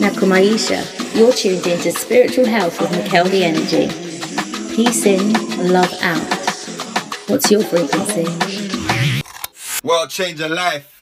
Nakumaisha, 0.00 0.82
you're 1.16 1.32
tuned 1.32 1.64
into 1.68 1.92
Spiritual 1.92 2.46
Health 2.46 2.80
with 2.80 2.90
Mikel 2.90 3.24
the 3.26 3.44
Energy. 3.44 3.86
Peace 4.74 5.06
in, 5.06 5.32
love 5.72 5.92
out. 6.02 6.18
What's 7.28 7.48
your 7.48 7.62
frequency? 7.62 8.26
World 9.84 10.10
changer 10.10 10.48
life. 10.48 11.01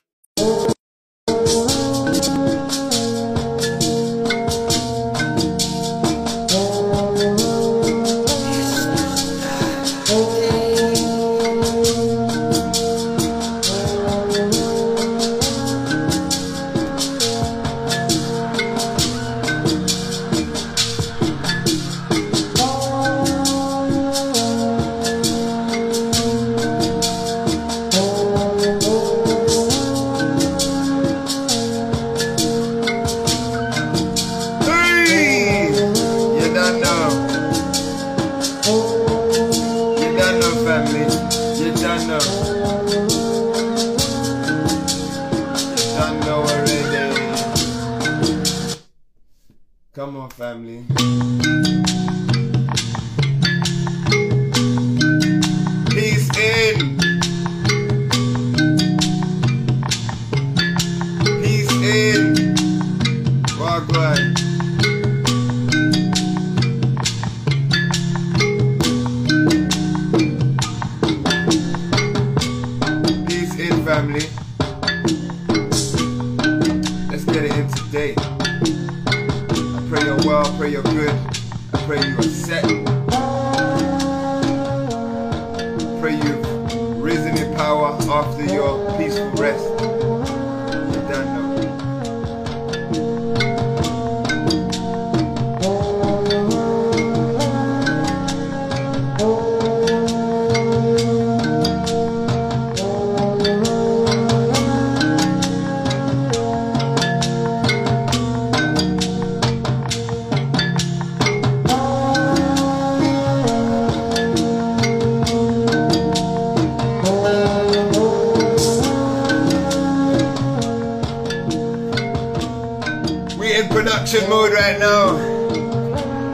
Production 124.10 124.28
mode 124.28 124.52
right 124.52 124.78
now. 124.80 125.14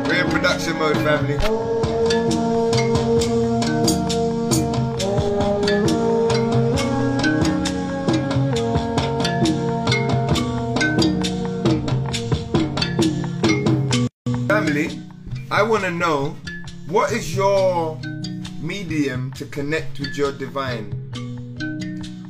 We're 0.09 0.25
in 0.25 0.31
production 0.31 0.79
mode, 0.79 0.97
family. 0.97 1.37
Family, 14.49 14.99
I 15.51 15.63
want 15.63 15.85
to 15.85 15.91
know 15.91 16.35
what 16.89 17.13
is 17.13 17.37
your 17.37 18.01
medium 18.63 19.33
to 19.33 19.45
connect 19.45 20.01
with 20.01 20.17
your 20.17 20.33
divine? 20.33 20.93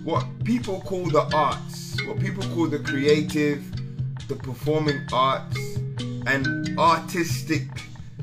What 0.03 0.27
people 0.43 0.81
call 0.81 1.05
the 1.05 1.23
arts, 1.33 1.97
what 2.05 2.19
people 2.19 2.43
call 2.53 2.67
the 2.67 2.81
creative, 2.81 3.76
the 4.29 4.35
performing 4.37 5.01
arts, 5.13 5.57
and 6.27 6.79
artistic 6.79 7.63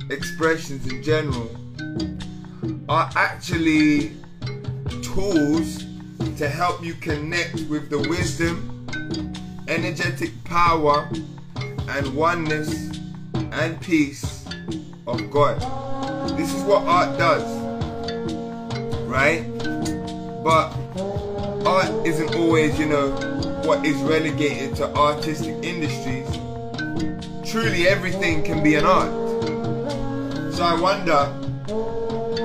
expressions 0.09 0.85
in 0.91 1.01
general 1.01 1.49
are 2.89 3.09
actually 3.15 4.11
tools 5.01 5.85
to 6.37 6.49
help 6.49 6.83
you 6.83 6.93
connect 6.95 7.53
with 7.69 7.89
the 7.89 7.99
wisdom, 8.09 8.85
energetic 9.67 10.31
power, 10.43 11.09
and 11.89 12.15
oneness 12.15 12.99
and 13.33 13.79
peace 13.79 14.45
of 15.07 15.31
God. 15.31 15.59
This 16.37 16.53
is 16.53 16.63
what 16.63 16.83
art 16.83 17.17
does, 17.17 17.45
right? 19.07 19.43
But 20.43 20.73
art 21.65 22.05
isn't 22.05 22.35
always, 22.35 22.77
you 22.77 22.87
know, 22.87 23.15
what 23.65 23.85
is 23.85 23.95
relegated 24.01 24.75
to 24.75 24.93
artistic 24.95 25.63
industries. 25.63 26.27
Truly, 27.49 27.87
everything 27.87 28.43
can 28.43 28.61
be 28.63 28.75
an 28.75 28.85
art. 28.85 29.11
So 30.53 30.63
I 30.63 30.79
wonder, 30.79 31.25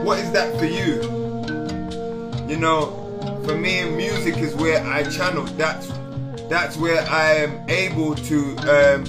what 0.05 0.19
is 0.19 0.31
that 0.33 0.56
for 0.59 0.65
you? 0.65 1.03
You 2.49 2.56
know, 2.56 3.43
for 3.45 3.56
me, 3.56 3.89
music 3.91 4.39
is 4.39 4.55
where 4.55 4.84
I 4.84 5.03
channel. 5.05 5.45
That's 5.56 5.91
that's 6.49 6.77
where 6.77 7.03
I 7.03 7.35
am 7.35 7.69
able 7.69 8.15
to 8.15 8.56
um, 8.59 9.05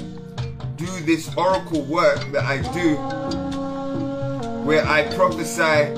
do 0.75 0.87
this 1.05 1.33
oracle 1.37 1.83
work 1.83 2.19
that 2.31 2.43
I 2.43 2.57
do, 2.73 2.95
where 4.65 4.85
I 4.85 5.03
prophesy 5.15 5.95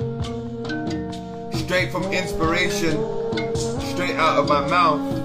straight 1.58 1.92
from 1.92 2.04
inspiration, 2.12 2.92
straight 3.80 4.16
out 4.16 4.38
of 4.38 4.50
my 4.50 4.68
mouth. 4.68 5.21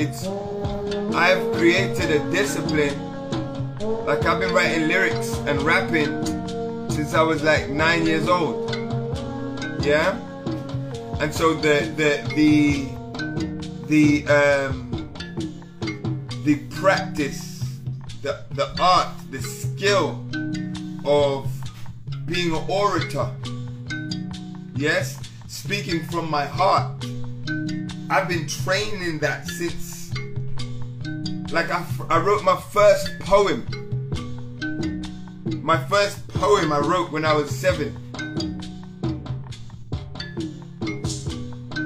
It's 0.00 0.24
I've 1.12 1.52
created 1.54 2.12
a 2.12 2.30
discipline. 2.30 2.96
Like 4.06 4.24
I've 4.24 4.38
been 4.38 4.54
writing 4.54 4.86
lyrics 4.86 5.36
and 5.38 5.60
rapping 5.62 6.24
since 6.88 7.14
I 7.14 7.22
was 7.22 7.42
like 7.42 7.68
nine 7.68 8.06
years 8.06 8.28
old. 8.28 8.70
Yeah? 9.80 10.16
And 11.18 11.34
so 11.34 11.54
the 11.54 11.92
the 11.96 12.22
the 12.36 12.86
the 13.88 14.26
um 14.32 15.10
the 16.44 16.60
practice, 16.80 17.64
the 18.22 18.44
the 18.52 18.70
art, 18.80 19.08
the 19.32 19.42
skill 19.42 20.24
of 21.04 21.50
being 22.26 22.54
an 22.54 22.64
orator. 22.68 23.32
Yes, 24.76 25.18
speaking 25.48 26.06
from 26.06 26.30
my 26.30 26.44
heart. 26.44 27.04
I've 28.10 28.26
been 28.26 28.46
training 28.46 29.18
that 29.18 29.46
since 29.46 29.87
like 31.52 31.70
I, 31.70 31.84
I 32.10 32.18
wrote 32.18 32.44
my 32.44 32.56
first 32.56 33.18
poem. 33.20 33.66
My 35.62 35.82
first 35.86 36.26
poem 36.28 36.72
I 36.72 36.78
wrote 36.78 37.10
when 37.10 37.24
I 37.24 37.32
was 37.32 37.50
seven. 37.50 37.96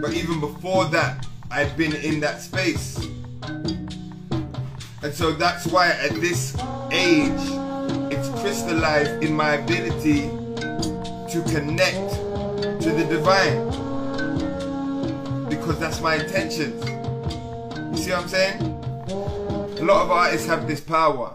But 0.01 0.15
even 0.15 0.41
before 0.41 0.87
that, 0.87 1.27
I'd 1.51 1.77
been 1.77 1.95
in 1.95 2.19
that 2.21 2.41
space. 2.41 3.07
And 5.03 5.13
so 5.13 5.33
that's 5.33 5.67
why 5.67 5.89
at 5.91 6.13
this 6.21 6.57
age, 6.91 7.31
it's 8.11 8.29
crystallized 8.41 9.23
in 9.23 9.35
my 9.35 9.55
ability 9.55 10.23
to 10.23 11.43
connect 11.51 12.15
to 12.83 12.91
the 12.91 13.07
divine. 13.09 13.69
Because 15.49 15.79
that's 15.79 16.01
my 16.01 16.17
intentions. 16.17 16.85
You 16.85 17.97
see 17.97 18.11
what 18.11 18.23
I'm 18.23 18.29
saying? 18.29 18.72
A 19.83 19.85
lot 19.85 20.03
of 20.03 20.11
artists 20.13 20.47
have 20.47 20.69
this 20.69 20.81
power. 20.81 21.35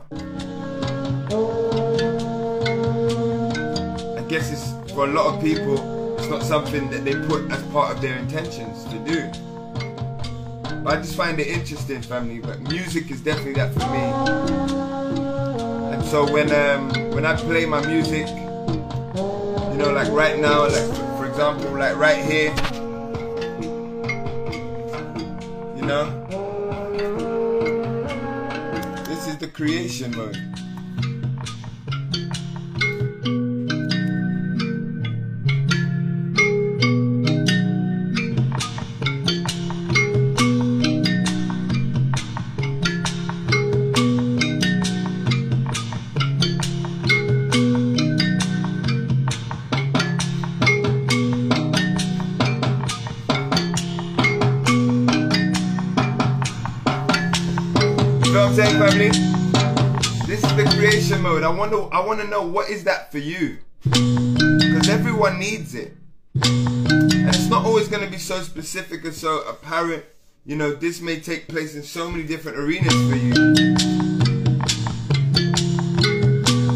I 4.15 4.21
guess 4.29 4.49
it's 4.53 4.71
for 4.93 5.03
a 5.03 5.11
lot 5.11 5.35
of 5.35 5.41
people, 5.43 6.15
it's 6.17 6.29
not 6.29 6.43
something 6.43 6.89
that 6.91 7.03
they 7.03 7.13
put 7.27 7.51
as 7.51 7.61
part 7.73 7.93
of 7.93 8.01
their 8.01 8.17
intentions 8.17 8.85
to 8.85 8.99
do. 8.99 9.29
But 10.81 10.93
I 10.93 11.01
just 11.01 11.17
find 11.17 11.37
it 11.41 11.47
interesting, 11.47 12.01
family. 12.01 12.39
But 12.39 12.61
music 12.61 13.11
is 13.11 13.19
definitely 13.19 13.55
that 13.55 13.73
for 13.73 13.85
me. 13.91 14.05
And 15.93 16.05
so 16.05 16.23
when 16.31 16.49
um, 16.53 16.89
when 17.11 17.25
I 17.25 17.35
play 17.35 17.65
my 17.65 17.85
music, 17.85 18.29
you 18.29 19.77
know, 19.77 19.91
like 19.93 20.09
right 20.13 20.39
now, 20.39 20.69
like 20.69 20.87
for, 20.95 21.17
for 21.17 21.25
example, 21.25 21.69
like 21.71 21.97
right 21.97 22.23
here, 22.23 22.55
you 25.75 25.85
know, 25.85 26.26
creation 29.57 30.15
mode. 30.15 30.66
Wonder. 61.69 61.93
I 61.93 62.05
want 62.05 62.21
to 62.21 62.27
know 62.27 62.43
what 62.43 62.69
is 62.69 62.83
that 62.85 63.11
for 63.11 63.17
you? 63.17 63.59
Because 63.83 64.89
everyone 64.89 65.39
needs 65.39 65.75
it, 65.75 65.95
and 66.33 67.29
it's 67.29 67.49
not 67.49 67.65
always 67.65 67.87
going 67.87 68.03
to 68.03 68.09
be 68.09 68.17
so 68.17 68.41
specific 68.41 69.03
and 69.05 69.13
so 69.13 69.41
apparent. 69.41 70.03
You 70.45 70.55
know, 70.55 70.73
this 70.73 71.01
may 71.01 71.19
take 71.19 71.47
place 71.47 71.75
in 71.75 71.83
so 71.83 72.09
many 72.09 72.23
different 72.23 72.57
arenas 72.57 72.93
for 72.93 73.15
you. 73.15 73.33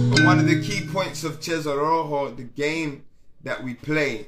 But 0.10 0.26
one 0.26 0.40
of 0.40 0.48
the 0.48 0.62
key 0.62 0.86
points 0.88 1.24
of 1.24 1.42
Cesar 1.42 1.78
Rojo, 1.78 2.32
the 2.32 2.44
game 2.44 3.06
that 3.44 3.64
we 3.64 3.74
play, 3.74 4.28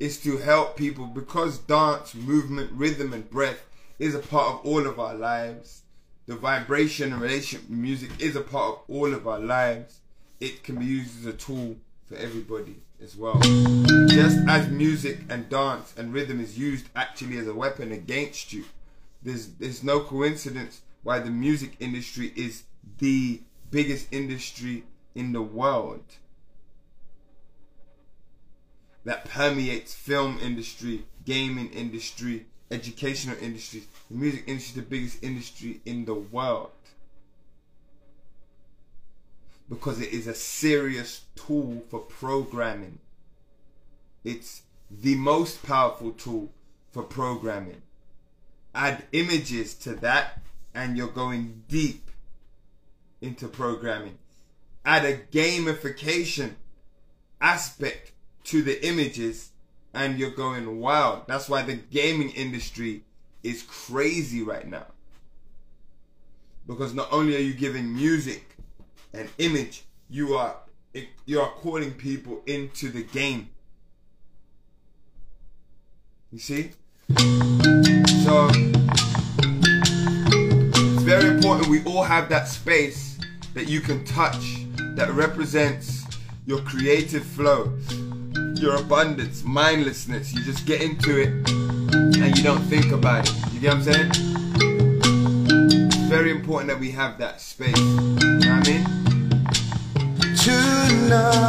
is 0.00 0.20
to 0.22 0.38
help 0.38 0.76
people 0.76 1.06
because 1.06 1.58
dance, 1.58 2.14
movement, 2.14 2.72
rhythm, 2.72 3.12
and 3.12 3.30
breath 3.30 3.64
is 4.00 4.14
a 4.14 4.18
part 4.18 4.54
of 4.54 4.66
all 4.66 4.86
of 4.86 4.98
our 4.98 5.14
lives 5.14 5.81
the 6.26 6.36
vibration 6.36 7.12
and 7.12 7.20
relationship 7.20 7.68
music 7.68 8.10
is 8.20 8.36
a 8.36 8.40
part 8.40 8.74
of 8.74 8.80
all 8.88 9.12
of 9.12 9.26
our 9.26 9.40
lives. 9.40 10.00
It 10.40 10.62
can 10.62 10.76
be 10.76 10.86
used 10.86 11.20
as 11.20 11.26
a 11.26 11.36
tool 11.36 11.76
for 12.06 12.16
everybody 12.16 12.76
as 13.02 13.16
well. 13.16 13.38
Just 14.08 14.38
as 14.48 14.68
music 14.68 15.20
and 15.28 15.48
dance 15.48 15.94
and 15.96 16.12
rhythm 16.12 16.40
is 16.40 16.58
used 16.58 16.88
actually 16.94 17.38
as 17.38 17.46
a 17.48 17.54
weapon 17.54 17.92
against 17.92 18.52
you, 18.52 18.64
there's 19.22 19.48
there's 19.54 19.82
no 19.82 20.00
coincidence 20.00 20.82
why 21.02 21.18
the 21.18 21.30
music 21.30 21.76
industry 21.80 22.32
is 22.36 22.64
the 22.98 23.40
biggest 23.70 24.06
industry 24.12 24.84
in 25.14 25.32
the 25.32 25.42
world 25.42 26.04
that 29.04 29.24
permeates 29.24 29.94
film 29.94 30.38
industry, 30.40 31.04
gaming 31.24 31.70
industry, 31.70 32.46
educational 32.72 33.36
industries. 33.40 33.86
The 34.10 34.16
music 34.16 34.44
industry 34.46 34.70
is 34.70 34.74
the 34.74 34.90
biggest 34.90 35.22
industry 35.22 35.80
in 35.84 36.04
the 36.04 36.14
world. 36.14 36.70
Because 39.68 40.00
it 40.00 40.12
is 40.12 40.26
a 40.26 40.34
serious 40.34 41.22
tool 41.36 41.82
for 41.88 42.00
programming. 42.00 42.98
It's 44.24 44.62
the 44.90 45.14
most 45.14 45.62
powerful 45.62 46.12
tool 46.12 46.50
for 46.90 47.02
programming. 47.02 47.82
Add 48.74 49.04
images 49.12 49.74
to 49.76 49.94
that, 49.96 50.40
and 50.74 50.96
you're 50.96 51.08
going 51.08 51.62
deep 51.68 52.10
into 53.20 53.48
programming. 53.48 54.18
Add 54.84 55.04
a 55.04 55.16
gamification 55.16 56.54
aspect 57.40 58.12
to 58.44 58.62
the 58.62 58.84
images, 58.86 59.51
and 59.94 60.18
you're 60.18 60.30
going 60.30 60.80
wild. 60.80 61.26
That's 61.26 61.48
why 61.48 61.62
the 61.62 61.74
gaming 61.74 62.30
industry 62.30 63.04
is 63.42 63.62
crazy 63.62 64.42
right 64.42 64.66
now. 64.66 64.86
Because 66.66 66.94
not 66.94 67.08
only 67.12 67.36
are 67.36 67.40
you 67.40 67.54
giving 67.54 67.94
music 67.94 68.56
and 69.12 69.28
image, 69.38 69.84
you 70.08 70.34
are 70.34 70.56
you 71.24 71.40
are 71.40 71.50
calling 71.50 71.92
people 71.92 72.42
into 72.46 72.90
the 72.90 73.02
game. 73.02 73.48
You 76.30 76.38
see? 76.38 76.70
So 77.18 78.48
it's 80.74 81.02
very 81.02 81.28
important 81.28 81.68
we 81.68 81.82
all 81.84 82.04
have 82.04 82.28
that 82.28 82.48
space 82.48 83.18
that 83.54 83.68
you 83.68 83.80
can 83.80 84.04
touch 84.04 84.64
that 84.96 85.10
represents 85.12 86.04
your 86.46 86.60
creative 86.60 87.24
flow 87.24 87.76
your 88.62 88.76
abundance, 88.76 89.42
mindlessness. 89.42 90.32
You 90.32 90.44
just 90.44 90.64
get 90.66 90.80
into 90.80 91.20
it 91.20 91.30
and 91.50 92.38
you 92.38 92.44
don't 92.44 92.62
think 92.62 92.92
about 92.92 93.28
it. 93.28 93.34
You 93.52 93.58
get 93.58 93.76
what 93.76 93.88
I'm 93.88 93.92
saying? 93.92 94.10
It's 95.88 95.96
very 96.08 96.30
important 96.30 96.68
that 96.68 96.78
we 96.78 96.92
have 96.92 97.18
that 97.18 97.40
space. 97.40 97.76
You 97.76 97.84
know 97.84 98.58
what 98.58 98.68
I 98.68 98.70
mean? 98.70 98.84
Tonight, 100.36 101.48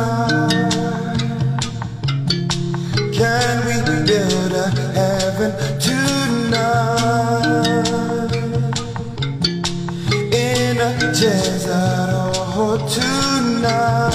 can 3.14 3.64
we 3.68 3.76
build 4.08 4.54
a 4.54 4.72
heaven 4.98 5.52
tonight? 5.80 6.64
In 10.34 10.78
a 10.80 10.98
desert 11.14 12.58
or 12.58 12.80
tonight. 12.90 14.13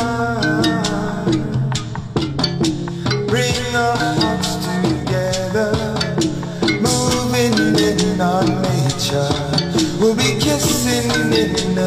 Kissing 11.39 11.78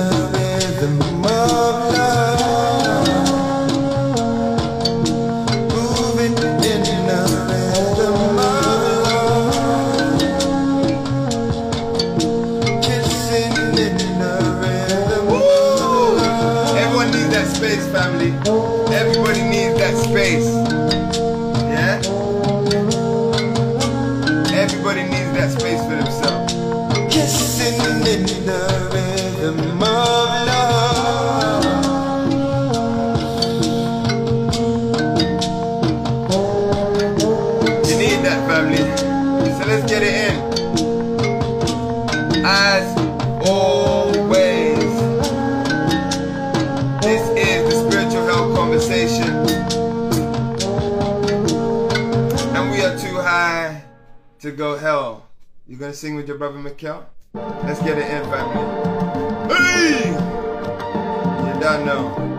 Gonna 55.91 55.99
sing 55.99 56.15
with 56.15 56.25
your 56.29 56.37
brother 56.37 56.57
Mikkel? 56.57 57.03
Let's 57.33 57.81
get 57.81 57.97
it 57.97 58.09
in, 58.09 58.23
family. 58.31 59.53
Hey! 59.53 60.07
You 60.07 61.59
don't 61.59 61.85
know. 61.85 62.27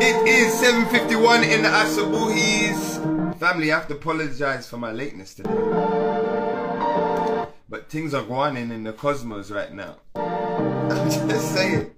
It 0.00 0.26
is 0.26 0.54
7.51 0.54 1.46
in 1.46 1.62
the 1.62 1.68
Asabuhis. 1.68 3.36
Family, 3.38 3.70
I 3.70 3.78
have 3.78 3.88
to 3.88 3.94
apologize 3.96 4.66
for 4.66 4.78
my 4.78 4.92
lateness 4.92 5.34
today. 5.34 5.50
But 7.68 7.90
things 7.90 8.14
are 8.14 8.24
going 8.24 8.56
in 8.56 8.82
the 8.82 8.94
cosmos 8.94 9.50
right 9.50 9.74
now. 9.74 9.96
I'm 10.14 11.10
just 11.10 11.54
saying. 11.54 11.90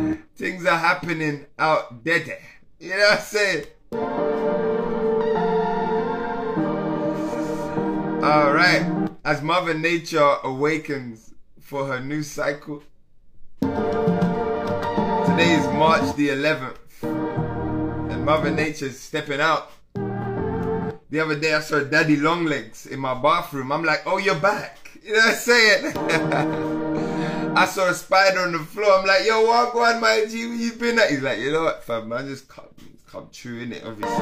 things 0.36 0.66
are 0.66 0.78
happening 0.78 1.46
out 1.58 2.04
there. 2.04 2.40
You 2.80 2.90
know 2.90 2.96
what 2.96 3.12
I'm 3.12 3.20
saying? 3.20 3.66
Alright. 8.22 9.10
as 9.24 9.42
Mother 9.42 9.74
Nature 9.74 10.36
awakens 10.42 11.34
for 11.60 11.86
her 11.86 12.00
new 12.00 12.22
cycle. 12.22 12.82
Today 13.60 15.54
is 15.54 15.66
March 15.68 16.14
the 16.16 16.28
11th, 16.28 17.02
and 18.10 18.24
Mother 18.24 18.50
Nature's 18.50 18.98
stepping 18.98 19.40
out. 19.40 19.70
The 21.10 21.20
other 21.20 21.38
day 21.38 21.54
I 21.54 21.60
saw 21.60 21.80
Daddy 21.80 22.16
Longlegs 22.16 22.86
in 22.86 22.98
my 22.98 23.14
bathroom. 23.14 23.70
I'm 23.70 23.84
like, 23.84 24.02
oh, 24.04 24.18
you're 24.18 24.34
back. 24.34 24.90
You 25.02 25.12
know 25.12 25.18
what 25.18 25.28
I'm 25.28 25.34
saying? 25.36 25.94
I 27.56 27.66
saw 27.66 27.88
a 27.88 27.94
spider 27.94 28.40
on 28.40 28.52
the 28.52 28.58
floor. 28.58 28.98
I'm 28.98 29.06
like, 29.06 29.24
yo, 29.24 29.46
walk 29.46 29.76
on, 29.76 30.00
my 30.00 30.26
G, 30.28 30.46
where 30.46 30.56
you 30.56 30.72
been 30.72 30.98
at? 30.98 31.10
He's 31.10 31.22
like, 31.22 31.38
you 31.38 31.52
know 31.52 31.62
what, 31.64 31.84
fam, 31.84 32.08
man, 32.08 32.26
just 32.26 32.48
come, 32.48 32.64
come 33.06 33.28
true 33.32 33.60
in 33.60 33.72
it, 33.72 33.84
obviously. 33.84 34.16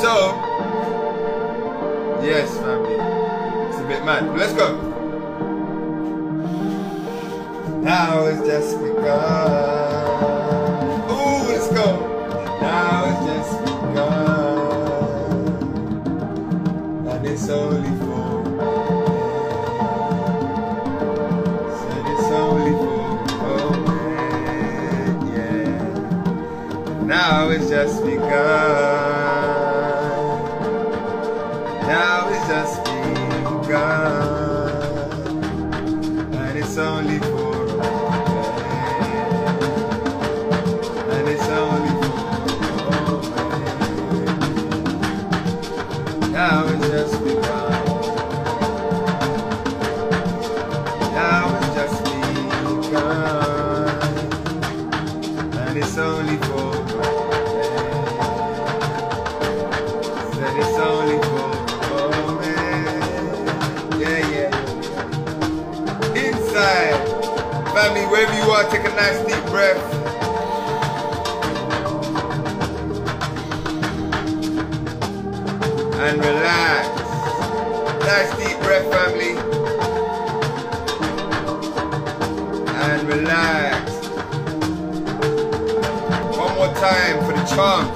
So, 0.00 0.36
yes, 2.22 2.56
family, 2.58 2.94
it's 3.68 3.78
a 3.78 3.88
bit 3.88 4.04
mad. 4.04 4.38
Let's 4.38 4.52
go. 4.52 4.76
Now 7.82 8.26
it's 8.26 8.46
just 8.46 8.78
begun. 8.78 9.50
Ooh, 11.10 11.48
let's 11.48 11.68
go. 11.72 12.58
Now 12.60 13.04
it's 13.06 13.26
just 13.26 13.50
begun. 13.58 13.67
It's 17.40 17.48
only 17.50 17.88
for 18.00 18.44
Said 21.78 22.06
it's 22.12 22.30
only 22.32 22.72
for 22.72 22.98
moment, 23.44 25.22
yeah. 25.36 27.04
Now 27.04 27.48
it's 27.50 27.68
just 27.68 28.04
begun. 28.04 28.87
You 68.62 68.70
take 68.70 68.84
a 68.84 68.94
nice 68.96 69.18
deep 69.24 69.44
breath. 69.50 69.94
And 76.00 76.18
relax. 76.18 76.88
Nice 78.04 78.30
deep 78.36 78.58
breath, 78.60 78.90
family. 78.90 79.36
And 82.82 83.08
relax. 83.08 83.92
One 86.36 86.54
more 86.56 86.74
time 86.74 87.24
for 87.26 87.32
the 87.32 87.44
chance. 87.54 87.87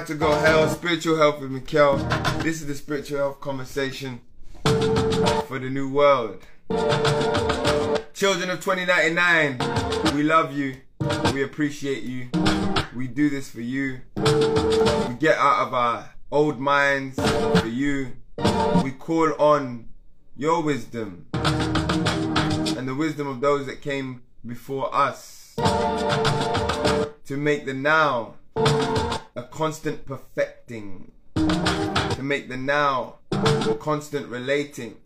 To 0.00 0.14
Go 0.14 0.32
Hell, 0.32 0.70
Spiritual 0.70 1.18
Health 1.18 1.40
with 1.40 1.50
Mikkel. 1.50 2.42
This 2.42 2.62
is 2.62 2.66
the 2.66 2.74
spiritual 2.74 3.18
health 3.18 3.40
conversation 3.42 4.22
for 4.64 5.58
the 5.58 5.68
new 5.70 5.92
world. 5.92 6.42
Children 8.14 8.48
of 8.48 8.64
2099, 8.64 10.14
we 10.14 10.22
love 10.22 10.56
you. 10.56 10.76
We 11.34 11.42
appreciate 11.42 12.04
you. 12.04 12.30
We 12.96 13.06
do 13.06 13.28
this 13.28 13.50
for 13.50 13.60
you. 13.60 14.00
We 14.16 15.14
get 15.20 15.36
out 15.36 15.66
of 15.66 15.74
our 15.74 16.08
old 16.30 16.58
minds 16.58 17.20
for 17.60 17.68
you. 17.68 18.12
We 18.82 18.92
call 18.92 19.34
on 19.34 19.88
your 20.34 20.62
wisdom 20.62 21.26
and 21.34 22.88
the 22.88 22.94
wisdom 22.94 23.26
of 23.28 23.42
those 23.42 23.66
that 23.66 23.82
came 23.82 24.22
before 24.46 24.92
us 24.94 25.54
to 25.56 27.36
make 27.36 27.66
the 27.66 27.74
now 27.74 28.36
a 28.56 29.46
constant 29.50 30.04
perfecting, 30.04 31.12
to 31.34 32.20
make 32.22 32.48
the 32.48 32.56
now 32.56 33.16
a 33.30 33.74
constant 33.78 34.26
relating 34.28 34.96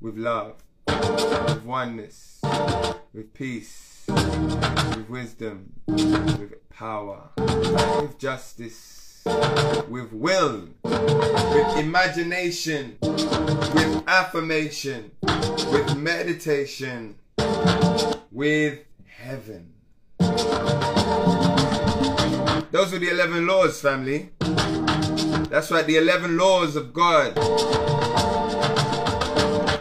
with 0.00 0.16
love, 0.16 0.62
with 0.86 1.62
oneness, 1.64 2.40
with 3.12 3.32
peace, 3.34 4.04
with 4.08 5.08
wisdom, 5.08 5.72
with 5.86 6.68
power, 6.70 7.30
with 7.36 8.18
justice, 8.18 9.22
with 9.88 10.12
will, 10.12 10.68
with 10.82 11.78
imagination, 11.78 12.96
with 13.00 14.02
affirmation, 14.06 15.10
with 15.22 15.96
meditation, 15.96 17.16
with 18.30 18.80
heaven. 19.06 19.72
Those 22.74 22.90
were 22.90 22.98
the 22.98 23.10
11 23.10 23.46
laws, 23.46 23.80
family. 23.80 24.30
That's 25.48 25.70
right, 25.70 25.86
the 25.86 25.96
11 25.96 26.36
laws 26.36 26.74
of 26.74 26.92
God 26.92 27.36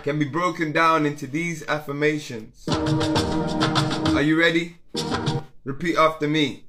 can 0.03 0.19
be 0.19 0.25
broken 0.25 0.71
down 0.71 1.07
into 1.07 1.25
these 1.25 1.67
affirmations. 1.67 2.65
Are 2.69 4.21
you 4.21 4.39
ready? 4.39 4.77
Repeat 5.63 5.97
after 5.97 6.27
me. 6.27 6.65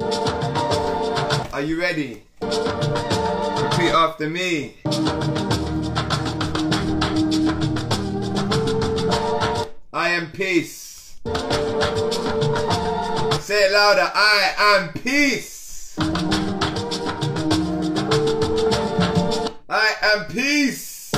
Are 0.00 1.60
you 1.60 1.78
ready? 1.78 2.22
Repeat 2.40 3.92
after 3.92 4.30
me. 4.30 4.76
I 9.92 10.08
am 10.08 10.30
peace. 10.32 11.20
Say 13.42 13.64
it 13.64 13.72
louder. 13.72 14.10
I 14.14 14.54
am 14.58 14.94
peace. 14.94 15.57
I 19.68 19.94
am 20.02 20.24
peace. 20.26 21.12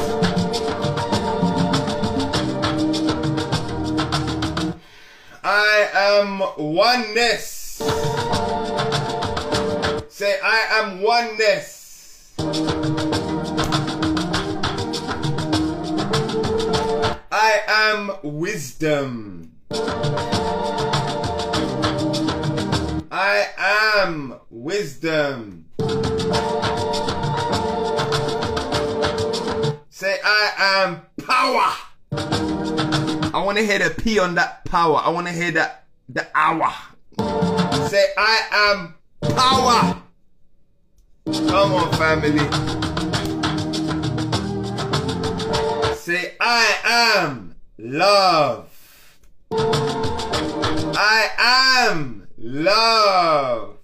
I 5.42 5.88
am 5.94 6.42
oneness. 6.58 7.80
Say, 10.08 10.38
I 10.42 10.60
am 10.82 11.02
oneness. 11.02 12.34
I 17.32 17.60
am 17.68 18.12
wisdom. 18.22 19.52
I 23.22 23.48
am 23.98 24.34
wisdom. 24.48 25.66
Say, 29.90 30.16
I 30.24 30.52
am 30.56 31.02
power. 31.22 31.70
I 33.34 33.42
want 33.44 33.58
to 33.58 33.66
hear 33.66 33.78
the 33.78 33.90
P 33.90 34.18
on 34.18 34.36
that 34.36 34.64
power. 34.64 35.02
I 35.04 35.10
want 35.10 35.26
to 35.26 35.34
hear 35.34 35.50
that 35.50 35.84
the 36.08 36.26
hour. 36.34 36.72
Say, 37.90 38.06
I 38.16 38.40
am 38.72 38.94
power. 39.36 40.02
Come 41.26 41.74
on, 41.74 41.92
family. 41.98 42.48
Say, 45.94 46.36
I 46.40 46.74
am 47.26 47.54
love. 47.76 48.70
I 49.52 51.28
am 51.90 52.19
love. 52.40 53.76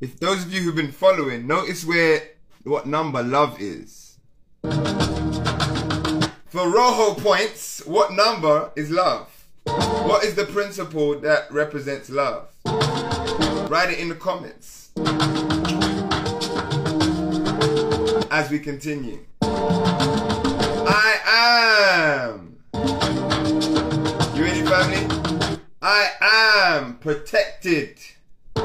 If 0.00 0.20
those 0.20 0.44
of 0.44 0.52
you 0.52 0.60
who've 0.60 0.76
been 0.76 0.92
following, 0.92 1.46
notice 1.46 1.84
where 1.84 2.22
what 2.64 2.86
number 2.86 3.22
love 3.22 3.60
is. 3.60 4.18
For 4.62 6.68
Rojo 6.68 7.14
points, 7.14 7.84
what 7.86 8.12
number 8.12 8.70
is 8.76 8.90
love? 8.90 9.46
What 9.64 10.24
is 10.24 10.34
the 10.34 10.46
principle 10.46 11.18
that 11.20 11.50
represents 11.50 12.10
love? 12.10 12.48
Write 12.64 13.90
it 13.90 13.98
in 13.98 14.08
the 14.08 14.14
comments. 14.14 14.90
As 18.30 18.50
we 18.50 18.58
continue. 18.58 19.24
I 20.90 22.30
am. 22.30 22.47
I 25.90 26.10
am 26.20 26.98
protected. 26.98 27.98
I 28.56 28.62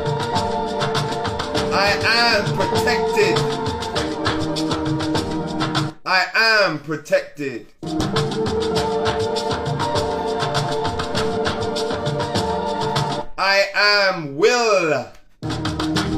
am 2.04 2.44
protected. 2.58 3.38
I 6.06 6.26
am 6.36 6.80
protected. 6.80 7.68
I 13.38 13.68
am 13.74 14.36
will. 14.36 15.08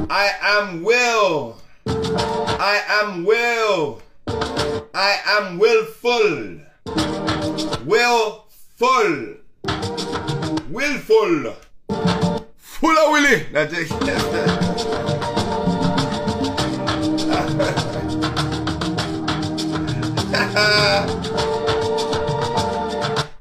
I 0.10 0.32
am 0.42 0.84
will. 0.84 1.58
I 1.86 2.82
am 2.90 3.26
will. 3.26 4.02
I 4.96 5.20
am 5.38 5.60
willful. 5.60 6.62
Willful. 7.86 9.45
Willful. 10.76 11.56
Full 12.58 12.98
of 12.98 13.12
Willie. 13.14 13.46
Now, 13.54 13.66
Jake. 13.66 13.90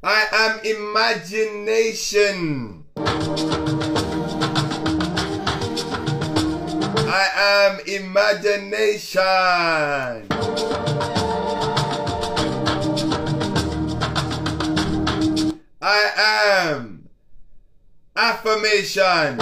I 0.05 0.27
am 0.33 0.61
imagination. 0.65 2.85
I 7.11 7.29
am 7.37 7.81
imagination. 7.89 9.23
I 15.83 16.13
am 16.17 16.94
affirmation. 18.17 19.39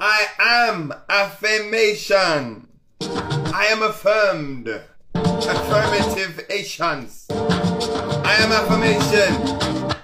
I 0.00 0.26
am 0.38 0.92
affirmation. 1.08 2.68
I 3.00 3.66
am 3.70 3.82
affirmed. 3.82 4.68
Affirmative 5.14 6.46
actions. 6.50 7.26
I 7.30 8.36
am 8.40 8.52
affirmation. 8.52 9.96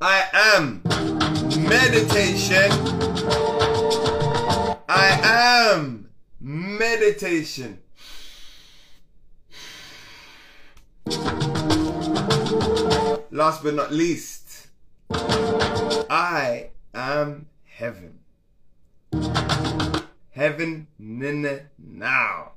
I 0.00 0.24
am 0.32 0.82
meditation. 1.68 2.70
I 4.88 5.18
am 5.22 6.08
meditation. 6.40 7.78
Last 13.30 13.62
but 13.62 13.74
not 13.74 13.92
least, 13.92 14.37
I 15.10 16.70
am 16.94 17.46
heaven. 17.64 18.18
Heaven, 20.30 20.86
now. 21.78 22.52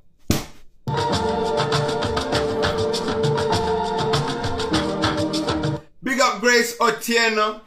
Big 6.04 6.20
up 6.20 6.42
Grace 6.42 6.78
Otieno. 6.78 7.62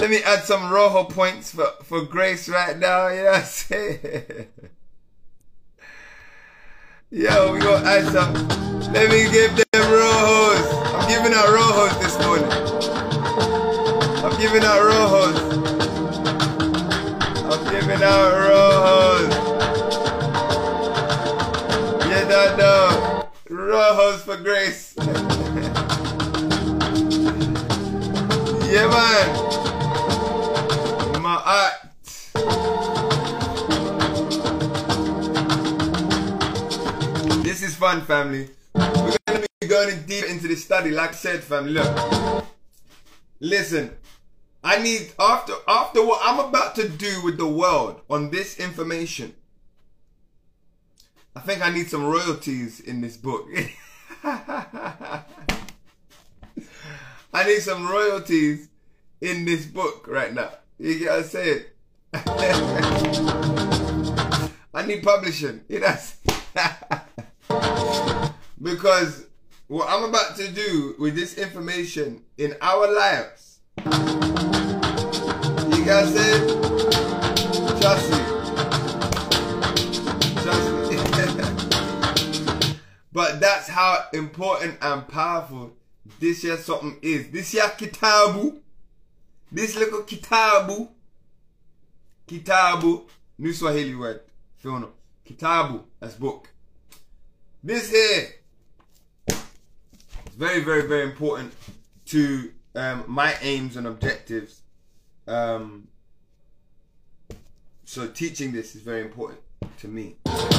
Let 0.00 0.10
me 0.10 0.22
add 0.22 0.44
some 0.44 0.70
Rojo 0.70 1.04
points 1.04 1.52
for, 1.52 1.66
for 1.82 2.02
Grace 2.02 2.48
right 2.48 2.78
now. 2.78 3.08
Saying? 3.42 4.00
Yo, 7.10 7.54
we 7.54 7.60
gonna 7.60 7.88
add 7.88 8.04
some. 8.12 8.34
Let 8.92 9.10
me 9.10 9.30
give 9.30 9.56
them 9.56 9.92
Rojos. 9.92 10.37
Out. 14.68 15.34
I'm 17.50 17.64
giving 17.72 18.02
out 18.02 18.32
Rojos. 18.42 19.30
Yeah, 22.08 22.24
don't 22.28 22.58
know. 22.58 23.28
Rojos 23.48 24.20
for 24.20 24.36
Grace. 24.36 24.94
yeah, 28.70 28.88
man. 28.92 29.28
My 31.22 31.36
art. 31.44 31.74
This 37.42 37.62
is 37.62 37.74
fun, 37.74 38.02
family. 38.02 38.50
We're 38.74 39.16
going 39.26 39.42
to 39.42 39.48
be 39.60 39.66
going 39.66 40.02
deep 40.02 40.24
into 40.26 40.48
the 40.48 40.56
study. 40.56 40.90
Like 40.90 41.10
I 41.10 41.14
said, 41.14 41.42
family, 41.42 41.72
look. 41.72 42.44
Listen, 43.40 43.96
I 44.68 44.82
need, 44.82 45.14
after, 45.18 45.54
after 45.66 46.04
what 46.04 46.20
I'm 46.22 46.38
about 46.40 46.74
to 46.74 46.86
do 46.86 47.22
with 47.24 47.38
the 47.38 47.46
world 47.46 48.02
on 48.10 48.30
this 48.30 48.60
information, 48.60 49.34
I 51.34 51.40
think 51.40 51.64
I 51.64 51.70
need 51.70 51.88
some 51.88 52.04
royalties 52.04 52.78
in 52.80 53.00
this 53.00 53.16
book. 53.16 53.48
I 54.22 55.24
need 57.46 57.60
some 57.60 57.88
royalties 57.88 58.68
in 59.22 59.46
this 59.46 59.64
book 59.64 60.06
right 60.06 60.34
now. 60.34 60.50
You 60.78 60.98
get 60.98 61.12
what 61.12 61.18
I'm 61.20 61.24
saying? 61.24 61.64
I 64.74 64.84
need 64.84 65.02
publishing. 65.02 65.62
You 65.70 65.80
know? 65.80 65.96
because 68.60 69.24
what 69.68 69.88
I'm 69.88 70.10
about 70.10 70.36
to 70.36 70.52
do 70.52 70.94
with 70.98 71.14
this 71.14 71.38
information 71.38 72.22
in 72.36 72.54
our 72.60 72.92
lives, 72.92 73.60
Trust 75.88 76.14
me. 76.14 76.20
but 83.10 83.40
that's 83.40 83.68
how 83.68 84.04
important 84.12 84.76
and 84.82 85.08
powerful 85.08 85.72
this 86.20 86.44
year 86.44 86.58
something 86.58 86.98
is. 87.00 87.30
This 87.30 87.54
year 87.54 87.62
kitabu, 87.62 88.58
this 89.50 89.76
little 89.76 90.02
kitabu, 90.02 90.90
kitabu, 92.26 93.04
new 93.38 93.54
Swahili 93.54 93.94
word, 93.94 94.20
Fiona. 94.58 94.88
Kitabu, 95.26 95.84
that's 96.00 96.16
book. 96.16 96.50
This 97.64 97.90
here 97.90 98.34
very, 100.36 100.60
very, 100.60 100.86
very 100.86 101.04
important 101.04 101.54
to 102.04 102.52
um, 102.74 103.04
my 103.08 103.34
aims 103.40 103.78
and 103.78 103.86
objectives. 103.86 104.60
Um, 105.28 105.88
so 107.84 108.08
teaching 108.08 108.50
this 108.50 108.74
is 108.74 108.80
very 108.80 109.02
important 109.02 109.40
to 109.80 109.88
me. 109.88 110.16
Alright, 110.26 110.54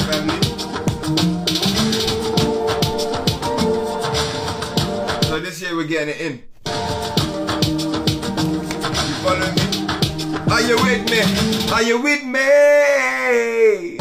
family. 0.00 0.42
So 5.28 5.38
this 5.38 5.62
year 5.62 5.76
we're 5.76 5.86
getting 5.86 6.08
it 6.08 6.20
in. 6.20 6.42
You 6.66 6.72
following 9.22 9.54
me? 9.54 9.62
Are 10.50 10.60
you 10.60 10.76
with 10.82 11.08
me? 11.08 11.20
Are 11.72 11.82
you 11.84 12.02
with 12.02 12.24
me? 12.24 13.98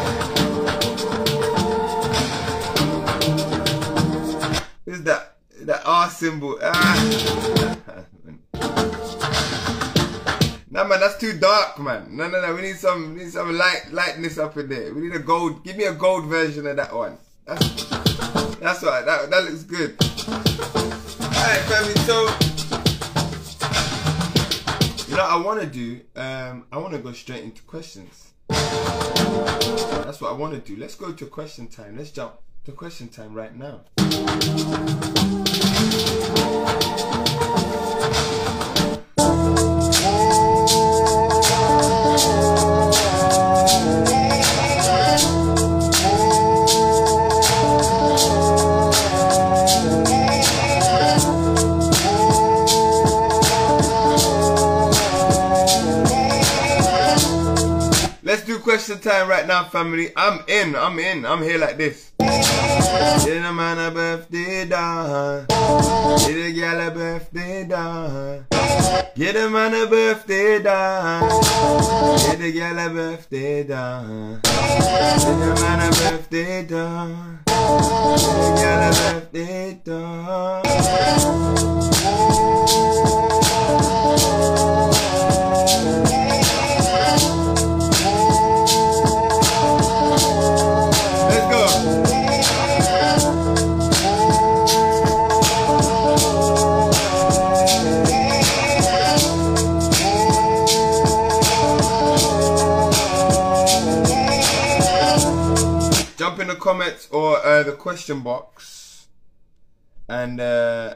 Who's 4.86 5.04
that? 5.04 5.38
That 5.62 5.82
R 5.86 6.10
symbol. 6.10 6.58
Ah. 6.64 8.06
Nah, 10.74 10.84
man, 10.86 11.00
that's 11.00 11.18
too 11.20 11.38
dark, 11.38 11.78
man. 11.80 12.08
No, 12.18 12.28
no, 12.28 12.42
no. 12.42 12.56
We 12.56 12.62
need 12.64 12.78
some, 12.78 13.14
we 13.14 13.26
need 13.26 13.32
some 13.32 13.56
light, 13.56 13.92
lightness 13.92 14.40
up 14.40 14.58
in 14.58 14.70
there. 14.70 14.92
We 14.92 15.02
need 15.02 15.14
a 15.14 15.20
gold. 15.20 15.64
Give 15.64 15.78
me 15.78 15.84
a 15.84 15.94
gold 15.94 16.26
version 16.26 16.66
of 16.66 16.76
that 16.78 16.92
one. 16.92 17.20
That's, 17.46 17.86
that's 18.56 18.84
right. 18.84 19.06
That, 19.06 19.30
that 19.30 19.44
looks 19.44 19.62
good. 19.62 19.96
Alright, 21.22 21.62
family. 21.70 21.94
So, 22.08 22.28
you 25.08 25.16
know, 25.16 25.26
I 25.26 25.40
want 25.46 25.62
to 25.62 25.68
do. 25.68 26.02
Um, 26.16 26.66
I 26.72 26.78
want 26.80 26.94
to 26.94 27.00
go 27.00 27.12
straight 27.12 27.44
into 27.44 27.62
questions. 27.64 28.32
That's 28.50 30.20
what 30.22 30.32
I 30.32 30.34
want 30.34 30.54
to 30.56 30.60
do. 30.60 30.76
Let's 30.80 30.96
go 30.96 31.12
to 31.12 31.26
question 31.28 31.68
time. 31.68 31.98
Let's 31.98 32.10
jump 32.10 32.34
to 32.66 32.72
question 32.72 33.10
time 33.10 33.36
right 33.36 33.56
now. 33.56 33.82
Question 58.74 58.98
time 58.98 59.30
right 59.30 59.46
now, 59.46 59.66
family. 59.66 60.12
I'm 60.16 60.44
in. 60.48 60.76
I'm 60.76 60.98
in. 60.98 61.28
I'm 61.28 61.44
here 61.44 61.60
like 61.60 61.78
this. 61.78 62.12
Get 62.20 63.46
a 63.46 63.54
man 63.54 63.78
a 63.78 63.92
birthday 63.92 64.66
done. 64.66 65.46
Get 65.46 66.36
a 66.36 66.52
gal 66.52 66.88
a 66.88 66.90
birthday 66.90 67.66
done. 67.66 68.48
Get 69.16 69.36
a 69.36 69.48
man 69.48 69.76
a 69.76 69.86
birthday 69.86 70.60
done. 70.64 71.30
Get 72.18 72.42
a 72.42 72.52
gal 72.52 72.80
a 72.80 72.90
birthday 72.90 73.64
done. 73.64 74.42
Get 74.42 75.28
a 75.28 75.54
man 75.62 75.80
a 75.80 75.92
birthday 75.92 76.66
done. 76.66 77.42
Get 77.46 78.26
a 78.26 78.56
gal 78.58 78.90
a 78.90 78.92
birthday 79.22 79.80
done. 79.86 81.93
Comments 106.64 107.10
or 107.12 107.46
uh, 107.46 107.62
the 107.64 107.74
question 107.74 108.22
box 108.22 109.08
and 110.08 110.40
uh, 110.40 110.96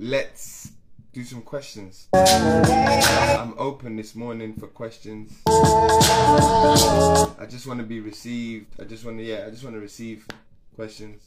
let's 0.00 0.72
do 1.12 1.22
some 1.22 1.42
questions. 1.42 2.08
I'm 2.12 3.54
open 3.58 3.94
this 3.94 4.16
morning 4.16 4.54
for 4.54 4.66
questions. 4.66 5.38
I 5.46 7.46
just 7.48 7.68
want 7.68 7.78
to 7.78 7.86
be 7.86 8.00
received. 8.00 8.80
I 8.80 8.84
just 8.84 9.04
want 9.04 9.18
to, 9.18 9.24
yeah, 9.24 9.44
I 9.46 9.50
just 9.50 9.62
want 9.62 9.76
to 9.76 9.80
receive 9.80 10.26
questions. 10.74 11.22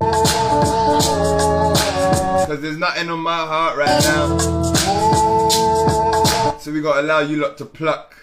Because 0.00 0.10
there's 2.60 2.76
nothing 2.76 3.08
on 3.08 3.20
my 3.20 3.36
heart 3.36 3.76
right 3.76 4.02
now. 4.02 4.36
So 6.58 6.72
we 6.72 6.80
got 6.80 6.94
to 6.94 7.02
allow 7.02 7.20
you 7.20 7.36
lot 7.36 7.56
to 7.58 7.66
pluck. 7.66 8.16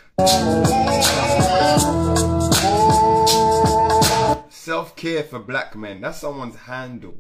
Self 4.63 4.95
care 4.95 5.23
for 5.23 5.39
black 5.39 5.76
men. 5.76 5.99
That's 5.99 6.19
someone's 6.19 6.56
handle. 6.56 7.15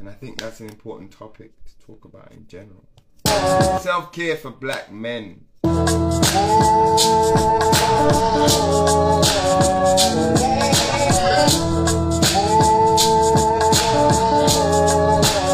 And 0.00 0.08
I 0.08 0.12
think 0.14 0.40
that's 0.40 0.58
an 0.58 0.68
important 0.68 1.12
topic 1.12 1.52
to 1.64 1.78
talk 1.86 2.04
about 2.04 2.32
in 2.32 2.48
general. 2.48 2.88
Self 3.80 4.10
care 4.10 4.36
for 4.36 4.50
black 4.50 4.90
men. 4.90 5.44
What 5.62 5.88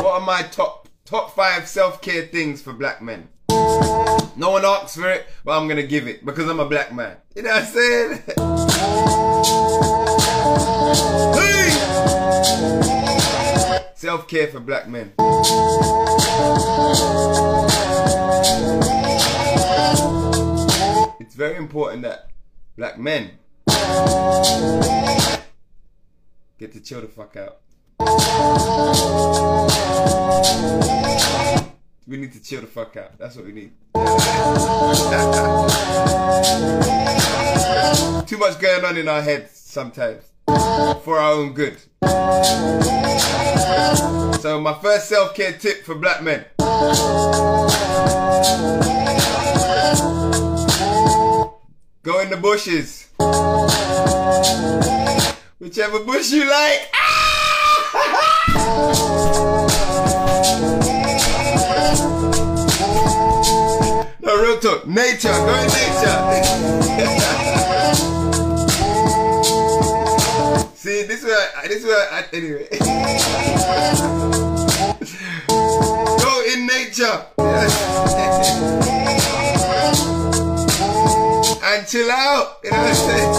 are 0.06 0.20
my 0.22 0.44
top 0.50 0.88
top 1.04 1.36
five 1.36 1.68
self 1.68 2.00
care 2.00 2.22
things 2.22 2.62
for 2.62 2.72
black 2.72 3.02
men? 3.02 3.28
No 3.50 4.52
one 4.52 4.64
asks 4.64 4.96
for 4.96 5.10
it, 5.10 5.26
but 5.44 5.58
I'm 5.58 5.68
gonna 5.68 5.82
give 5.82 6.08
it 6.08 6.24
because 6.24 6.48
I'm 6.48 6.58
a 6.58 6.64
black 6.64 6.94
man. 6.94 7.18
You 7.36 7.42
know 7.42 7.50
what 7.50 7.64
I'm 7.64 7.68
saying? 7.68 8.22
Self 13.94 14.26
care 14.26 14.48
for 14.48 14.61
black 14.61 14.88
men. 14.88 15.12
It's 21.20 21.35
very 21.35 21.57
important 21.57 22.03
that 22.03 22.31
black 22.76 22.98
men 22.98 23.31
get 26.59 26.72
to 26.72 26.81
chill 26.81 27.03
the 27.03 27.09
fuck 27.09 27.37
out. 27.37 27.61
We 32.07 32.16
need 32.16 32.33
to 32.33 32.42
chill 32.42 32.62
the 32.62 32.66
fuck 32.66 32.96
out. 32.96 33.18
That's 33.18 33.37
what 33.37 33.44
we 33.44 33.53
need. 33.53 33.72
Too 38.26 38.38
much 38.38 38.59
going 38.59 38.85
on 38.85 38.96
in 38.96 39.07
our 39.09 39.22
heads 39.22 39.53
sometimes 39.53 40.29
for 41.02 41.18
our 41.18 41.32
own 41.32 41.52
good. 41.52 41.78
So, 44.40 44.60
my 44.60 44.74
first 44.80 45.08
self 45.08 45.34
care 45.34 45.52
tip 45.52 45.84
for 45.84 45.94
black 45.94 46.22
men 46.22 46.44
go 52.02 52.20
in 52.20 52.30
the 52.30 52.36
bushes. 52.36 53.08
Whichever 55.58 56.00
bush 56.00 56.32
you 56.32 56.48
like. 56.48 56.90
Ah! 56.94 57.06
No, 64.22 64.36
real 64.40 64.58
talk. 64.60 64.86
Nature. 64.86 65.28
Go 65.28 65.54
in 65.54 65.66
nature. 65.66 66.89
This 71.20 71.30
is 71.30 71.37
this 71.68 71.85
is 71.85 71.90
I, 71.90 72.24
anyway. 72.33 72.66
Go 76.18 76.42
in 76.52 76.66
nature. 76.66 77.26
and 81.62 81.87
chill 81.87 82.11
out. 82.11 82.56
You 82.64 82.70
know 82.70 82.78
what 82.78 82.88
I'm 82.88 82.94
saying? 82.94 83.35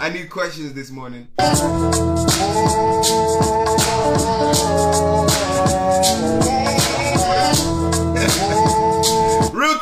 I 0.00 0.08
need 0.12 0.30
questions 0.30 0.72
this 0.72 0.90
morning. 0.90 1.28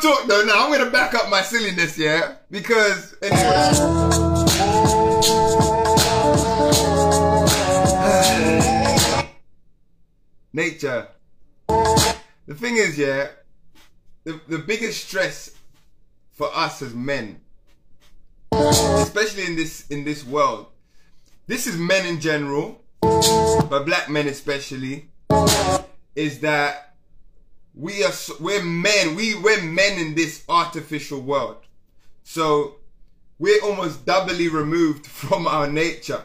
Talk 0.09 0.25
though, 0.25 0.43
now 0.43 0.65
I'm 0.65 0.71
gonna 0.71 0.89
back 0.89 1.13
up 1.13 1.29
my 1.29 1.43
silliness, 1.43 1.95
yeah? 1.95 2.37
Because, 2.49 3.15
anyway. 3.21 3.39
Nature. 10.51 11.09
The 11.67 12.55
thing 12.55 12.77
is, 12.77 12.97
yeah, 12.97 13.27
the, 14.23 14.41
the 14.47 14.57
biggest 14.57 15.07
stress 15.07 15.51
for 16.31 16.49
us 16.55 16.81
as 16.81 16.95
men, 16.95 17.41
especially 18.51 19.45
in 19.45 19.55
this 19.55 19.85
in 19.91 20.05
this 20.05 20.25
world, 20.25 20.69
this 21.45 21.67
is 21.67 21.77
men 21.77 22.07
in 22.07 22.19
general, 22.19 22.81
but 22.99 23.85
black 23.85 24.09
men 24.09 24.27
especially, 24.27 25.11
is 26.15 26.39
that 26.39 26.88
we 27.73 28.03
are 28.03 28.13
we're 28.39 28.63
men. 28.63 29.15
We 29.15 29.35
we're 29.35 29.61
men 29.61 29.99
in 29.99 30.15
this 30.15 30.43
artificial 30.49 31.21
world. 31.21 31.57
So 32.23 32.75
we're 33.37 33.61
almost 33.63 34.05
doubly 34.05 34.47
removed 34.49 35.05
from 35.21 35.47
our 35.47 35.67
nature. 35.67 36.23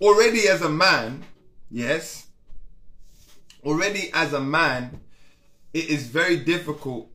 Already 0.00 0.48
as 0.48 0.62
a 0.62 0.68
man 0.68 1.24
yes 1.72 2.26
already 3.64 4.10
as 4.12 4.32
a 4.32 4.40
man 4.40 5.00
it 5.72 5.86
is 5.86 6.06
very 6.06 6.36
difficult 6.36 7.08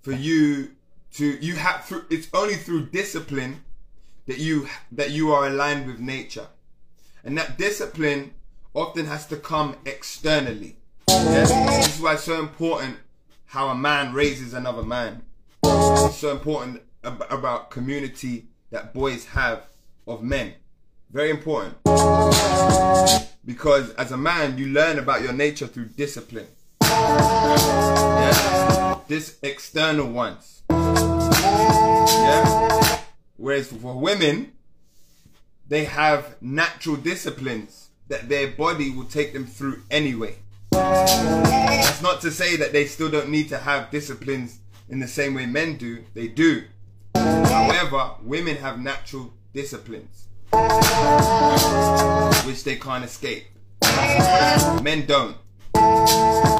for 0.00 0.12
you 0.12 0.70
to 1.12 1.36
you 1.44 1.54
have 1.56 1.84
through 1.84 2.04
it's 2.10 2.28
only 2.32 2.54
through 2.54 2.86
discipline 2.86 3.62
that 4.26 4.38
you 4.38 4.66
that 4.90 5.10
you 5.10 5.32
are 5.32 5.46
aligned 5.46 5.86
with 5.86 6.00
nature. 6.00 6.46
And 7.22 7.36
that 7.38 7.58
discipline 7.58 8.32
often 8.74 9.06
has 9.06 9.26
to 9.28 9.36
come 9.36 9.76
externally 9.84 10.76
yeah? 11.14 11.76
This 11.76 11.96
is 11.96 12.02
why 12.02 12.14
it's 12.14 12.24
so 12.24 12.40
important 12.40 12.96
how 13.46 13.68
a 13.68 13.74
man 13.74 14.12
raises 14.12 14.54
another 14.54 14.82
man. 14.82 15.22
It's 15.62 16.16
so 16.16 16.32
important 16.32 16.82
ab- 17.04 17.26
about 17.30 17.70
community 17.70 18.46
that 18.70 18.92
boys 18.92 19.26
have 19.26 19.66
of 20.06 20.22
men. 20.22 20.54
Very 21.10 21.30
important. 21.30 21.76
Because 23.44 23.90
as 23.94 24.10
a 24.10 24.16
man, 24.16 24.58
you 24.58 24.66
learn 24.66 24.98
about 24.98 25.22
your 25.22 25.32
nature 25.32 25.66
through 25.66 25.86
discipline. 25.86 26.48
Yeah? 26.82 28.98
This 29.06 29.38
external 29.42 30.10
ones. 30.10 30.62
Yeah? 30.70 33.00
Whereas 33.36 33.68
for 33.70 33.98
women, 33.98 34.52
they 35.68 35.84
have 35.84 36.36
natural 36.42 36.96
disciplines 36.96 37.90
that 38.08 38.28
their 38.28 38.48
body 38.48 38.90
will 38.90 39.04
take 39.04 39.32
them 39.32 39.46
through 39.46 39.82
anyway. 39.90 40.36
That's 40.74 42.02
not 42.02 42.20
to 42.22 42.30
say 42.30 42.56
that 42.56 42.72
they 42.72 42.86
still 42.86 43.10
don't 43.10 43.30
need 43.30 43.48
to 43.50 43.58
have 43.58 43.90
disciplines 43.90 44.58
in 44.88 45.00
the 45.00 45.08
same 45.08 45.34
way 45.34 45.46
men 45.46 45.76
do. 45.76 46.04
They 46.14 46.28
do. 46.28 46.64
However, 47.14 48.16
women 48.22 48.56
have 48.56 48.78
natural 48.78 49.32
disciplines 49.52 50.28
which 52.44 52.64
they 52.64 52.76
can't 52.76 53.04
escape. 53.04 53.46
Men 54.82 55.06
don't. 55.06 55.36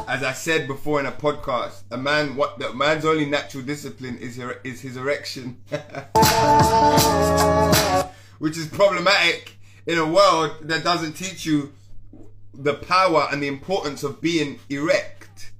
As 0.07 0.23
I 0.23 0.33
said 0.33 0.67
before 0.67 0.99
in 0.99 1.05
a 1.05 1.11
podcast, 1.11 1.83
a 1.91 1.97
man 1.97 2.35
what 2.35 2.59
the 2.59 2.73
man's 2.73 3.05
only 3.05 3.25
natural 3.25 3.63
discipline 3.63 4.17
is 4.17 4.37
her, 4.37 4.59
is 4.63 4.81
his 4.81 4.97
erection, 4.97 5.61
which 8.39 8.57
is 8.57 8.67
problematic 8.67 9.57
in 9.87 9.97
a 9.97 10.05
world 10.05 10.51
that 10.61 10.83
doesn't 10.83 11.13
teach 11.13 11.45
you 11.45 11.73
the 12.57 12.73
power 12.73 13.27
and 13.31 13.41
the 13.41 13.47
importance 13.47 14.03
of 14.03 14.21
being 14.21 14.59
erect. 14.69 15.51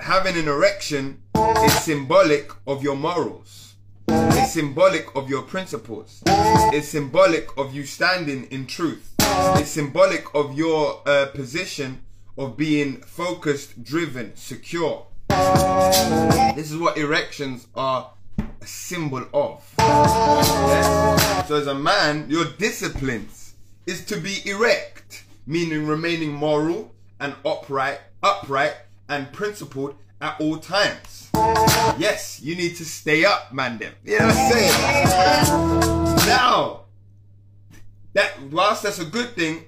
Having 0.00 0.36
an 0.36 0.48
erection 0.48 1.22
is 1.36 1.74
symbolic 1.80 2.50
of 2.66 2.82
your 2.82 2.96
morals. 2.96 3.74
It's 4.08 4.52
symbolic 4.52 5.14
of 5.14 5.28
your 5.28 5.42
principles. 5.42 6.22
It's 6.26 6.88
symbolic 6.88 7.56
of 7.56 7.74
you 7.74 7.84
standing 7.84 8.44
in 8.50 8.66
truth. 8.66 9.14
It's 9.18 9.70
symbolic 9.70 10.34
of 10.34 10.56
your 10.56 11.02
uh, 11.06 11.26
position 11.26 12.02
of 12.38 12.56
being 12.56 12.96
focused, 13.02 13.84
driven, 13.84 14.34
secure. 14.36 15.06
This 15.28 16.70
is 16.70 16.76
what 16.78 16.96
erections 16.96 17.66
are 17.74 18.10
a 18.38 18.66
symbol 18.66 19.26
of. 19.32 19.62
So 21.46 21.56
as 21.56 21.66
a 21.66 21.74
man, 21.74 22.26
your 22.28 22.44
discipline 22.44 23.28
is 23.86 24.04
to 24.06 24.16
be 24.16 24.40
erect, 24.48 24.99
meaning 25.46 25.86
remaining 25.86 26.32
moral 26.32 26.94
and 27.18 27.34
upright, 27.44 28.00
upright 28.22 28.74
and 29.08 29.32
principled 29.32 29.96
at 30.20 30.40
all 30.40 30.58
times. 30.58 31.30
Yes, 31.98 32.40
you 32.42 32.54
need 32.56 32.76
to 32.76 32.84
stay 32.84 33.24
up, 33.24 33.52
man. 33.52 33.78
Them. 33.78 33.94
You 34.04 34.18
know 34.18 34.26
what 34.26 34.36
I'm 34.36 34.52
saying? 34.52 36.26
Now, 36.26 36.84
that 38.12 38.40
whilst 38.50 38.82
that's 38.82 38.98
a 38.98 39.04
good 39.04 39.30
thing, 39.34 39.64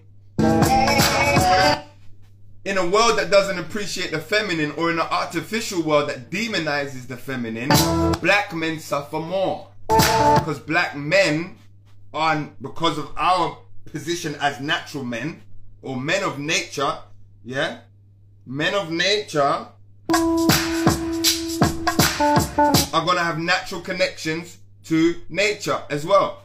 in 2.65 2.79
a 2.79 2.89
world 2.89 3.19
that 3.19 3.29
doesn't 3.31 3.59
appreciate 3.59 4.13
the 4.13 4.21
feminine 4.21 4.71
or 4.73 4.91
in 4.91 4.99
an 4.99 5.07
artificial 5.11 5.83
world 5.83 6.09
that 6.09 6.31
demonizes 6.31 7.07
the 7.09 7.17
feminine, 7.17 7.69
black 8.21 8.55
men 8.55 8.79
suffer 8.79 9.19
more. 9.19 9.69
Because 9.89 10.61
black 10.61 10.97
men 10.97 11.57
are, 12.15 12.49
because 12.61 12.99
of 12.99 13.11
our 13.17 13.59
position 13.87 14.37
as 14.41 14.61
natural 14.61 15.03
men, 15.05 15.43
or 15.83 15.97
men 15.97 16.23
of 16.23 16.39
nature, 16.39 16.99
yeah? 17.45 17.81
Men 18.47 18.75
of 18.75 18.91
nature 18.91 19.67
are 22.93 23.05
gonna 23.05 23.23
have 23.23 23.39
natural 23.39 23.81
connections 23.81 24.59
to 24.85 25.17
nature 25.29 25.83
as 25.91 26.07
well. 26.07 26.43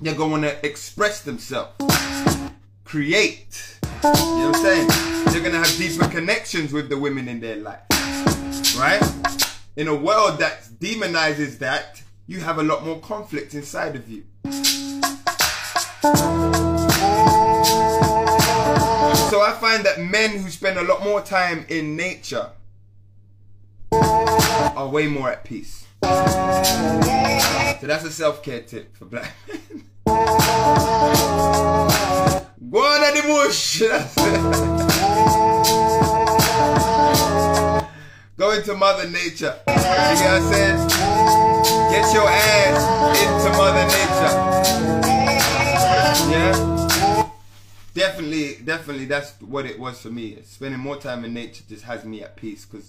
They're 0.00 0.14
gonna 0.14 0.54
express 0.62 1.22
themselves, 1.22 1.74
create. 2.84 3.78
You 4.04 4.10
know 4.10 4.50
what 4.50 4.56
I'm 4.56 4.62
saying? 4.62 4.88
They're 5.26 5.42
gonna 5.42 5.64
have 5.64 5.76
deeper 5.76 6.08
connections 6.08 6.72
with 6.72 6.88
the 6.88 6.98
women 6.98 7.28
in 7.28 7.40
their 7.40 7.56
life. 7.56 7.82
Right? 8.78 9.02
In 9.76 9.88
a 9.88 9.94
world 9.94 10.38
that 10.38 10.64
demonizes 10.80 11.58
that, 11.58 12.02
you 12.26 12.40
have 12.40 12.58
a 12.58 12.62
lot 12.62 12.84
more 12.84 13.00
conflict 13.00 13.54
inside 13.54 13.96
of 13.96 14.08
you. 14.08 14.24
So 19.32 19.40
I 19.40 19.52
find 19.52 19.86
that 19.86 19.98
men 19.98 20.32
who 20.32 20.50
spend 20.50 20.78
a 20.78 20.82
lot 20.82 21.02
more 21.02 21.22
time 21.22 21.64
in 21.70 21.96
nature 21.96 22.50
are 23.90 24.86
way 24.86 25.06
more 25.06 25.30
at 25.30 25.42
peace. 25.42 25.86
So 26.02 26.10
that's 27.80 28.04
a 28.04 28.10
self-care 28.10 28.60
tip 28.60 28.94
for 28.94 29.06
black 29.06 29.32
men. 29.48 29.62
Go 30.04 30.12
on 32.78 33.14
the 33.14 33.22
bush. 33.26 33.80
Go 38.36 38.50
into 38.50 38.74
Mother 38.74 39.08
Nature. 39.08 39.58
You? 39.66 39.74
Get 41.90 42.12
your 42.12 42.28
ass 42.28 43.18
into 43.18 43.48
Mother 43.56 43.86
Nature. 43.86 44.34
Yeah? 46.30 46.71
Definitely, 47.94 48.56
definitely, 48.64 49.04
that's 49.04 49.32
what 49.42 49.66
it 49.66 49.78
was 49.78 50.00
for 50.00 50.08
me. 50.08 50.38
Spending 50.44 50.80
more 50.80 50.96
time 50.96 51.26
in 51.26 51.34
nature 51.34 51.62
just 51.68 51.84
has 51.84 52.06
me 52.06 52.22
at 52.22 52.36
peace 52.36 52.64
because 52.64 52.86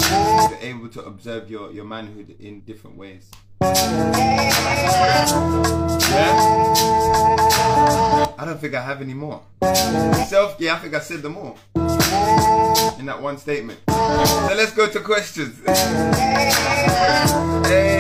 you're 0.50 0.60
able 0.62 0.88
to 0.90 1.04
observe 1.04 1.52
your, 1.52 1.72
your 1.74 1.84
manhood 1.84 2.38
in 2.40 2.62
different 2.62 2.98
ways. 2.98 3.30
Yeah? 3.62 3.70
I 8.38 8.46
don't 8.46 8.60
think 8.60 8.76
I 8.76 8.82
have 8.82 9.02
any 9.02 9.14
more. 9.14 9.42
Self, 10.28 10.56
yeah, 10.60 10.76
I 10.76 10.80
think 10.80 10.94
I 10.94 11.00
said 11.00 11.22
them 11.22 11.36
all 11.36 11.58
in 12.98 13.06
that 13.06 13.22
one 13.22 13.38
statement. 13.38 13.80
So 13.90 14.54
let's 14.56 14.74
go 14.74 14.88
to 14.90 15.00
questions. 15.02 15.60
Hey. 17.68 17.94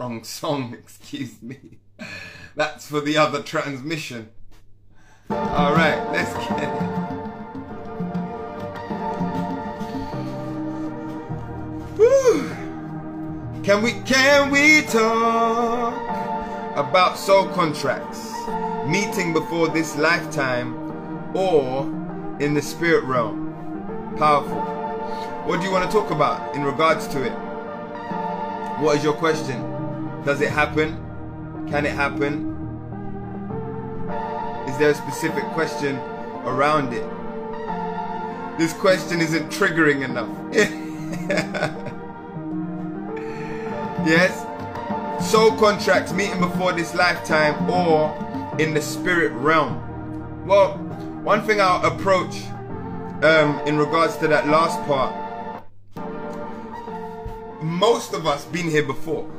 Wrong 0.00 0.24
song, 0.24 0.72
excuse 0.78 1.42
me. 1.42 1.78
That's 2.56 2.88
for 2.88 3.02
the 3.02 3.18
other 3.18 3.42
transmission. 3.42 4.30
Alright, 5.30 6.10
let's 6.10 6.32
get 6.32 6.62
it. 6.62 7.00
Can 13.62 13.82
we 13.82 13.92
can 14.06 14.50
we 14.50 14.80
talk 14.82 15.94
about 16.76 17.18
soul 17.18 17.46
contracts, 17.48 18.32
meeting 18.86 19.34
before 19.34 19.68
this 19.68 19.96
lifetime, 19.96 20.74
or 21.36 21.82
in 22.40 22.54
the 22.54 22.62
spirit 22.62 23.04
realm? 23.04 24.14
Powerful. 24.16 24.62
What 25.46 25.60
do 25.60 25.66
you 25.66 25.72
want 25.72 25.88
to 25.88 25.94
talk 25.94 26.10
about 26.10 26.56
in 26.56 26.64
regards 26.64 27.06
to 27.08 27.22
it? 27.22 27.32
What 28.80 28.96
is 28.96 29.04
your 29.04 29.12
question? 29.12 29.69
Does 30.24 30.40
it 30.40 30.50
happen? 30.50 30.96
Can 31.70 31.86
it 31.86 31.92
happen? 31.92 32.50
Is 34.68 34.76
there 34.78 34.90
a 34.90 34.94
specific 34.94 35.44
question 35.54 35.96
around 36.44 36.92
it? 36.92 37.08
This 38.58 38.72
question 38.74 39.20
isn't 39.20 39.50
triggering 39.50 40.04
enough. 40.04 40.28
yes? 44.06 44.46
Soul 45.30 45.52
contracts 45.52 46.12
meeting 46.12 46.40
before 46.40 46.72
this 46.72 46.94
lifetime 46.94 47.70
or 47.70 48.12
in 48.58 48.74
the 48.74 48.82
spirit 48.82 49.32
realm. 49.32 50.46
Well, 50.46 50.76
one 51.22 51.42
thing 51.42 51.60
I'll 51.60 51.84
approach 51.86 52.42
um, 53.22 53.60
in 53.66 53.78
regards 53.78 54.16
to 54.18 54.28
that 54.28 54.48
last 54.48 54.78
part, 54.86 55.14
most 57.62 58.12
of 58.12 58.26
us 58.26 58.44
been 58.46 58.68
here 58.68 58.84
before, 58.84 59.30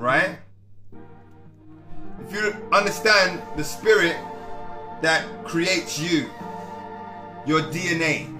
right? 0.00 0.38
If 2.26 2.32
you 2.32 2.56
understand 2.72 3.42
the 3.56 3.62
spirit 3.62 4.16
that 5.02 5.26
creates 5.44 5.98
you, 5.98 6.30
your 7.46 7.60
DNA, 7.62 8.34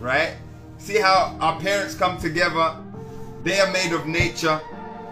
right? 0.00 0.34
See 0.78 0.98
how 0.98 1.36
our 1.40 1.58
parents 1.60 1.94
come 1.94 2.18
together, 2.18 2.76
they 3.44 3.60
are 3.60 3.72
made 3.72 3.92
of 3.92 4.06
nature, 4.06 4.60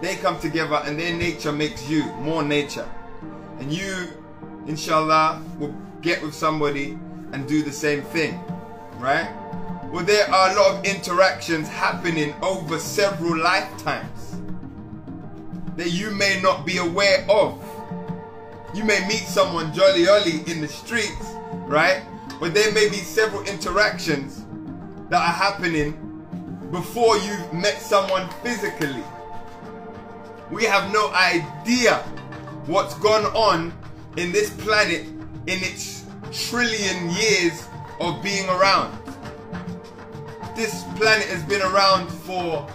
they 0.01 0.15
come 0.17 0.39
together 0.39 0.81
and 0.85 0.99
their 0.99 1.15
nature 1.15 1.51
makes 1.51 1.89
you 1.89 2.03
more 2.15 2.43
nature. 2.43 2.87
And 3.59 3.71
you, 3.71 4.09
inshallah, 4.67 5.41
will 5.57 5.75
get 6.01 6.21
with 6.21 6.33
somebody 6.33 6.97
and 7.31 7.47
do 7.47 7.63
the 7.63 7.71
same 7.71 8.01
thing, 8.01 8.39
right? 8.97 9.31
Well, 9.91 10.03
there 10.03 10.29
are 10.29 10.51
a 10.51 10.55
lot 10.55 10.75
of 10.75 10.85
interactions 10.85 11.69
happening 11.69 12.33
over 12.41 12.77
several 12.79 13.37
lifetimes 13.41 14.12
that 15.77 15.91
you 15.91 16.11
may 16.11 16.39
not 16.41 16.65
be 16.65 16.77
aware 16.77 17.25
of. 17.29 17.61
You 18.73 18.83
may 18.83 19.05
meet 19.07 19.23
someone 19.27 19.73
jolly 19.73 20.07
early 20.07 20.41
in 20.51 20.61
the 20.61 20.67
streets, 20.67 21.33
right? 21.65 22.03
But 22.39 22.53
there 22.53 22.71
may 22.73 22.89
be 22.89 22.97
several 22.97 23.43
interactions 23.43 24.43
that 25.09 25.21
are 25.21 25.33
happening 25.33 25.91
before 26.71 27.17
you've 27.17 27.53
met 27.53 27.79
someone 27.79 28.27
physically. 28.41 29.03
We 30.51 30.65
have 30.65 30.91
no 30.91 31.11
idea 31.13 31.97
what's 32.65 32.95
gone 32.95 33.25
on 33.35 33.73
in 34.17 34.31
this 34.31 34.49
planet 34.49 35.05
in 35.47 35.59
its 35.61 36.05
trillion 36.31 37.11
years 37.11 37.67
of 37.99 38.21
being 38.23 38.47
around. 38.49 38.97
This 40.55 40.83
planet 40.95 41.27
has 41.27 41.43
been 41.43 41.61
around 41.61 42.07
for 42.09 42.67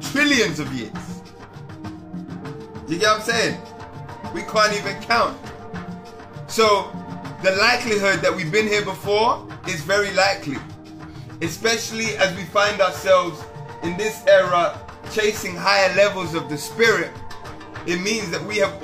trillions 0.00 0.60
of 0.60 0.72
years. 0.72 1.13
You 2.86 2.98
get 2.98 3.08
what 3.08 3.20
I'm 3.20 3.22
saying? 3.22 3.60
We 4.34 4.42
can't 4.42 4.74
even 4.74 5.00
count. 5.02 5.38
So, 6.48 6.92
the 7.42 7.52
likelihood 7.52 8.20
that 8.20 8.34
we've 8.34 8.52
been 8.52 8.66
here 8.66 8.84
before 8.84 9.48
is 9.66 9.80
very 9.82 10.12
likely. 10.12 10.58
Especially 11.40 12.16
as 12.18 12.36
we 12.36 12.44
find 12.44 12.82
ourselves 12.82 13.42
in 13.82 13.96
this 13.96 14.22
era 14.26 14.78
chasing 15.12 15.56
higher 15.56 15.94
levels 15.94 16.34
of 16.34 16.50
the 16.50 16.58
spirit. 16.58 17.10
It 17.86 18.02
means 18.02 18.30
that 18.30 18.44
we 18.44 18.58
have, 18.58 18.74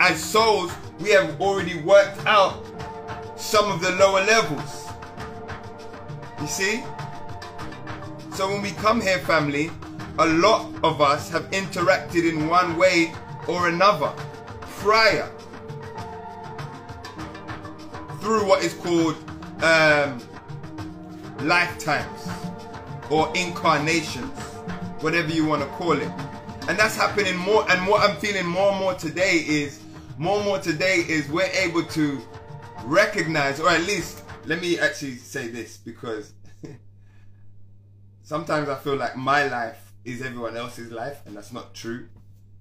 as 0.00 0.22
souls, 0.22 0.72
we 0.98 1.10
have 1.10 1.40
already 1.40 1.80
worked 1.80 2.24
out 2.26 2.64
some 3.36 3.70
of 3.70 3.80
the 3.80 3.92
lower 3.92 4.24
levels. 4.24 4.86
You 6.40 6.46
see? 6.48 6.82
So 8.34 8.48
when 8.48 8.62
we 8.62 8.72
come 8.72 9.00
here, 9.00 9.18
family, 9.20 9.70
a 10.18 10.26
lot 10.26 10.72
of 10.82 11.00
us 11.00 11.30
have 11.30 11.48
interacted 11.50 12.28
in 12.28 12.48
one 12.48 12.76
way 12.76 13.12
or 13.48 13.68
another 13.68 14.12
prior 14.60 15.28
through 18.20 18.46
what 18.46 18.62
is 18.62 18.74
called 18.74 19.16
um, 19.62 20.20
lifetimes 21.40 22.28
or 23.10 23.32
incarnations, 23.34 24.38
whatever 25.00 25.30
you 25.30 25.46
want 25.46 25.62
to 25.62 25.68
call 25.68 25.92
it. 25.92 26.10
And 26.68 26.78
that's 26.78 26.96
happening 26.96 27.36
more. 27.36 27.68
And 27.70 27.86
what 27.88 28.08
I'm 28.08 28.16
feeling 28.16 28.46
more 28.46 28.70
and 28.70 28.78
more 28.78 28.94
today 28.94 29.42
is 29.46 29.80
more 30.18 30.36
and 30.36 30.44
more 30.44 30.58
today 30.58 31.04
is 31.08 31.28
we're 31.28 31.44
able 31.44 31.84
to 31.84 32.20
recognize, 32.84 33.60
or 33.60 33.70
at 33.70 33.80
least 33.82 34.22
let 34.44 34.60
me 34.60 34.78
actually 34.78 35.16
say 35.16 35.48
this 35.48 35.76
because 35.78 36.32
sometimes 38.22 38.68
I 38.68 38.74
feel 38.76 38.96
like 38.96 39.16
my 39.16 39.48
life 39.48 39.92
is 40.04 40.20
everyone 40.22 40.56
else's 40.56 40.92
life, 40.92 41.20
and 41.24 41.36
that's 41.36 41.52
not 41.52 41.72
true. 41.72 42.08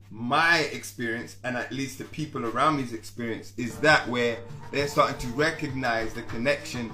My 0.09 0.59
experience, 0.59 1.37
and 1.43 1.57
at 1.57 1.71
least 1.71 1.97
the 1.97 2.05
people 2.05 2.45
around 2.45 2.77
me's 2.77 2.93
experience, 2.93 3.53
is 3.57 3.77
that 3.79 4.07
where 4.07 4.37
they're 4.71 4.87
starting 4.87 5.17
to 5.17 5.27
recognize 5.35 6.13
the 6.13 6.21
connection 6.23 6.91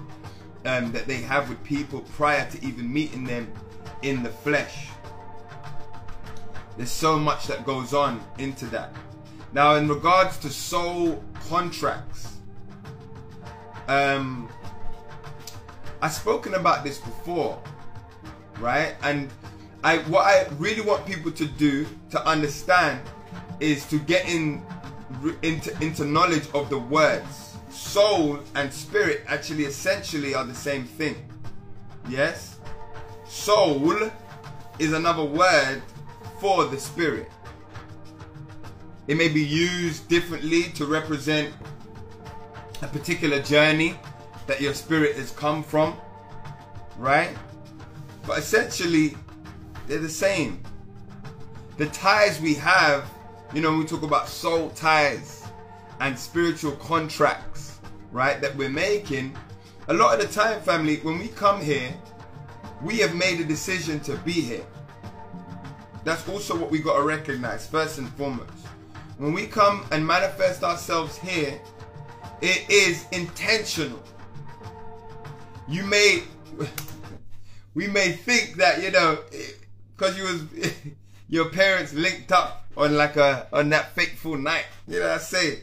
um, 0.66 0.92
that 0.92 1.06
they 1.06 1.18
have 1.18 1.50
with 1.50 1.64
people 1.64 2.02
prior 2.16 2.50
to 2.50 2.66
even 2.66 2.92
meeting 2.92 3.24
them 3.24 3.52
in 4.02 4.24
the 4.24 4.30
flesh. 4.30 4.90
There's 6.78 6.92
so 6.92 7.20
much 7.20 7.46
that 7.48 7.66
goes 7.66 7.94
on 7.94 8.22
into 8.40 8.66
that. 8.68 8.94
Now, 9.54 9.76
in 9.76 9.88
regards 9.88 10.38
to 10.40 10.50
soul 10.50 11.24
contracts, 11.48 12.38
um, 13.88 14.50
I've 16.02 16.14
spoken 16.14 16.56
about 16.56 16.84
this 16.84 16.98
before, 16.98 17.62
right? 18.60 18.96
And 19.04 19.30
I, 19.84 19.98
what 20.00 20.26
I 20.26 20.48
really 20.58 20.82
want 20.82 21.06
people 21.06 21.32
to 21.32 21.46
do 21.46 21.86
to 22.12 22.26
understand 22.26 23.02
is 23.60 23.86
to 23.88 24.00
get 24.00 24.28
in 24.28 24.64
into 25.42 25.72
into 25.84 26.06
knowledge 26.06 26.48
of 26.54 26.70
the 26.70 26.78
words. 26.78 27.58
Soul 27.70 28.40
and 28.56 28.72
spirit 28.72 29.24
actually 29.28 29.66
essentially 29.66 30.34
are 30.34 30.46
the 30.46 30.56
same 30.56 30.86
thing. 30.86 31.16
Yes? 32.08 32.60
Soul 33.26 34.10
is 34.80 34.94
another 34.94 35.24
word 35.24 35.82
for 36.40 36.66
the 36.66 36.80
spirit. 36.80 37.30
It 39.08 39.18
may 39.18 39.28
be 39.28 39.44
used 39.44 40.08
differently 40.08 40.64
to 40.76 40.86
represent 40.86 41.54
a 42.82 42.88
particular 42.88 43.42
journey 43.42 43.96
that 44.48 44.62
your 44.62 44.74
spirit 44.74 45.16
has 45.16 45.32
come 45.32 45.64
from, 45.64 45.98
right? 46.98 47.36
But 48.26 48.40
essentially, 48.40 49.18
they're 49.88 50.00
the 50.00 50.10
same. 50.10 50.62
The 51.78 51.88
ties 51.88 52.40
we 52.40 52.54
have, 52.56 53.10
you 53.54 53.62
know, 53.62 53.78
we 53.78 53.86
talk 53.86 54.04
about 54.04 54.28
soul 54.28 54.70
ties 54.70 55.46
and 56.00 56.18
spiritual 56.18 56.74
contracts, 56.74 57.80
right, 58.12 58.40
that 58.42 58.56
we're 58.56 58.70
making. 58.70 59.36
A 59.88 59.94
lot 59.94 60.20
of 60.20 60.28
the 60.28 60.34
time, 60.34 60.62
family, 60.62 60.98
when 60.98 61.20
we 61.20 61.28
come 61.30 61.62
here, 61.62 61.94
we 62.82 62.98
have 63.00 63.16
made 63.16 63.40
a 63.40 63.44
decision 63.44 64.00
to 64.02 64.16
be 64.18 64.34
here. 64.34 64.66
That's 66.04 66.28
also 66.28 66.56
what 66.58 66.70
we 66.70 66.80
got 66.80 66.98
to 66.98 67.04
recognize, 67.04 67.66
first 67.68 67.98
and 67.98 68.10
foremost. 68.16 68.52
When 69.18 69.34
we 69.34 69.48
come 69.48 69.86
and 69.92 70.06
manifest 70.06 70.64
ourselves 70.64 71.18
here, 71.18 71.60
it 72.42 72.70
is 72.70 73.06
intentional. 73.12 74.04
You 75.68 75.84
may, 75.86 76.24
we 77.74 77.88
may 77.88 78.12
think 78.12 78.56
that, 78.56 78.84
you 78.84 78.92
know, 78.92 79.20
because 79.96 80.18
you 80.18 80.24
was, 80.24 80.74
your 81.30 81.50
parents 81.50 81.94
linked 81.94 82.32
up 82.32 82.66
on 82.76 82.96
like 82.96 83.16
a, 83.18 83.48
on 83.54 83.70
that 83.70 83.96
fateful 83.96 84.38
night. 84.38 84.66
You 84.88 85.00
know 85.00 85.08
what 85.08 85.16
I'm 85.16 85.20
saying? 85.20 85.60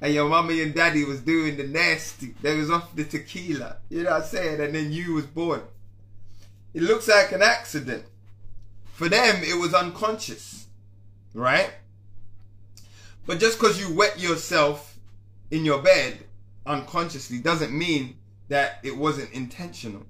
And 0.00 0.14
your 0.14 0.28
mommy 0.28 0.62
and 0.62 0.74
daddy 0.74 1.04
was 1.04 1.20
doing 1.20 1.56
the 1.56 1.64
nasty. 1.64 2.34
They 2.40 2.56
was 2.56 2.70
off 2.70 2.94
the 2.96 3.04
tequila. 3.04 3.76
You 3.90 4.02
know 4.02 4.10
what 4.10 4.22
I'm 4.22 4.28
saying? 4.28 4.60
And 4.60 4.74
then 4.74 4.92
you 4.92 5.14
was 5.14 5.26
born. 5.26 5.62
It 6.72 6.82
looks 6.82 7.08
like 7.08 7.32
an 7.32 7.42
accident. 7.42 8.04
For 8.94 9.08
them, 9.08 9.42
it 9.42 9.58
was 9.60 9.74
unconscious. 9.74 10.66
Right? 11.34 11.70
But 13.26 13.38
just 13.38 13.58
because 13.58 13.80
you 13.80 13.94
wet 13.94 14.18
yourself 14.18 14.98
in 15.50 15.64
your 15.64 15.82
bed 15.82 16.18
unconsciously 16.66 17.38
doesn't 17.38 17.76
mean 17.76 18.16
that 18.48 18.78
it 18.82 18.96
wasn't 18.96 19.32
intentional. 19.32 20.06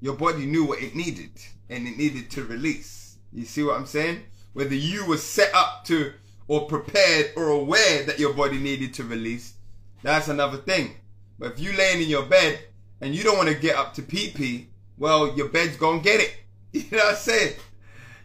Your 0.00 0.14
body 0.14 0.46
knew 0.46 0.64
what 0.64 0.82
it 0.82 0.94
needed 0.94 1.30
and 1.70 1.86
it 1.86 1.96
needed 1.96 2.30
to 2.32 2.44
release. 2.44 3.16
You 3.32 3.44
see 3.44 3.62
what 3.62 3.76
I'm 3.76 3.86
saying? 3.86 4.22
Whether 4.52 4.74
you 4.74 5.06
were 5.06 5.18
set 5.18 5.54
up 5.54 5.84
to 5.86 6.12
or 6.46 6.66
prepared 6.66 7.32
or 7.36 7.48
aware 7.48 8.04
that 8.04 8.18
your 8.18 8.32
body 8.32 8.58
needed 8.58 8.94
to 8.94 9.04
release, 9.04 9.54
that's 10.02 10.28
another 10.28 10.58
thing. 10.58 10.96
But 11.38 11.52
if 11.52 11.60
you 11.60 11.72
laying 11.76 12.02
in 12.02 12.08
your 12.08 12.24
bed 12.24 12.58
and 13.00 13.14
you 13.14 13.22
don't 13.22 13.36
want 13.36 13.48
to 13.48 13.54
get 13.54 13.76
up 13.76 13.94
to 13.94 14.02
pee 14.02 14.30
pee, 14.30 14.68
well, 14.96 15.36
your 15.36 15.48
bed's 15.48 15.76
gonna 15.76 16.00
get 16.00 16.20
it. 16.20 16.34
You 16.70 16.84
know 16.92 16.98
what 16.98 17.14
I'm 17.14 17.16
saying? 17.16 17.54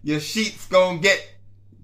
Your 0.04 0.20
sheets 0.20 0.68
gonna 0.68 1.00
get, 1.00 1.18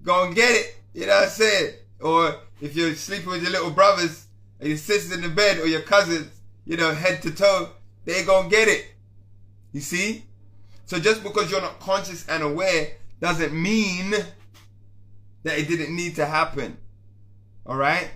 gonna 0.03 0.35
get 0.35 0.51
it. 0.51 0.75
You 0.93 1.05
know 1.05 1.15
what 1.15 1.23
I'm 1.23 1.29
saying? 1.29 1.73
Or 2.01 2.35
if 2.59 2.75
you're 2.75 2.93
sleeping 2.95 3.29
with 3.29 3.43
your 3.43 3.51
little 3.51 3.71
brothers 3.71 4.25
and 4.59 4.67
your 4.67 4.77
sisters 4.77 5.13
in 5.13 5.21
the 5.21 5.29
bed 5.29 5.59
or 5.59 5.67
your 5.67 5.81
cousins, 5.81 6.29
you 6.65 6.75
know, 6.75 6.93
head 6.93 7.21
to 7.21 7.31
toe, 7.31 7.69
they 8.03 8.25
gonna 8.25 8.49
get 8.49 8.67
it. 8.67 8.87
You 9.71 9.79
see? 9.79 10.25
So 10.89 10.97
just 10.97 11.21
because 11.21 11.51
you're 11.51 11.61
not 11.61 11.79
conscious 11.79 12.27
and 12.27 12.41
aware 12.41 12.93
doesn't 13.21 13.53
mean 13.53 14.09
that 15.43 15.59
it 15.59 15.67
didn't 15.67 15.95
need 15.95 16.15
to 16.15 16.25
happen. 16.25 16.77
Alright? 17.63 18.09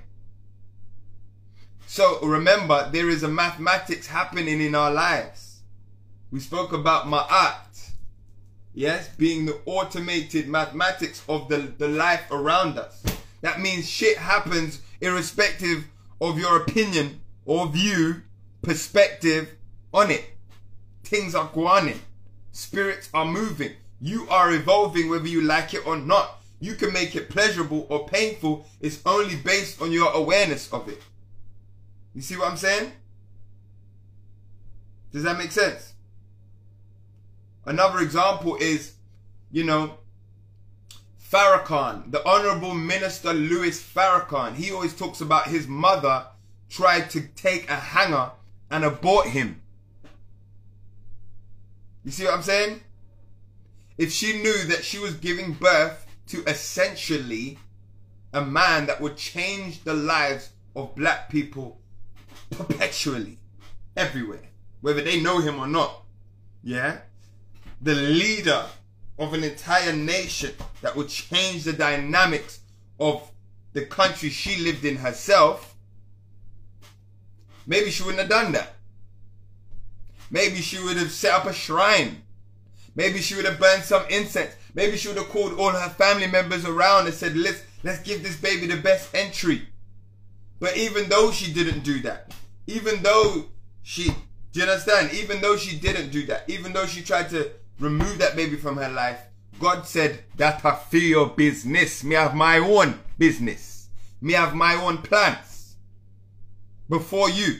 So 1.85 2.19
remember, 2.21 2.89
there 2.91 3.09
is 3.09 3.21
a 3.21 3.27
mathematics 3.27 4.07
happening 4.07 4.59
in 4.59 4.73
our 4.73 4.89
lives. 4.89 5.59
We 6.31 6.39
spoke 6.39 6.73
about 6.73 7.05
ma'at. 7.05 7.91
Yes, 8.73 9.07
being 9.17 9.45
the 9.45 9.59
automated 9.67 10.47
mathematics 10.47 11.23
of 11.29 11.49
the, 11.49 11.71
the 11.77 11.87
life 11.87 12.23
around 12.31 12.79
us. 12.79 13.03
That 13.41 13.59
means 13.61 13.87
shit 13.87 14.17
happens 14.17 14.81
irrespective 14.99 15.85
of 16.19 16.39
your 16.39 16.57
opinion 16.57 17.21
or 17.45 17.67
view, 17.67 18.23
perspective 18.63 19.51
on 19.93 20.09
it. 20.09 20.25
Things 21.03 21.35
are 21.35 21.51
going. 21.53 21.99
Spirits 22.53 23.09
are 23.13 23.25
moving. 23.25 23.71
You 23.99 24.29
are 24.29 24.53
evolving 24.53 25.09
whether 25.09 25.27
you 25.27 25.41
like 25.41 25.73
it 25.73 25.85
or 25.85 25.97
not. 25.97 26.39
You 26.59 26.75
can 26.75 26.93
make 26.93 27.15
it 27.15 27.29
pleasurable 27.29 27.87
or 27.89 28.07
painful. 28.07 28.65
It's 28.79 29.01
only 29.05 29.35
based 29.35 29.81
on 29.81 29.91
your 29.91 30.13
awareness 30.13 30.71
of 30.71 30.87
it. 30.87 31.01
You 32.13 32.21
see 32.21 32.37
what 32.37 32.49
I'm 32.49 32.57
saying? 32.57 32.93
Does 35.11 35.23
that 35.23 35.37
make 35.37 35.51
sense? 35.51 35.93
Another 37.65 37.99
example 37.99 38.55
is, 38.57 38.93
you 39.51 39.63
know, 39.63 39.97
Farrakhan, 41.31 42.11
the 42.11 42.25
Honorable 42.27 42.75
Minister 42.75 43.33
Louis 43.33 43.81
Farrakhan. 43.81 44.53
He 44.55 44.71
always 44.71 44.95
talks 44.95 45.21
about 45.21 45.47
his 45.47 45.67
mother 45.67 46.27
tried 46.69 47.09
to 47.11 47.21
take 47.35 47.67
a 47.67 47.75
hanger 47.75 48.31
and 48.69 48.83
abort 48.83 49.27
him. 49.27 49.62
You 52.03 52.11
see 52.11 52.25
what 52.25 52.33
I'm 52.33 52.43
saying? 52.43 52.81
If 53.97 54.11
she 54.11 54.41
knew 54.41 54.63
that 54.65 54.83
she 54.83 54.99
was 54.99 55.13
giving 55.13 55.53
birth 55.53 56.05
to 56.27 56.43
essentially 56.45 57.59
a 58.33 58.43
man 58.43 58.87
that 58.87 58.99
would 58.99 59.15
change 59.15 59.83
the 59.83 59.93
lives 59.93 60.49
of 60.75 60.95
black 60.95 61.29
people 61.29 61.79
perpetually, 62.49 63.37
everywhere, 63.95 64.49
whether 64.81 65.01
they 65.01 65.21
know 65.21 65.39
him 65.39 65.59
or 65.59 65.67
not. 65.67 66.03
Yeah? 66.63 66.99
The 67.81 67.95
leader 67.95 68.65
of 69.19 69.33
an 69.33 69.43
entire 69.43 69.93
nation 69.93 70.53
that 70.81 70.95
would 70.95 71.09
change 71.09 71.63
the 71.63 71.73
dynamics 71.73 72.61
of 72.99 73.31
the 73.73 73.85
country 73.85 74.29
she 74.29 74.63
lived 74.63 74.85
in 74.85 74.97
herself, 74.97 75.75
maybe 77.67 77.91
she 77.91 78.03
wouldn't 78.03 78.21
have 78.21 78.29
done 78.29 78.51
that. 78.53 78.72
Maybe 80.33 80.57
she 80.57 80.83
would 80.83 80.97
have 80.97 81.11
set 81.11 81.31
up 81.31 81.45
a 81.45 81.53
shrine. 81.53 82.23
Maybe 82.95 83.21
she 83.21 83.35
would 83.35 83.45
have 83.45 83.59
burned 83.59 83.83
some 83.83 84.03
incense. 84.09 84.55
Maybe 84.73 84.97
she 84.97 85.07
would 85.07 85.17
have 85.17 85.29
called 85.29 85.59
all 85.59 85.69
her 85.69 85.89
family 85.89 86.25
members 86.25 86.65
around 86.65 87.05
and 87.05 87.13
said, 87.13 87.37
let's, 87.37 87.61
let's 87.83 88.01
give 88.01 88.23
this 88.23 88.35
baby 88.35 88.65
the 88.65 88.81
best 88.81 89.13
entry. 89.13 89.61
But 90.59 90.75
even 90.75 91.07
though 91.07 91.31
she 91.31 91.53
didn't 91.53 91.83
do 91.83 92.01
that, 92.01 92.33
even 92.65 93.03
though 93.03 93.45
she 93.83 94.11
Do 94.53 94.59
you 94.59 94.65
understand? 94.65 95.13
Even 95.13 95.41
though 95.41 95.57
she 95.57 95.77
didn't 95.77 96.11
do 96.11 96.25
that, 96.27 96.47
even 96.47 96.73
though 96.73 96.85
she 96.85 97.01
tried 97.01 97.29
to 97.29 97.51
remove 97.79 98.19
that 98.19 98.35
baby 98.35 98.55
from 98.55 98.77
her 98.77 98.89
life, 98.89 99.19
God 99.59 99.85
said 99.87 100.23
that 100.37 100.63
I 100.65 100.75
feel 100.75 101.03
your 101.03 101.27
business. 101.27 102.03
Me 102.03 102.15
have 102.15 102.35
my 102.35 102.57
own 102.57 102.99
business. 103.17 103.87
Me 104.21 104.33
have 104.33 104.55
my 104.55 104.75
own 104.75 104.99
plans 104.99 105.75
before 106.89 107.29
you. 107.29 107.59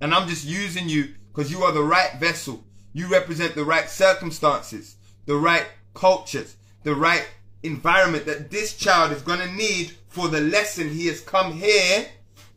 And 0.00 0.14
I'm 0.14 0.28
just 0.28 0.46
using 0.46 0.88
you 0.88 1.14
because 1.38 1.52
you 1.52 1.62
are 1.62 1.70
the 1.70 1.80
right 1.80 2.14
vessel. 2.18 2.64
You 2.92 3.06
represent 3.06 3.54
the 3.54 3.64
right 3.64 3.88
circumstances, 3.88 4.96
the 5.24 5.36
right 5.36 5.66
cultures, 5.94 6.56
the 6.82 6.96
right 6.96 7.28
environment 7.62 8.26
that 8.26 8.50
this 8.50 8.76
child 8.76 9.12
is 9.12 9.22
going 9.22 9.38
to 9.38 9.52
need 9.52 9.92
for 10.08 10.26
the 10.26 10.40
lesson 10.40 10.88
he 10.88 11.06
has 11.06 11.20
come 11.20 11.52
here 11.52 12.08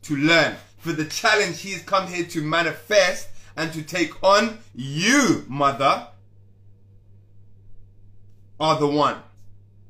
to 0.02 0.16
learn, 0.16 0.56
for 0.78 0.90
the 0.90 1.04
challenge 1.04 1.60
he 1.60 1.70
has 1.74 1.82
come 1.82 2.08
here 2.08 2.24
to 2.24 2.42
manifest 2.42 3.28
and 3.56 3.72
to 3.72 3.82
take 3.82 4.20
on. 4.20 4.58
You, 4.74 5.44
mother, 5.46 6.08
are 8.58 8.80
the 8.80 8.88
one. 8.88 9.18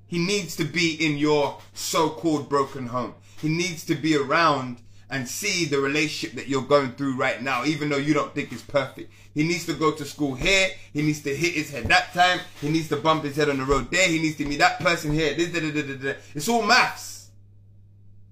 He 0.06 0.18
needs 0.18 0.54
to 0.56 0.64
be 0.64 1.02
in 1.02 1.16
your 1.16 1.58
so-called 1.72 2.50
broken 2.50 2.88
home. 2.88 3.14
He 3.40 3.48
needs 3.48 3.86
to 3.86 3.94
be 3.94 4.14
around 4.18 4.81
and 5.12 5.28
see 5.28 5.66
the 5.66 5.78
relationship 5.78 6.34
that 6.36 6.48
you're 6.48 6.62
going 6.62 6.92
through 6.92 7.16
right 7.16 7.42
now, 7.42 7.64
even 7.64 7.90
though 7.90 7.98
you 7.98 8.14
don't 8.14 8.34
think 8.34 8.50
it's 8.50 8.62
perfect. 8.62 9.12
He 9.34 9.44
needs 9.44 9.66
to 9.66 9.74
go 9.74 9.92
to 9.92 10.04
school 10.04 10.34
here. 10.34 10.70
He 10.92 11.02
needs 11.02 11.20
to 11.22 11.36
hit 11.36 11.52
his 11.52 11.70
head 11.70 11.84
that 11.88 12.14
time. 12.14 12.40
He 12.60 12.70
needs 12.70 12.88
to 12.88 12.96
bump 12.96 13.22
his 13.24 13.36
head 13.36 13.50
on 13.50 13.58
the 13.58 13.64
road 13.64 13.90
there. 13.90 14.08
He 14.08 14.18
needs 14.18 14.38
to 14.38 14.46
meet 14.46 14.58
that 14.58 14.80
person 14.80 15.12
here. 15.12 15.34
It's 15.36 16.48
all 16.48 16.62
maths. 16.62 17.28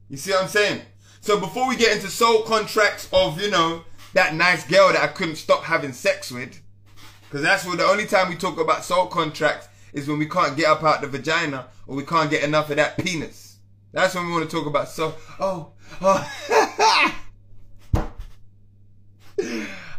You 0.08 0.16
see 0.16 0.32
what 0.32 0.44
I'm 0.44 0.48
saying? 0.48 0.80
So 1.20 1.38
before 1.38 1.68
we 1.68 1.76
get 1.76 1.94
into 1.94 2.08
soul 2.08 2.42
contracts 2.42 3.08
of, 3.12 3.40
you 3.40 3.50
know, 3.50 3.84
that 4.14 4.34
nice 4.34 4.66
girl 4.66 4.88
that 4.88 5.02
I 5.02 5.08
couldn't 5.08 5.36
stop 5.36 5.62
having 5.64 5.92
sex 5.92 6.32
with, 6.32 6.60
because 7.28 7.42
that's 7.42 7.66
what 7.66 7.76
the 7.76 7.84
only 7.84 8.06
time 8.06 8.30
we 8.30 8.36
talk 8.36 8.58
about 8.58 8.84
soul 8.84 9.06
contracts 9.06 9.68
is 9.92 10.08
when 10.08 10.18
we 10.18 10.26
can't 10.26 10.56
get 10.56 10.66
up 10.66 10.82
out 10.82 11.02
the 11.02 11.06
vagina 11.06 11.66
or 11.86 11.94
we 11.94 12.04
can't 12.04 12.30
get 12.30 12.42
enough 12.42 12.70
of 12.70 12.76
that 12.76 12.96
penis. 12.96 13.49
That's 13.92 14.14
when 14.14 14.26
we 14.26 14.32
want 14.32 14.48
to 14.48 14.56
talk 14.56 14.66
about 14.66 14.88
So, 14.88 15.14
oh, 15.40 15.72
oh. 16.00 16.32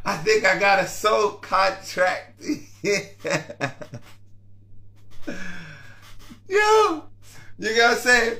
I 0.03 0.17
think 0.17 0.45
I 0.45 0.57
got 0.59 0.79
a 0.83 0.87
soul 0.87 1.31
contract. 1.31 2.41
Yo, 6.47 7.03
you 7.59 7.75
gotta 7.75 7.95
say. 7.95 8.39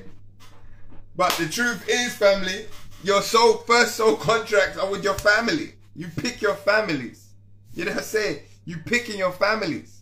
But 1.15 1.31
the 1.33 1.47
truth 1.47 1.87
is, 1.87 2.15
family, 2.15 2.65
your 3.03 3.21
soul 3.21 3.57
first 3.67 3.95
soul 3.95 4.15
contracts 4.15 4.77
are 4.77 4.89
with 4.89 5.03
your 5.03 5.13
family. 5.15 5.73
You 5.95 6.07
pick 6.15 6.41
your 6.41 6.55
families. 6.55 7.29
You 7.73 7.85
know 7.85 7.91
what 7.91 7.99
I'm 7.99 8.05
saying? 8.05 8.39
You 8.65 8.77
picking 8.77 9.17
your 9.17 9.31
families. 9.31 10.01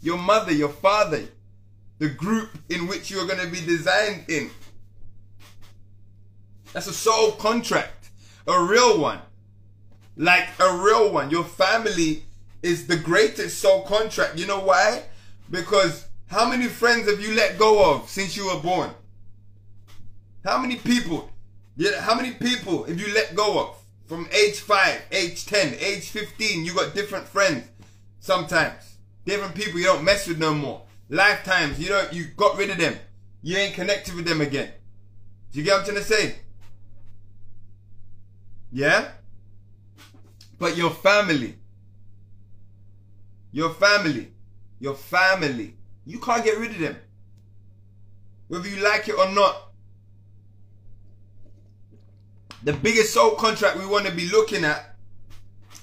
Your 0.00 0.18
mother, 0.18 0.52
your 0.52 0.68
father, 0.68 1.24
the 1.98 2.08
group 2.08 2.50
in 2.68 2.86
which 2.86 3.10
you're 3.10 3.26
gonna 3.26 3.46
be 3.48 3.60
designed 3.60 4.24
in. 4.28 4.50
That's 6.72 6.86
a 6.86 6.92
soul 6.92 7.32
contract. 7.32 8.10
A 8.46 8.62
real 8.62 9.00
one. 9.00 9.20
Like 10.16 10.48
a 10.58 10.76
real 10.76 11.12
one. 11.12 11.30
Your 11.30 11.44
family 11.44 12.24
is 12.62 12.86
the 12.86 12.96
greatest 12.96 13.58
soul 13.58 13.82
contract. 13.82 14.38
You 14.38 14.46
know 14.46 14.60
why? 14.60 15.04
Because 15.50 16.06
how 16.26 16.48
many 16.48 16.66
friends 16.66 17.08
have 17.08 17.20
you 17.20 17.34
let 17.34 17.58
go 17.58 17.94
of 17.94 18.08
since 18.08 18.36
you 18.36 18.46
were 18.46 18.60
born? 18.60 18.90
How 20.44 20.58
many 20.58 20.76
people? 20.76 21.30
Yeah, 21.76 22.00
how 22.00 22.14
many 22.14 22.32
people 22.32 22.84
have 22.84 23.00
you 23.00 23.14
let 23.14 23.34
go 23.34 23.60
of? 23.60 23.76
From 24.06 24.28
age 24.32 24.58
5, 24.60 25.02
age 25.12 25.46
10, 25.46 25.74
age 25.80 26.08
15, 26.08 26.64
you 26.64 26.74
got 26.74 26.94
different 26.94 27.28
friends 27.28 27.68
sometimes. 28.20 28.96
Different 29.24 29.54
people 29.54 29.78
you 29.78 29.84
don't 29.84 30.04
mess 30.04 30.26
with 30.26 30.38
no 30.38 30.54
more. 30.54 30.82
Lifetimes, 31.10 31.78
you 31.78 31.88
don't 31.88 32.12
you 32.12 32.24
got 32.36 32.56
rid 32.56 32.70
of 32.70 32.78
them. 32.78 32.96
You 33.42 33.56
ain't 33.56 33.74
connected 33.74 34.14
with 34.14 34.26
them 34.26 34.40
again. 34.40 34.70
Do 35.52 35.58
you 35.58 35.64
get 35.64 35.72
what 35.72 35.80
I'm 35.80 35.84
trying 35.86 35.96
to 35.96 36.02
say? 36.04 36.36
Yeah? 38.72 39.08
But 40.58 40.76
your 40.76 40.90
family, 40.90 41.56
your 43.52 43.70
family, 43.70 44.32
your 44.78 44.94
family, 44.94 45.74
you 46.04 46.18
can't 46.18 46.44
get 46.44 46.58
rid 46.58 46.72
of 46.72 46.78
them. 46.78 46.96
Whether 48.48 48.68
you 48.68 48.82
like 48.82 49.08
it 49.08 49.18
or 49.18 49.28
not. 49.30 49.64
The 52.62 52.72
biggest 52.72 53.14
soul 53.14 53.32
contract 53.36 53.78
we 53.78 53.86
want 53.86 54.06
to 54.06 54.12
be 54.12 54.28
looking 54.28 54.64
at 54.64 54.96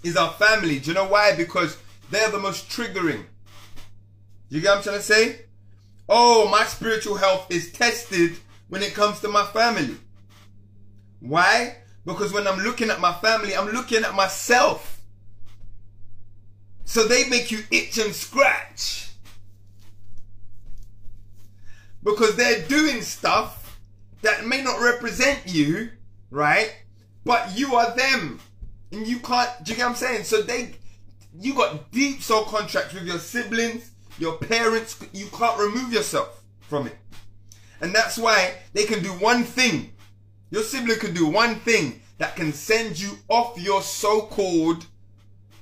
is 0.04 0.18
our 0.18 0.34
family. 0.34 0.80
Do 0.80 0.90
you 0.90 0.94
know 0.94 1.08
why? 1.08 1.36
Because 1.36 1.78
they're 2.12 2.30
the 2.30 2.40
most 2.40 2.70
triggering. 2.70 3.24
You 4.50 4.62
get 4.62 4.70
what 4.70 4.78
I'm 4.78 4.84
trying 4.84 4.98
to 4.98 5.04
say? 5.04 5.46
Oh, 6.08 6.48
my 6.50 6.66
spiritual 6.66 7.16
health 7.16 7.48
is 7.50 7.72
tested 7.72 8.38
when 8.68 8.84
it 8.84 8.94
comes 8.94 9.20
to 9.22 9.28
my 9.28 9.46
family. 9.46 9.96
Why? 11.20 11.78
Because 12.06 12.32
when 12.32 12.48
I'm 12.48 12.60
looking 12.60 12.90
at 12.90 13.02
my 13.02 13.14
family, 13.14 13.56
I'm 13.56 13.70
looking 13.70 14.04
at 14.04 14.14
myself. 14.14 15.02
So 16.86 17.08
they 17.08 17.28
make 17.30 17.52
you 17.52 17.64
itch 17.72 17.98
and 17.98 18.14
scratch. 18.14 19.10
Because 22.04 22.36
they're 22.36 22.62
doing 22.68 23.02
stuff 23.02 23.80
that 24.22 24.46
may 24.46 24.62
not 24.62 24.80
represent 24.80 25.42
you, 25.46 25.90
right? 26.30 26.76
But 27.24 27.58
you 27.58 27.76
are 27.76 27.96
them. 27.96 28.40
And 28.92 29.08
you 29.08 29.20
can't, 29.20 29.50
do 29.64 29.72
you 29.72 29.78
get 29.78 29.84
what 29.86 29.90
I'm 29.90 29.96
saying? 29.96 30.24
So 30.26 30.44
they, 30.44 30.76
you 31.40 31.56
got 31.56 31.92
deep 31.92 32.22
soul 32.22 32.44
contracts 32.44 32.94
with 32.94 33.08
your 33.08 33.18
siblings, 33.18 33.90
your 34.20 34.38
parents. 34.38 35.04
You 35.12 35.26
can't 35.28 35.60
remove 35.60 35.92
yourself 35.92 36.44
from 36.62 36.86
it. 36.86 36.96
And 37.82 37.94
that's 37.94 38.18
why 38.18 38.54
they 38.74 38.86
can 38.86 39.02
do 39.02 39.10
one 39.10 39.44
thing. 39.44 39.92
Your 40.56 40.64
sibling 40.64 41.00
can 41.00 41.14
do 41.14 41.26
one 41.26 41.56
thing 41.56 42.02
that 42.18 42.38
can 42.38 42.54
send 42.54 42.98
you 42.98 43.18
off 43.28 43.60
your 43.60 43.82
so-called 43.82 44.86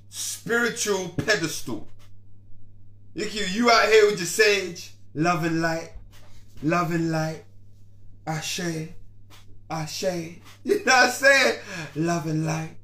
spiritual 0.10 1.10
pedestal. 1.18 1.88
You, 3.16 3.26
you 3.26 3.72
out 3.72 3.90
here 3.90 4.06
with 4.06 4.20
your 4.20 4.28
sage, 4.28 4.92
love 5.16 5.46
and 5.46 5.64
light, 5.64 5.94
love 6.62 6.92
and 6.92 7.10
light, 7.10 7.44
ashe, 8.28 8.90
ashe. 9.68 10.04
You 10.64 10.76
know 10.86 10.94
what 10.94 11.06
I'm 11.06 11.10
saying? 11.10 11.60
Love 11.96 12.28
and 12.28 12.46
light, 12.46 12.78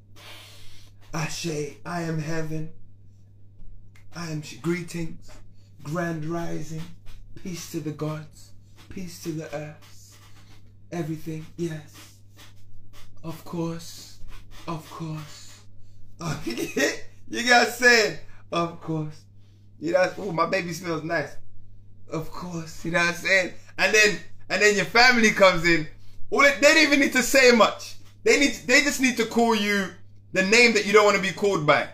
ashe. 1.13 1.75
I 1.85 2.01
am 2.01 2.17
heaven. 2.17 2.71
I 4.15 4.31
am 4.31 4.41
greetings, 4.63 5.29
grand 5.83 6.25
rising, 6.25 6.81
peace 7.43 7.71
to 7.73 7.79
the 7.79 7.91
gods, 7.91 8.53
peace 8.89 9.21
to 9.21 9.31
the 9.31 9.55
earth, 9.55 9.98
everything. 10.99 11.45
Yes, 11.57 12.15
of 13.23 13.43
course, 13.45 14.19
of 14.67 14.89
course. 14.89 15.61
you 16.45 17.47
gotta 17.47 17.71
say. 17.71 18.19
Of 18.51 18.81
course. 18.81 19.21
You 19.79 19.93
know, 19.93 20.11
oh, 20.17 20.31
my 20.31 20.47
baby 20.47 20.73
smells 20.73 21.03
nice. 21.03 21.35
Of 22.11 22.31
course. 22.31 22.83
You 22.83 22.91
know 22.91 22.99
what 22.99 23.09
I'm 23.09 23.13
saying? 23.13 23.53
And 23.77 23.93
then, 23.93 24.19
and 24.49 24.61
then 24.61 24.75
your 24.75 24.85
family 24.85 25.31
comes 25.31 25.65
in. 25.65 25.87
All 26.31 26.41
they 26.41 26.57
don't 26.59 26.77
even 26.77 26.99
need 26.99 27.13
to 27.13 27.23
say 27.23 27.51
much. 27.51 27.95
They 28.23 28.39
need, 28.39 28.53
they 28.65 28.81
just 28.81 28.99
need 28.99 29.17
to 29.17 29.25
call 29.25 29.55
you 29.55 29.87
the 30.33 30.43
name 30.43 30.73
that 30.73 30.85
you 30.85 30.93
don't 30.93 31.05
want 31.05 31.15
to 31.15 31.21
be 31.21 31.31
called 31.31 31.65
by. 31.65 31.87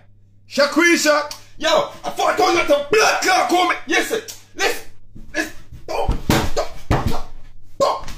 Shaquisha. 0.49 1.33
Yo, 1.57 1.69
I 1.69 2.09
thought 2.09 2.33
I 2.33 2.37
told 2.37 2.51
you 2.51 2.57
not 2.57 2.67
to 2.67 2.87
blood 2.91 3.21
clot 3.21 3.49
call 3.49 3.69
me. 3.69 3.75
Yes, 3.87 4.09
sir. 4.09 4.21
Listen, 4.55 4.87
listen. 5.33 5.53
Don't, 5.87 6.11
stop, 6.29 6.77
stop, 6.89 7.31
stop. 7.75 8.09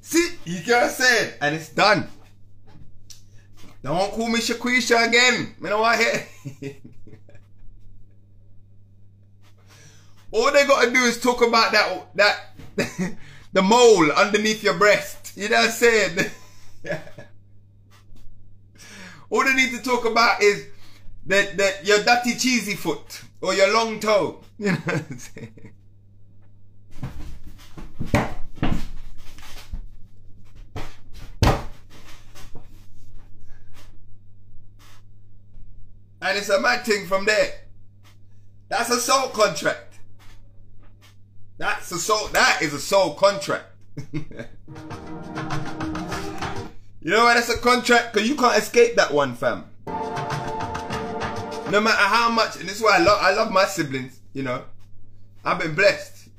See, 0.00 0.33
you 0.44 0.60
get 0.60 0.74
what 0.74 0.84
I'm 0.84 0.90
saying? 0.90 1.32
And 1.40 1.54
it's 1.54 1.70
done. 1.70 2.08
Don't 3.82 4.12
call 4.12 4.28
me 4.28 4.38
Shaquisha 4.38 5.08
again. 5.08 5.54
You 5.60 5.68
know 5.68 5.80
what? 5.80 5.98
All 10.32 10.50
they 10.50 10.66
gotta 10.66 10.90
do 10.90 11.00
is 11.00 11.20
talk 11.20 11.46
about 11.46 11.70
that 11.72 12.06
that 12.16 12.40
the 13.52 13.62
mole 13.62 14.10
underneath 14.10 14.64
your 14.64 14.78
breast. 14.78 15.36
You 15.36 15.48
know 15.48 15.56
what 15.56 15.66
I'm 15.66 15.70
saying? 15.70 16.30
All 19.30 19.44
they 19.44 19.54
need 19.54 19.70
to 19.72 19.82
talk 19.82 20.04
about 20.06 20.42
is 20.42 20.66
that 21.26 21.56
that 21.58 21.86
your 21.86 22.02
dirty 22.02 22.34
cheesy 22.34 22.74
foot 22.74 23.22
or 23.40 23.54
your 23.54 23.72
long 23.72 24.00
toe. 24.00 24.40
You 24.58 24.72
know 24.72 24.78
what 24.78 24.94
I'm 25.10 25.18
saying? 25.18 25.72
And 36.24 36.38
it's 36.38 36.48
a 36.48 36.58
mad 36.58 36.86
thing 36.86 37.06
from 37.06 37.26
there. 37.26 37.52
That's 38.70 38.88
a 38.88 38.98
soul 38.98 39.28
contract. 39.28 39.98
That's 41.58 41.92
a 41.92 41.98
soul. 41.98 42.28
That 42.28 42.60
is 42.62 42.72
a 42.72 42.80
soul 42.80 43.12
contract. 43.12 43.66
you 44.12 44.24
know 47.02 47.24
why 47.24 47.34
that's 47.34 47.50
a 47.50 47.58
contract? 47.58 48.14
Because 48.14 48.26
you 48.26 48.36
can't 48.36 48.56
escape 48.56 48.96
that 48.96 49.12
one, 49.12 49.34
fam. 49.34 49.66
no 49.86 51.80
matter 51.80 51.92
how 51.92 52.30
much, 52.30 52.56
and 52.56 52.66
this 52.66 52.76
is 52.76 52.82
why 52.82 52.96
I 52.96 53.02
love 53.02 53.18
I 53.20 53.34
love 53.34 53.52
my 53.52 53.66
siblings. 53.66 54.18
You 54.32 54.44
know, 54.44 54.64
I've 55.44 55.58
been 55.58 55.74
blessed. 55.74 56.30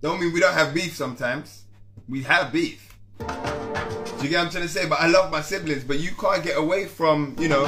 Don't 0.00 0.20
mean 0.20 0.32
we 0.32 0.38
don't 0.38 0.54
have 0.54 0.72
beef 0.72 0.94
sometimes. 0.94 1.64
We 2.08 2.22
have 2.22 2.52
beef. 2.52 2.96
Do 3.18 3.24
you 3.24 4.30
get 4.30 4.38
what 4.38 4.44
I'm 4.44 4.50
trying 4.50 4.62
to 4.62 4.68
say? 4.68 4.88
But 4.88 5.00
I 5.00 5.08
love 5.08 5.32
my 5.32 5.40
siblings. 5.40 5.82
But 5.82 5.98
you 5.98 6.12
can't 6.12 6.44
get 6.44 6.56
away 6.56 6.86
from, 6.86 7.34
you 7.36 7.48
know, 7.48 7.66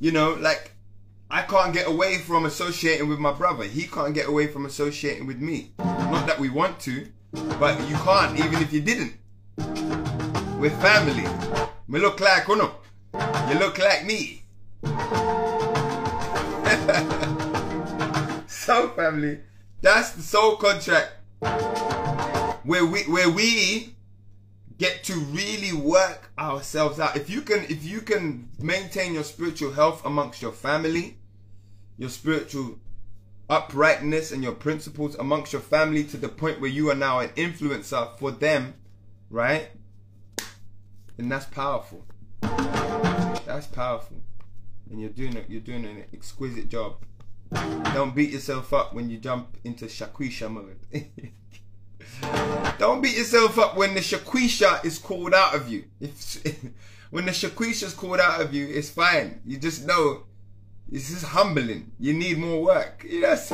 you 0.00 0.12
know, 0.12 0.34
like 0.34 0.72
I 1.30 1.42
can't 1.42 1.74
get 1.74 1.88
away 1.88 2.18
from 2.18 2.46
associating 2.46 3.08
with 3.08 3.18
my 3.18 3.32
brother. 3.32 3.64
He 3.64 3.86
can't 3.86 4.14
get 4.14 4.28
away 4.28 4.46
from 4.46 4.66
associating 4.66 5.26
with 5.26 5.38
me. 5.38 5.72
Not 5.78 6.26
that 6.26 6.38
we 6.38 6.48
want 6.48 6.80
to, 6.80 7.06
but 7.58 7.80
you 7.88 7.96
can't 7.96 8.38
even 8.38 8.62
if 8.62 8.72
you 8.72 8.80
didn't. 8.80 9.14
We're 10.58 10.70
family. 10.70 11.26
We 11.88 12.00
look 12.00 12.20
like 12.20 12.48
uno. 12.48 12.76
You 13.48 13.58
look 13.58 13.78
like 13.78 14.06
me. 14.06 14.42
so 18.46 18.88
family, 18.90 19.40
that's 19.80 20.12
the 20.12 20.22
soul 20.22 20.54
contract 20.56 21.12
where 22.64 22.86
we 22.86 23.02
where 23.04 23.30
we 23.30 23.94
get 24.78 25.02
to 25.04 25.14
really 25.14 25.72
work 25.72 26.30
ourselves 26.38 27.00
out. 27.00 27.16
If 27.16 27.28
you 27.28 27.42
can 27.42 27.64
if 27.64 27.84
you 27.84 28.00
can 28.00 28.48
maintain 28.58 29.14
your 29.14 29.24
spiritual 29.24 29.72
health 29.72 30.04
amongst 30.04 30.40
your 30.40 30.52
family, 30.52 31.18
your 31.96 32.10
spiritual 32.10 32.78
uprightness 33.50 34.30
and 34.30 34.42
your 34.42 34.52
principles 34.52 35.16
amongst 35.16 35.52
your 35.52 35.62
family 35.62 36.04
to 36.04 36.16
the 36.16 36.28
point 36.28 36.60
where 36.60 36.70
you 36.70 36.90
are 36.90 36.94
now 36.94 37.18
an 37.18 37.30
influencer 37.30 38.16
for 38.18 38.30
them, 38.30 38.74
right? 39.30 39.70
And 41.16 41.32
that's 41.32 41.46
powerful. 41.46 42.04
That's 42.40 43.66
powerful. 43.66 44.18
And 44.90 45.00
you're 45.00 45.10
doing 45.10 45.36
it 45.36 45.46
you're 45.48 45.60
doing 45.60 45.84
an 45.84 46.04
exquisite 46.14 46.68
job. 46.68 46.96
Don't 47.94 48.14
beat 48.14 48.30
yourself 48.30 48.72
up 48.72 48.94
when 48.94 49.10
you 49.10 49.18
jump 49.18 49.56
into 49.64 49.86
Shakwisha 49.86 50.50
mode. 50.50 50.78
Don't 52.78 53.00
beat 53.00 53.16
yourself 53.16 53.58
up 53.58 53.76
when 53.76 53.94
the 53.94 54.00
Shakwisha 54.00 54.84
is 54.84 54.98
called 54.98 55.34
out 55.34 55.54
of 55.54 55.68
you. 55.68 55.84
If 56.00 56.42
when 57.10 57.26
the 57.26 57.32
Shakwisha 57.32 57.84
is 57.84 57.94
called 57.94 58.20
out 58.20 58.40
of 58.40 58.54
you, 58.54 58.66
it's 58.66 58.90
fine. 58.90 59.40
You 59.44 59.58
just 59.58 59.86
know 59.86 60.24
this 60.88 61.10
is 61.10 61.22
humbling. 61.22 61.90
You 61.98 62.14
need 62.14 62.38
more 62.38 62.62
work. 62.62 63.04
You 63.08 63.20
know 63.20 63.36
what? 63.36 63.50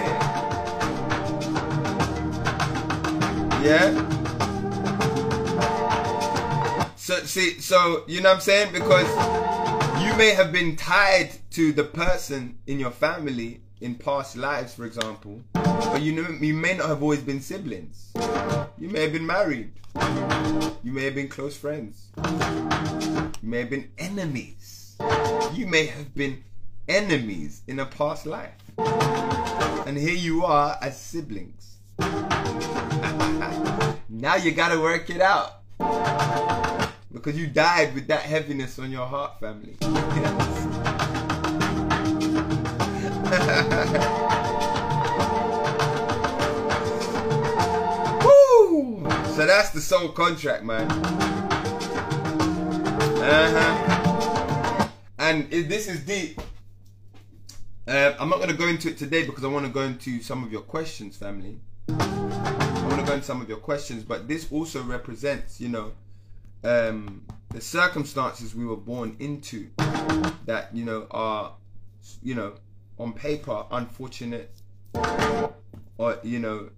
Yeah. 3.64 4.10
So 6.96 7.16
see, 7.24 7.60
so 7.60 8.04
you 8.06 8.20
know 8.20 8.30
what 8.30 8.36
I'm 8.36 8.40
saying? 8.40 8.72
Because 8.72 9.08
you 10.04 10.14
may 10.16 10.34
have 10.34 10.52
been 10.52 10.76
tied 10.76 11.30
to 11.50 11.72
the 11.72 11.84
person 11.84 12.58
in 12.66 12.78
your 12.78 12.90
family 12.90 13.62
in 13.80 13.94
past 13.94 14.36
lives, 14.36 14.74
for 14.74 14.84
example, 14.84 15.42
but 15.92 16.02
you 16.02 16.12
know 16.12 16.28
you 16.40 16.54
may 16.54 16.74
not 16.74 16.88
have 16.88 17.02
always 17.02 17.22
been 17.22 17.40
siblings. 17.40 18.12
You 18.78 18.88
may 18.88 19.02
have 19.02 19.12
been 19.12 19.26
married. 19.26 19.72
You 20.82 20.92
may 20.92 21.04
have 21.04 21.14
been 21.14 21.28
close 21.28 21.56
friends. 21.56 22.08
You 22.16 23.48
may 23.48 23.60
have 23.60 23.70
been 23.70 23.90
enemies. 23.98 24.96
You 25.52 25.66
may 25.66 25.86
have 25.86 26.14
been 26.14 26.42
enemies 26.88 27.62
in 27.66 27.78
a 27.78 27.86
past 27.86 28.26
life. 28.26 28.52
And 29.86 29.96
here 29.96 30.14
you 30.14 30.44
are 30.44 30.78
as 30.82 31.00
siblings. 31.00 31.76
now 34.08 34.36
you 34.36 34.52
gotta 34.52 34.80
work 34.80 35.10
it 35.10 35.20
out. 35.20 35.60
Because 37.12 37.38
you 37.38 37.46
died 37.46 37.94
with 37.94 38.08
that 38.08 38.22
heaviness 38.22 38.78
on 38.78 38.90
your 38.90 39.06
heart, 39.06 39.40
family. 39.40 39.76
Woo! 43.24 44.20
So 49.34 49.44
that's 49.46 49.70
the 49.70 49.80
soul 49.80 50.10
contract, 50.10 50.62
man. 50.62 50.88
Uh-huh. 53.20 54.88
And 55.18 55.50
this 55.50 55.88
is 55.88 56.04
deep. 56.04 56.40
Uh, 57.88 58.12
I'm 58.20 58.28
not 58.28 58.36
going 58.36 58.50
to 58.50 58.56
go 58.56 58.68
into 58.68 58.90
it 58.90 58.96
today 58.96 59.26
because 59.26 59.42
I 59.42 59.48
want 59.48 59.66
to 59.66 59.72
go 59.72 59.80
into 59.80 60.22
some 60.22 60.44
of 60.44 60.52
your 60.52 60.60
questions, 60.60 61.16
family. 61.16 61.58
I 61.88 62.86
want 62.88 63.00
to 63.00 63.06
go 63.06 63.14
into 63.14 63.24
some 63.24 63.40
of 63.40 63.48
your 63.48 63.58
questions, 63.58 64.04
but 64.04 64.28
this 64.28 64.52
also 64.52 64.84
represents, 64.84 65.60
you 65.60 65.68
know, 65.68 65.90
um, 66.62 67.26
the 67.50 67.60
circumstances 67.60 68.54
we 68.54 68.64
were 68.64 68.76
born 68.76 69.16
into 69.18 69.68
that, 70.46 70.68
you 70.72 70.84
know, 70.84 71.08
are, 71.10 71.54
you 72.22 72.36
know, 72.36 72.54
on 73.00 73.12
paper 73.12 73.64
unfortunate 73.72 74.52
or, 75.98 76.20
you 76.22 76.38
know, 76.38 76.70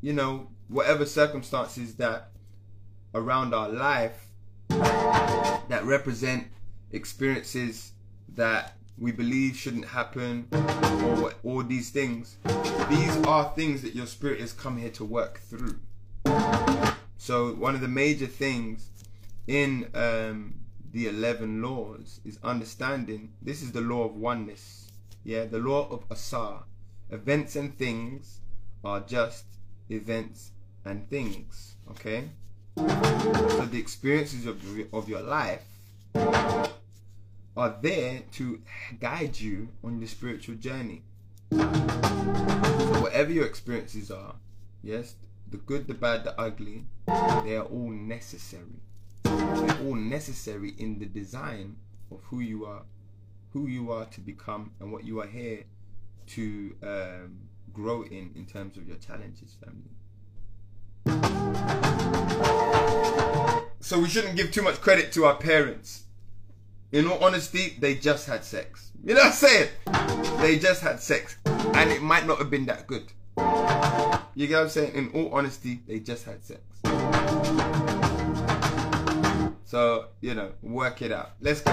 you 0.00 0.12
know, 0.12 0.48
whatever 0.68 1.04
circumstances 1.06 1.94
that 1.96 2.30
around 3.14 3.54
our 3.54 3.68
life 3.68 4.26
that 4.68 5.80
represent 5.84 6.46
experiences 6.92 7.92
that 8.34 8.76
we 8.98 9.12
believe 9.12 9.56
shouldn't 9.56 9.86
happen 9.86 10.46
or 10.52 11.32
all 11.42 11.62
these 11.62 11.90
things 11.90 12.36
these 12.88 13.16
are 13.24 13.52
things 13.54 13.82
that 13.82 13.94
your 13.94 14.06
spirit 14.06 14.40
has 14.40 14.52
come 14.52 14.78
here 14.78 14.90
to 14.90 15.04
work 15.04 15.40
through. 15.40 15.78
So 17.18 17.52
one 17.54 17.74
of 17.74 17.80
the 17.80 17.88
major 17.88 18.26
things 18.26 18.90
in 19.46 19.88
um, 19.94 20.54
the 20.92 21.08
11 21.08 21.60
laws 21.60 22.20
is 22.24 22.38
understanding 22.42 23.32
this 23.42 23.62
is 23.62 23.72
the 23.72 23.80
law 23.80 24.04
of 24.04 24.14
oneness 24.14 24.90
yeah 25.24 25.44
the 25.44 25.58
law 25.58 25.88
of 25.90 26.04
asar 26.10 26.64
events 27.10 27.56
and 27.56 27.76
things 27.76 28.40
are 28.84 29.00
just 29.00 29.44
events 29.90 30.52
and 30.84 31.08
things 31.08 31.76
okay 31.90 32.24
so 32.76 33.66
the 33.66 33.78
experiences 33.78 34.46
of, 34.46 34.62
of 34.92 35.08
your 35.08 35.22
life 35.22 35.64
are 37.58 37.76
there 37.82 38.22
to 38.30 38.62
guide 39.00 39.38
you 39.38 39.68
on 39.82 39.98
your 39.98 40.06
spiritual 40.06 40.54
journey. 40.54 41.02
So 41.50 41.58
whatever 43.02 43.32
your 43.32 43.46
experiences 43.46 44.12
are, 44.12 44.36
yes, 44.82 45.16
the 45.50 45.56
good, 45.56 45.88
the 45.88 45.94
bad, 45.94 46.22
the 46.22 46.40
ugly, 46.40 46.84
they 47.06 47.56
are 47.56 47.64
all 47.64 47.90
necessary. 47.90 48.80
They're 49.24 49.78
all 49.82 49.96
necessary 49.96 50.74
in 50.78 51.00
the 51.00 51.06
design 51.06 51.76
of 52.12 52.20
who 52.24 52.38
you 52.38 52.64
are, 52.64 52.82
who 53.52 53.66
you 53.66 53.90
are 53.90 54.04
to 54.06 54.20
become, 54.20 54.70
and 54.78 54.92
what 54.92 55.04
you 55.04 55.20
are 55.20 55.26
here 55.26 55.64
to 56.28 56.76
um, 56.84 57.38
grow 57.72 58.02
in 58.02 58.30
in 58.36 58.46
terms 58.46 58.76
of 58.76 58.86
your 58.86 58.98
challenges, 58.98 59.56
family. 59.64 59.97
So 63.80 63.98
we 63.98 64.08
shouldn't 64.08 64.36
give 64.36 64.50
too 64.50 64.62
much 64.62 64.80
credit 64.82 65.12
to 65.12 65.24
our 65.24 65.36
parents. 65.36 66.04
In 66.92 67.06
all 67.06 67.24
honesty, 67.24 67.76
they 67.78 67.94
just 67.94 68.26
had 68.26 68.44
sex. 68.44 68.92
You 69.02 69.14
know 69.14 69.20
what 69.20 69.28
I'm 69.28 69.32
saying? 69.32 69.68
They 70.40 70.58
just 70.58 70.82
had 70.82 71.00
sex. 71.00 71.36
And 71.46 71.90
it 71.90 72.02
might 72.02 72.26
not 72.26 72.38
have 72.38 72.50
been 72.50 72.66
that 72.66 72.86
good. 72.86 73.10
You 74.34 74.46
get 74.46 74.56
what 74.56 74.62
I'm 74.64 74.68
saying? 74.68 74.94
In 74.94 75.10
all 75.14 75.32
honesty, 75.32 75.80
they 75.86 76.00
just 76.00 76.24
had 76.24 76.44
sex. 76.44 76.60
So, 79.64 80.06
you 80.20 80.34
know, 80.34 80.52
work 80.62 81.02
it 81.02 81.12
out. 81.12 81.32
Let's 81.40 81.60
go. 81.62 81.72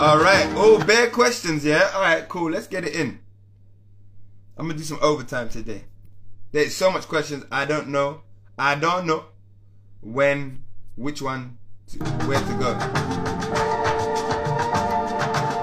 Alright. 0.00 0.46
Oh, 0.56 0.82
bare 0.86 1.10
questions, 1.10 1.64
yeah? 1.64 1.90
Alright, 1.94 2.28
cool. 2.28 2.50
Let's 2.50 2.66
get 2.66 2.84
it 2.84 2.94
in. 2.94 3.20
I'm 4.60 4.66
gonna 4.66 4.76
do 4.76 4.84
some 4.84 4.98
overtime 5.00 5.48
today. 5.48 5.84
There's 6.52 6.76
so 6.76 6.90
much 6.90 7.08
questions. 7.08 7.46
I 7.50 7.64
don't 7.64 7.88
know. 7.88 8.20
I 8.58 8.74
don't 8.74 9.06
know 9.06 9.24
when, 10.02 10.64
which 10.96 11.22
one, 11.22 11.56
to, 11.86 11.98
where 12.26 12.38
to 12.38 12.52
go. 12.58 12.72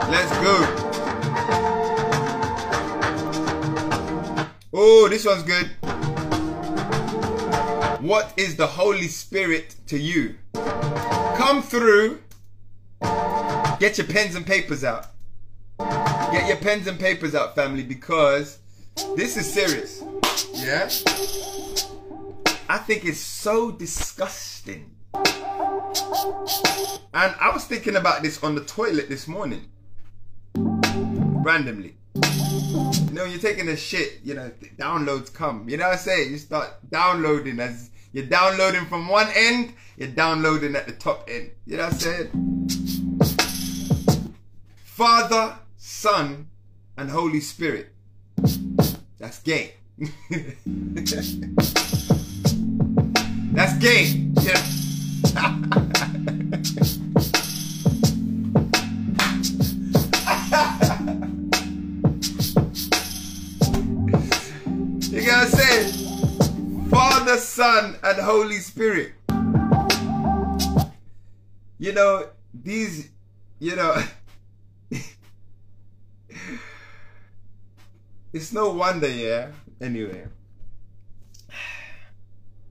Let's 0.10 0.32
go. 0.40 0.58
Oh, 4.74 5.08
this 5.12 5.26
one's 5.26 5.44
good. 5.44 5.68
What 8.02 8.34
is 8.36 8.56
the 8.56 8.66
Holy 8.66 9.10
Spirit 9.10 9.76
to 9.86 10.00
you? 10.00 10.38
Come 10.56 11.62
through. 11.62 12.24
Get 13.80 14.00
your 14.00 14.08
pens 14.08 14.34
and 14.34 14.44
papers 14.44 14.84
out. 14.84 15.06
Get 15.78 16.48
your 16.48 16.58
pens 16.58 16.88
and 16.88 17.00
papers 17.00 17.36
out, 17.36 17.54
family, 17.54 17.84
because 17.84 18.58
this 19.16 19.38
is 19.38 19.52
serious. 19.52 20.04
Yeah? 20.54 20.90
I 22.70 22.78
think 22.80 23.06
it's 23.06 23.20
so 23.20 23.72
disgusting. 23.72 24.92
And 27.14 27.36
I 27.40 27.52
was 27.54 27.66
thinking 27.66 27.96
about 27.96 28.22
this 28.22 28.44
on 28.44 28.56
the 28.56 28.64
toilet 28.66 29.10
this 29.10 29.28
morning. 29.28 29.70
Randomly. 30.56 31.96
You 32.16 33.14
know, 33.14 33.26
you're 33.26 33.40
taking 33.40 33.70
a 33.70 33.78
shit, 33.78 34.20
you 34.24 34.34
know, 34.34 34.52
downloads 34.78 35.34
come. 35.34 35.70
You 35.70 35.78
know 35.78 35.86
what 35.86 35.94
I'm 35.94 36.00
saying? 36.00 36.32
You 36.32 36.38
start 36.38 36.70
downloading 36.90 37.60
as 37.60 37.90
You're 38.14 38.26
downloading 38.26 38.86
from 38.86 39.08
one 39.10 39.28
end, 39.36 39.74
you're 39.98 40.08
downloading 40.08 40.76
at 40.76 40.88
the 40.88 40.94
top 40.94 41.30
end. 41.30 41.52
You 41.66 41.78
know 41.78 41.84
what 41.84 41.94
I'm 41.94 42.00
saying? 42.00 42.30
Father, 44.84 45.60
Son, 45.76 46.48
and 46.98 47.12
Holy 47.12 47.42
Spirit. 47.42 47.94
That's 49.20 49.40
gay. 49.40 49.74
That's 53.52 53.74
gay. 53.80 54.30
Yeah. 54.42 54.62
You 65.28 65.34
I'm 65.34 65.48
saying? 65.50 66.90
Father, 66.90 67.38
Son, 67.38 67.98
and 68.02 68.18
Holy 68.20 68.60
Spirit. 68.60 69.14
You 71.80 71.92
know, 71.92 72.28
these, 72.54 73.10
you 73.60 73.76
know, 73.76 74.02
it's 78.34 78.52
no 78.54 78.70
wonder, 78.70 79.10
yeah. 79.10 79.50
Anyway. 79.82 80.28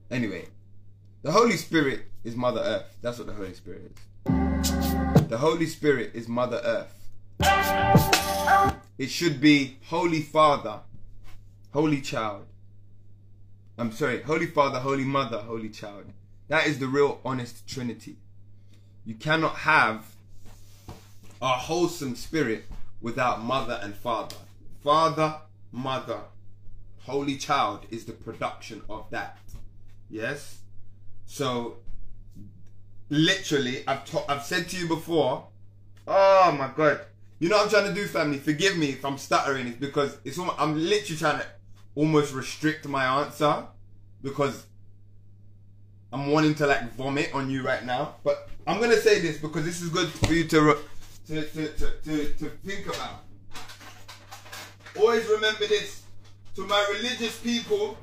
Anyway, 0.09 0.45
the 1.21 1.31
Holy 1.31 1.57
Spirit 1.57 2.05
is 2.23 2.35
Mother 2.35 2.61
Earth. 2.61 2.97
That's 3.01 3.17
what 3.17 3.27
the 3.27 3.33
Holy 3.33 3.53
Spirit 3.53 3.91
is. 3.91 3.97
The 5.27 5.37
Holy 5.37 5.65
Spirit 5.65 6.11
is 6.13 6.29
Mother 6.29 6.61
Earth. 6.63 6.93
It 8.97 9.09
should 9.09 9.41
be 9.41 9.77
Holy 9.87 10.21
Father, 10.21 10.79
Holy 11.73 11.99
Child. 11.99 12.45
I'm 13.77 13.91
sorry, 13.91 14.21
Holy 14.21 14.47
Father, 14.47 14.79
Holy 14.79 15.03
Mother, 15.03 15.39
Holy 15.39 15.69
Child. 15.69 16.05
That 16.47 16.67
is 16.67 16.79
the 16.79 16.87
real 16.87 17.19
honest 17.25 17.67
Trinity. 17.67 18.15
You 19.05 19.15
cannot 19.15 19.55
have 19.55 20.05
a 21.41 21.49
wholesome 21.49 22.15
spirit 22.15 22.63
without 23.01 23.43
mother 23.43 23.79
and 23.83 23.93
father. 23.93 24.37
Father, 24.83 25.35
mother, 25.71 26.19
holy 27.03 27.37
child 27.37 27.85
is 27.89 28.05
the 28.05 28.13
production 28.13 28.81
of 28.89 29.09
that. 29.11 29.37
Yes? 30.09 30.59
So, 31.25 31.77
literally, 33.09 33.87
I've, 33.87 34.05
to- 34.05 34.31
I've 34.31 34.43
said 34.43 34.69
to 34.69 34.77
you 34.77 34.87
before, 34.87 35.47
oh 36.07 36.55
my 36.57 36.71
God. 36.75 37.01
You 37.39 37.49
know 37.49 37.57
what 37.57 37.65
I'm 37.65 37.69
trying 37.69 37.93
to 37.93 37.93
do, 37.93 38.07
family? 38.07 38.39
Forgive 38.39 38.77
me 38.77 38.87
if 38.89 39.05
I'm 39.05 39.17
stuttering. 39.17 39.67
It's 39.67 39.77
because 39.77 40.17
it's 40.25 40.39
almost, 40.39 40.59
I'm 40.59 40.75
literally 40.75 41.17
trying 41.17 41.39
to 41.39 41.45
almost 41.93 42.33
restrict 42.33 42.87
my 42.87 43.21
answer 43.21 43.65
because 44.23 44.65
I'm 46.11 46.31
wanting 46.31 46.55
to 46.55 46.67
like 46.67 46.93
vomit 46.93 47.33
on 47.33 47.49
you 47.49 47.63
right 47.63 47.85
now. 47.85 48.15
But 48.23 48.49
I'm 48.65 48.79
gonna 48.79 48.97
say 48.97 49.19
this 49.19 49.37
because 49.37 49.65
this 49.65 49.81
is 49.81 49.89
good 49.89 50.07
for 50.07 50.33
you 50.33 50.45
to 50.47 50.77
to, 51.27 51.41
to, 51.43 51.67
to, 51.67 51.91
to, 52.03 52.33
to 52.33 52.49
think 52.65 52.87
about. 52.87 53.23
Always 54.99 55.27
remember 55.27 55.67
this 55.67 56.03
to 56.55 56.65
my 56.65 56.85
religious 56.95 57.37
people, 57.39 57.97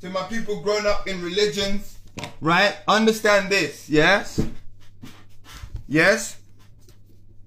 to 0.00 0.10
my 0.10 0.22
people 0.24 0.60
grown 0.60 0.86
up 0.86 1.06
in 1.06 1.22
religions, 1.22 1.98
right? 2.40 2.76
Understand 2.88 3.50
this, 3.50 3.88
yes? 3.88 4.40
Yes? 5.86 6.38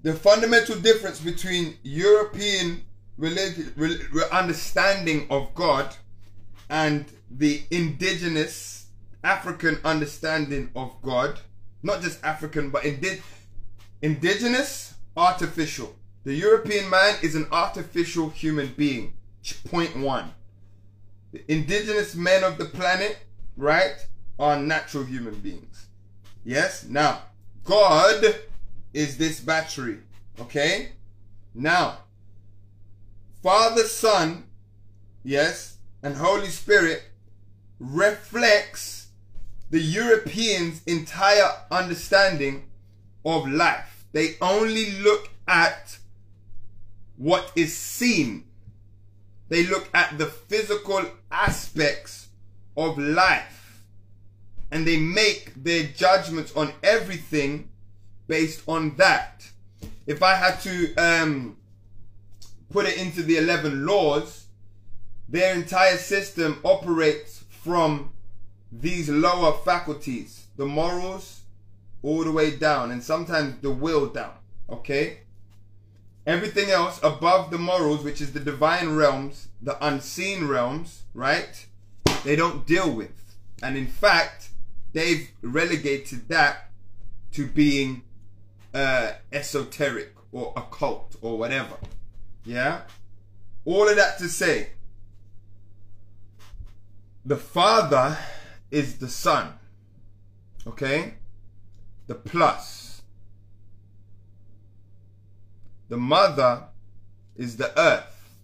The 0.03 0.13
fundamental 0.13 0.77
difference 0.79 1.19
between 1.19 1.77
European 1.83 2.83
religion, 3.17 3.73
re- 3.75 3.97
understanding 4.31 5.27
of 5.29 5.53
God 5.55 5.95
and 6.69 7.05
the 7.31 7.63
indigenous 7.71 8.87
African 9.23 9.79
understanding 9.83 10.69
of 10.75 10.93
God, 11.01 11.39
not 11.83 12.01
just 12.01 12.23
African, 12.23 12.69
but 12.69 12.85
indi- 12.85 13.21
indigenous, 14.01 14.93
artificial. 15.17 15.95
The 16.25 16.33
European 16.33 16.89
man 16.89 17.17
is 17.21 17.35
an 17.35 17.47
artificial 17.51 18.29
human 18.31 18.73
being. 18.75 19.13
Point 19.69 19.95
one. 19.95 20.33
The 21.31 21.43
indigenous 21.47 22.15
men 22.15 22.43
of 22.43 22.57
the 22.57 22.65
planet, 22.65 23.19
right, 23.55 23.95
are 24.39 24.59
natural 24.59 25.03
human 25.03 25.35
beings. 25.35 25.85
Yes? 26.43 26.83
Now, 26.83 27.21
God 27.63 28.25
is 28.91 29.17
this 29.17 29.39
battery. 29.39 29.99
Okay? 30.39 30.93
Now, 31.53 31.99
Father, 33.43 33.83
Son, 33.83 34.45
yes, 35.23 35.77
and 36.01 36.15
Holy 36.15 36.49
Spirit 36.49 37.03
reflects 37.79 39.09
the 39.69 39.79
Europeans' 39.79 40.81
entire 40.87 41.51
understanding 41.69 42.63
of 43.23 43.47
life. 43.47 44.07
They 44.11 44.37
only 44.41 44.91
look 45.01 45.29
at 45.47 45.99
what 47.17 47.51
is 47.55 47.75
seen. 47.75 48.45
They 49.49 49.65
look 49.65 49.89
at 49.93 50.17
the 50.17 50.25
physical 50.25 51.05
aspects 51.31 52.29
of 52.75 52.97
life. 52.97 53.83
And 54.71 54.85
they 54.85 54.97
make 54.97 55.53
their 55.63 55.83
judgments 55.83 56.55
on 56.55 56.73
everything 56.83 57.69
based 58.27 58.63
on 58.67 58.95
that. 58.95 59.47
If 60.07 60.23
I 60.23 60.35
had 60.35 60.59
to 60.61 60.95
um, 60.95 61.57
put 62.69 62.85
it 62.85 62.97
into 62.97 63.23
the 63.23 63.37
11 63.37 63.85
laws, 63.85 64.45
their 65.29 65.53
entire 65.53 65.97
system 65.97 66.59
operates 66.63 67.43
from 67.49 68.11
these 68.71 69.09
lower 69.09 69.53
faculties, 69.63 70.47
the 70.57 70.65
morals 70.65 71.41
all 72.03 72.23
the 72.23 72.31
way 72.31 72.55
down, 72.55 72.91
and 72.91 73.03
sometimes 73.03 73.55
the 73.61 73.71
will 73.71 74.07
down. 74.07 74.33
Okay? 74.69 75.19
Everything 76.25 76.71
else 76.71 76.99
above 77.03 77.51
the 77.51 77.57
morals, 77.57 78.03
which 78.03 78.19
is 78.19 78.33
the 78.33 78.39
divine 78.39 78.95
realms, 78.95 79.49
the 79.61 79.83
unseen 79.85 80.47
realms, 80.47 81.03
right? 81.13 81.65
They 82.23 82.35
don't 82.35 82.65
deal 82.65 82.91
with. 82.91 83.35
And 83.61 83.77
in 83.77 83.87
fact, 83.87 84.49
they've 84.93 85.29
relegated 85.41 86.27
that 86.29 86.71
to 87.33 87.45
being 87.45 88.01
uh, 88.73 89.11
esoteric 89.31 90.13
or 90.31 90.53
occult 90.55 91.15
or 91.21 91.37
whatever. 91.37 91.77
Yeah? 92.43 92.81
All 93.63 93.87
of 93.87 93.95
that 93.95 94.17
to 94.19 94.27
say, 94.27 94.69
the 97.23 97.37
Father 97.37 98.17
is 98.71 98.97
the 98.97 99.09
Sun. 99.09 99.53
Okay? 100.67 101.15
The 102.07 102.15
plus. 102.15 102.84
The 105.89 105.97
Mother 105.97 106.63
is 107.35 107.57
the 107.57 107.77
Earth. 107.79 108.35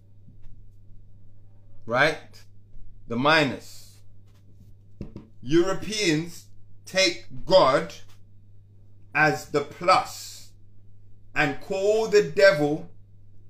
Right? 1.86 2.42
The 3.08 3.16
minus. 3.16 3.98
Europeans 5.42 6.46
take 6.86 7.26
God 7.44 7.92
as 9.14 9.46
the 9.46 9.62
plus 9.62 10.50
and 11.34 11.60
call 11.60 12.08
the 12.08 12.22
devil 12.22 12.88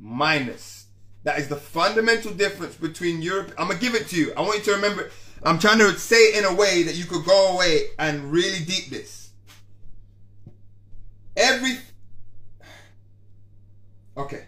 minus. 0.01 0.87
That 1.25 1.39
is 1.39 1.49
the 1.49 1.57
fundamental 1.57 2.33
difference 2.33 2.75
between 2.75 3.23
Europe. 3.23 3.53
I'm 3.59 3.69
gonna 3.69 3.79
give 3.79 3.95
it 3.95 4.09
to 4.09 4.17
you. 4.17 4.33
I 4.37 4.41
want 4.41 4.59
you 4.59 4.65
to 4.65 4.73
remember. 4.73 5.11
I'm 5.43 5.59
trying 5.59 5.79
to 5.79 5.97
say 5.99 6.17
it 6.17 6.39
in 6.39 6.45
a 6.45 6.55
way 6.55 6.83
that 6.85 6.95
you 6.95 7.05
could 7.05 7.25
go 7.25 7.55
away 7.55 7.89
and 7.99 8.33
really 8.33 8.65
deep 8.65 8.87
this. 8.87 9.31
Every 11.37 11.79
okay, 14.17 14.47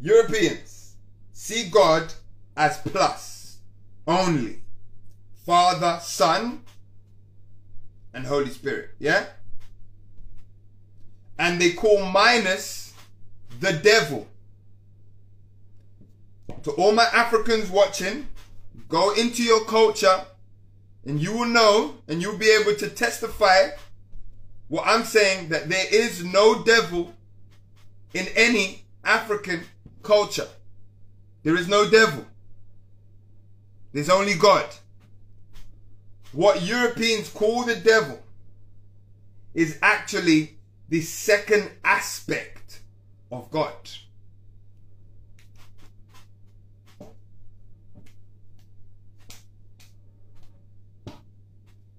Europeans 0.00 0.96
see 1.32 1.68
God 1.70 2.12
as 2.56 2.78
plus 2.78 3.58
only, 4.06 4.62
Father, 5.46 5.98
Son, 6.02 6.62
and 8.12 8.26
Holy 8.26 8.50
Spirit. 8.50 8.90
Yeah, 8.98 9.26
and 11.38 11.60
they 11.60 11.72
call 11.72 12.04
minus 12.06 12.94
the 13.60 13.72
devil. 13.72 14.26
To 16.62 16.70
all 16.72 16.92
my 16.92 17.04
Africans 17.12 17.70
watching, 17.70 18.28
go 18.88 19.12
into 19.14 19.42
your 19.42 19.64
culture 19.64 20.24
and 21.04 21.20
you 21.20 21.32
will 21.32 21.46
know 21.46 21.96
and 22.08 22.22
you'll 22.22 22.38
be 22.38 22.50
able 22.50 22.74
to 22.76 22.88
testify 22.88 23.68
what 24.68 24.84
I'm 24.86 25.04
saying 25.04 25.50
that 25.50 25.68
there 25.68 25.86
is 25.92 26.24
no 26.24 26.62
devil 26.64 27.12
in 28.14 28.28
any 28.36 28.84
African 29.04 29.64
culture. 30.02 30.48
There 31.42 31.56
is 31.56 31.68
no 31.68 31.90
devil. 31.90 32.24
There's 33.92 34.08
only 34.08 34.34
God. 34.34 34.66
What 36.32 36.62
Europeans 36.62 37.28
call 37.28 37.64
the 37.64 37.76
devil 37.76 38.20
is 39.52 39.78
actually 39.82 40.56
the 40.88 41.00
second 41.00 41.70
aspect 41.84 42.80
of 43.30 43.50
God. 43.50 43.74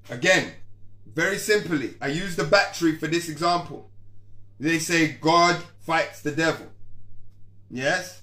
Again, 0.09 0.51
very 1.07 1.38
simply, 1.38 1.95
I 1.99 2.07
use 2.07 2.36
the 2.36 2.43
battery 2.43 2.97
for 2.97 3.07
this 3.07 3.28
example. 3.30 3.89
They 4.60 4.80
say 4.80 5.10
God 5.10 5.62
fights 5.82 6.22
the 6.22 6.32
devil. 6.32 6.68
Yes? 7.70 8.22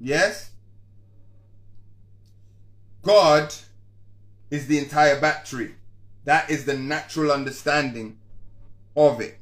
Yes? 0.00 0.50
God 3.02 3.52
is 4.50 4.66
the 4.66 4.78
entire 4.78 5.20
battery. 5.20 5.74
That 6.24 6.50
is 6.50 6.64
the 6.64 6.76
natural 6.76 7.32
understanding 7.32 8.18
of 8.96 9.20
it. 9.20 9.38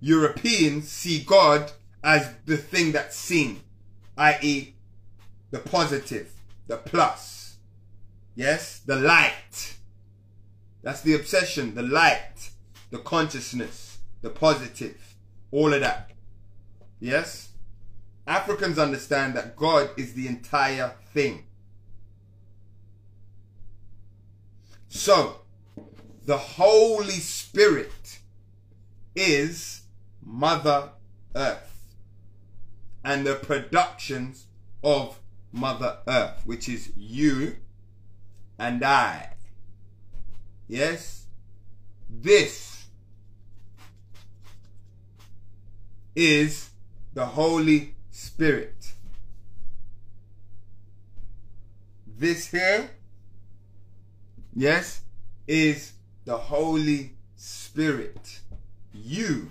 Europeans 0.00 0.88
see 0.88 1.20
God 1.24 1.72
as 2.04 2.30
the 2.44 2.56
thing 2.56 2.92
that's 2.92 3.16
seen, 3.16 3.60
i.e., 4.16 4.74
the 5.50 5.58
positive, 5.58 6.32
the 6.68 6.76
plus. 6.76 7.56
Yes, 8.34 8.80
the 8.80 8.96
light. 8.96 9.75
That's 10.86 11.00
the 11.00 11.16
obsession, 11.16 11.74
the 11.74 11.82
light, 11.82 12.50
the 12.92 12.98
consciousness, 12.98 13.98
the 14.22 14.30
positive, 14.30 15.16
all 15.50 15.74
of 15.74 15.80
that. 15.80 16.12
Yes? 17.00 17.48
Africans 18.24 18.78
understand 18.78 19.34
that 19.34 19.56
God 19.56 19.90
is 19.96 20.14
the 20.14 20.28
entire 20.28 20.92
thing. 21.12 21.46
So, 24.86 25.38
the 26.24 26.38
Holy 26.38 27.18
Spirit 27.18 28.20
is 29.16 29.80
Mother 30.24 30.90
Earth 31.34 31.96
and 33.04 33.26
the 33.26 33.34
productions 33.34 34.46
of 34.84 35.18
Mother 35.50 35.98
Earth, 36.06 36.42
which 36.44 36.68
is 36.68 36.92
you 36.96 37.56
and 38.56 38.84
I. 38.84 39.30
Yes? 40.68 41.26
This 42.08 42.84
is 46.14 46.70
the 47.14 47.26
Holy 47.26 47.94
Spirit. 48.10 48.92
This 52.18 52.48
here, 52.48 52.90
yes, 54.54 55.02
is 55.46 55.92
the 56.24 56.36
Holy 56.36 57.12
Spirit. 57.36 58.40
You 58.94 59.50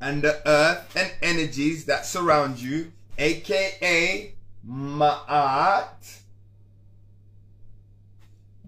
and 0.00 0.22
the 0.22 0.40
earth 0.48 0.96
and 0.96 1.12
energies 1.20 1.84
that 1.84 2.06
surround 2.06 2.58
you, 2.58 2.92
aka 3.18 4.34
Ma'at. 4.66 6.19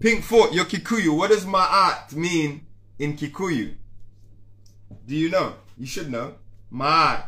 Pink 0.03 0.21
Fort, 0.25 0.51
your 0.51 0.65
Kikuyu. 0.65 1.15
What 1.17 1.29
does 1.29 1.45
Ma'at 1.45 2.11
mean 2.11 2.65
in 2.99 3.15
Kikuyu? 3.15 3.73
Do 5.07 5.15
you 5.15 5.29
know? 5.29 5.53
You 5.77 5.85
should 5.85 6.11
know. 6.11 6.35
Ma'at. 6.73 7.23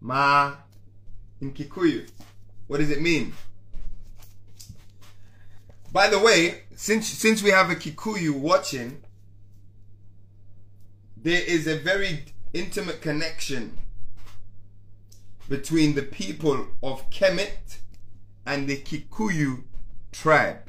Ma 0.00 0.54
in 1.40 1.52
Kikuyu. 1.52 2.08
What 2.68 2.78
does 2.78 2.92
it 2.92 3.02
mean? 3.02 3.34
By 5.90 6.06
the 6.06 6.20
way, 6.20 6.62
since 6.76 7.08
since 7.08 7.42
we 7.42 7.50
have 7.50 7.70
a 7.70 7.74
Kikuyu 7.74 8.38
watching, 8.38 9.02
there 11.16 11.42
is 11.42 11.66
a 11.66 11.76
very 11.76 12.26
intimate 12.52 13.00
connection 13.02 13.78
between 15.48 15.96
the 15.96 16.02
people 16.02 16.68
of 16.84 17.10
Kemet 17.10 17.78
and 18.46 18.68
the 18.68 18.76
Kikuyu 18.76 19.64
tribe. 20.12 20.67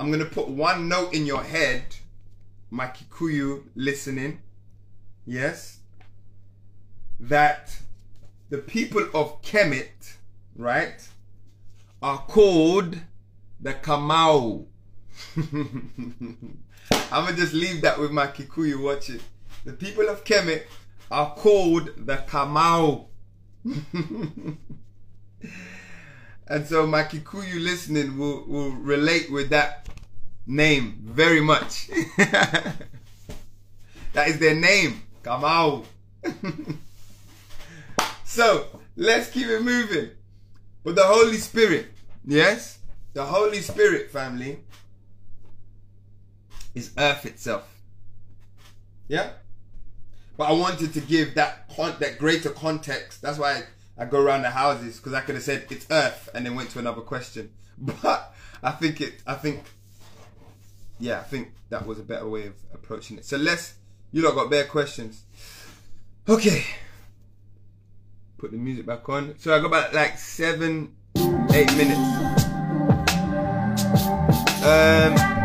I'm 0.00 0.08
going 0.10 0.24
to 0.24 0.34
put 0.34 0.48
one 0.48 0.88
note 0.88 1.12
in 1.12 1.26
your 1.26 1.42
head, 1.42 1.84
my 2.70 2.86
Kikuyu 2.86 3.64
listening. 3.74 4.40
Yes? 5.26 5.80
That 7.20 7.78
the 8.48 8.56
people 8.56 9.06
of 9.12 9.42
Kemet, 9.42 10.14
right, 10.56 11.06
are 12.00 12.16
called 12.16 12.96
the 13.60 13.74
Kamau. 13.74 14.64
I'm 15.36 16.64
going 17.10 17.34
to 17.34 17.36
just 17.36 17.52
leave 17.52 17.82
that 17.82 18.00
with 18.00 18.10
my 18.10 18.26
Kikuyu 18.26 18.82
watching. 18.82 19.20
The 19.66 19.74
people 19.74 20.08
of 20.08 20.24
Kemet 20.24 20.62
are 21.10 21.34
called 21.34 21.90
the 22.06 22.16
Kamau. 22.16 23.08
and 26.46 26.66
so 26.66 26.86
my 26.86 27.02
Kikuyu 27.02 27.62
listening 27.62 28.16
will, 28.16 28.46
will 28.46 28.70
relate 28.70 29.30
with 29.30 29.50
that 29.50 29.89
name 30.46 31.00
very 31.02 31.40
much. 31.40 31.88
that 32.18 32.76
is 34.26 34.38
their 34.38 34.54
name, 34.54 35.02
Kamau. 35.22 35.84
so 38.24 38.66
let's 38.96 39.30
keep 39.30 39.46
it 39.46 39.62
moving. 39.62 40.10
But 40.84 40.94
the 40.94 41.04
Holy 41.04 41.36
Spirit, 41.36 41.88
yes? 42.24 42.78
The 43.12 43.24
Holy 43.24 43.60
Spirit 43.60 44.10
family 44.10 44.60
is 46.74 46.92
earth 46.96 47.26
itself. 47.26 47.68
Yeah? 49.08 49.30
But 50.36 50.48
I 50.48 50.52
wanted 50.52 50.94
to 50.94 51.00
give 51.00 51.34
that 51.34 51.68
con- 51.76 51.96
that 52.00 52.18
greater 52.18 52.48
context. 52.48 53.20
That's 53.20 53.38
why 53.38 53.62
I, 53.98 54.04
I 54.04 54.04
go 54.06 54.22
around 54.22 54.42
the 54.42 54.50
houses 54.50 54.96
because 54.96 55.12
I 55.12 55.20
could 55.20 55.34
have 55.34 55.44
said 55.44 55.66
it's 55.68 55.86
Earth 55.90 56.30
and 56.34 56.46
then 56.46 56.54
went 56.54 56.70
to 56.70 56.78
another 56.78 57.02
question. 57.02 57.50
But 58.02 58.34
I 58.62 58.70
think 58.72 59.00
it. 59.00 59.22
I 59.26 59.34
think. 59.34 59.64
Yeah, 61.00 61.18
I 61.18 61.22
think 61.22 61.52
that 61.70 61.86
was 61.86 61.98
a 61.98 62.02
better 62.02 62.28
way 62.28 62.46
of 62.46 62.54
approaching 62.74 63.18
it. 63.18 63.24
So 63.24 63.36
let's. 63.36 63.74
You 64.12 64.22
lot 64.22 64.34
got 64.34 64.50
bare 64.50 64.64
questions. 64.64 65.22
Okay. 66.28 66.64
Put 68.38 68.50
the 68.50 68.56
music 68.56 68.84
back 68.84 69.08
on. 69.08 69.34
So 69.38 69.54
I 69.54 69.58
got 69.58 69.66
about 69.66 69.94
like 69.94 70.18
seven, 70.18 70.94
eight 71.52 71.72
minutes. 71.76 72.44
Um. 74.64 75.39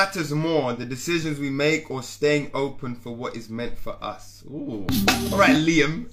Matters 0.00 0.32
more, 0.32 0.72
the 0.72 0.86
decisions 0.86 1.38
we 1.38 1.50
make 1.50 1.90
or 1.90 2.02
staying 2.02 2.50
open 2.54 2.94
for 2.94 3.14
what 3.14 3.36
is 3.36 3.50
meant 3.50 3.76
for 3.76 4.02
us? 4.02 4.42
Ooh. 4.46 4.86
All 5.30 5.38
right, 5.38 5.56
Liam. 5.68 6.10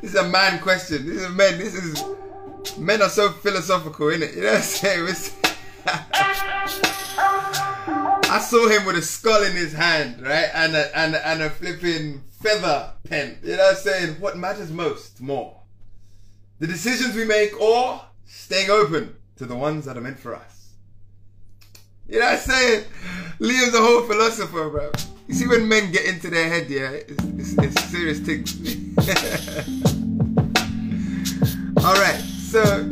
this 0.00 0.10
is 0.10 0.14
a 0.14 0.28
man 0.28 0.60
question. 0.60 1.04
This 1.04 1.16
is 1.16 1.24
a 1.24 1.30
man. 1.30 1.58
This 1.58 1.74
is 1.74 2.04
men 2.78 3.02
are 3.02 3.08
so 3.08 3.30
philosophical, 3.30 4.06
innit? 4.06 4.36
You 4.36 4.42
know 4.42 4.52
what 4.52 4.56
I'm 4.56 4.62
saying? 4.62 5.32
I 8.28 8.38
saw 8.38 8.68
him 8.68 8.86
with 8.86 8.94
a 8.94 9.02
skull 9.02 9.42
in 9.42 9.56
his 9.56 9.72
hand, 9.72 10.22
right, 10.22 10.50
and 10.54 10.76
a, 10.76 10.96
and 10.96 11.16
a, 11.16 11.26
and 11.26 11.42
a 11.42 11.50
flipping 11.50 12.22
feather 12.40 12.92
pen. 13.02 13.40
You 13.42 13.56
know 13.56 13.64
what 13.64 13.70
I'm 13.70 13.82
saying? 13.82 14.20
What 14.20 14.38
matters 14.38 14.70
most, 14.70 15.20
more, 15.20 15.60
the 16.60 16.68
decisions 16.68 17.16
we 17.16 17.24
make, 17.24 17.60
or 17.60 18.00
staying 18.26 18.70
open 18.70 19.16
to 19.38 19.44
the 19.44 19.56
ones 19.56 19.86
that 19.86 19.98
are 19.98 20.00
meant 20.00 20.20
for 20.20 20.36
us. 20.36 20.55
You 22.08 22.20
know 22.20 22.26
what 22.26 22.34
I'm 22.34 22.38
saying? 22.38 22.84
Liam's 23.40 23.74
a 23.74 23.80
whole 23.80 24.04
philosopher, 24.04 24.70
bro. 24.70 24.92
You 25.26 25.34
see 25.34 25.48
when 25.48 25.68
men 25.68 25.90
get 25.90 26.06
into 26.06 26.30
their 26.30 26.48
head, 26.48 26.70
yeah, 26.70 26.90
it's, 26.90 27.24
it's, 27.24 27.58
it's 27.58 27.84
serious 27.90 28.20
things. 28.20 28.54
All 31.84 31.94
right, 31.94 32.20
so 32.20 32.60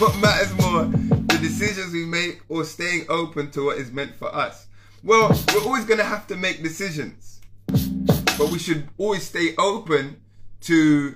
what 0.00 0.18
matters 0.18 0.52
more, 0.54 0.86
the 0.86 1.38
decisions 1.40 1.92
we 1.92 2.06
make 2.06 2.40
or 2.48 2.64
staying 2.64 3.06
open 3.08 3.52
to 3.52 3.66
what 3.66 3.78
is 3.78 3.92
meant 3.92 4.16
for 4.16 4.34
us? 4.34 4.66
Well, 5.04 5.28
we're 5.54 5.62
always 5.62 5.84
going 5.84 5.98
to 5.98 6.04
have 6.04 6.26
to 6.26 6.36
make 6.36 6.64
decisions, 6.64 7.40
but 7.68 8.48
we 8.50 8.58
should 8.58 8.88
always 8.98 9.22
stay 9.22 9.54
open 9.58 10.20
to 10.62 11.14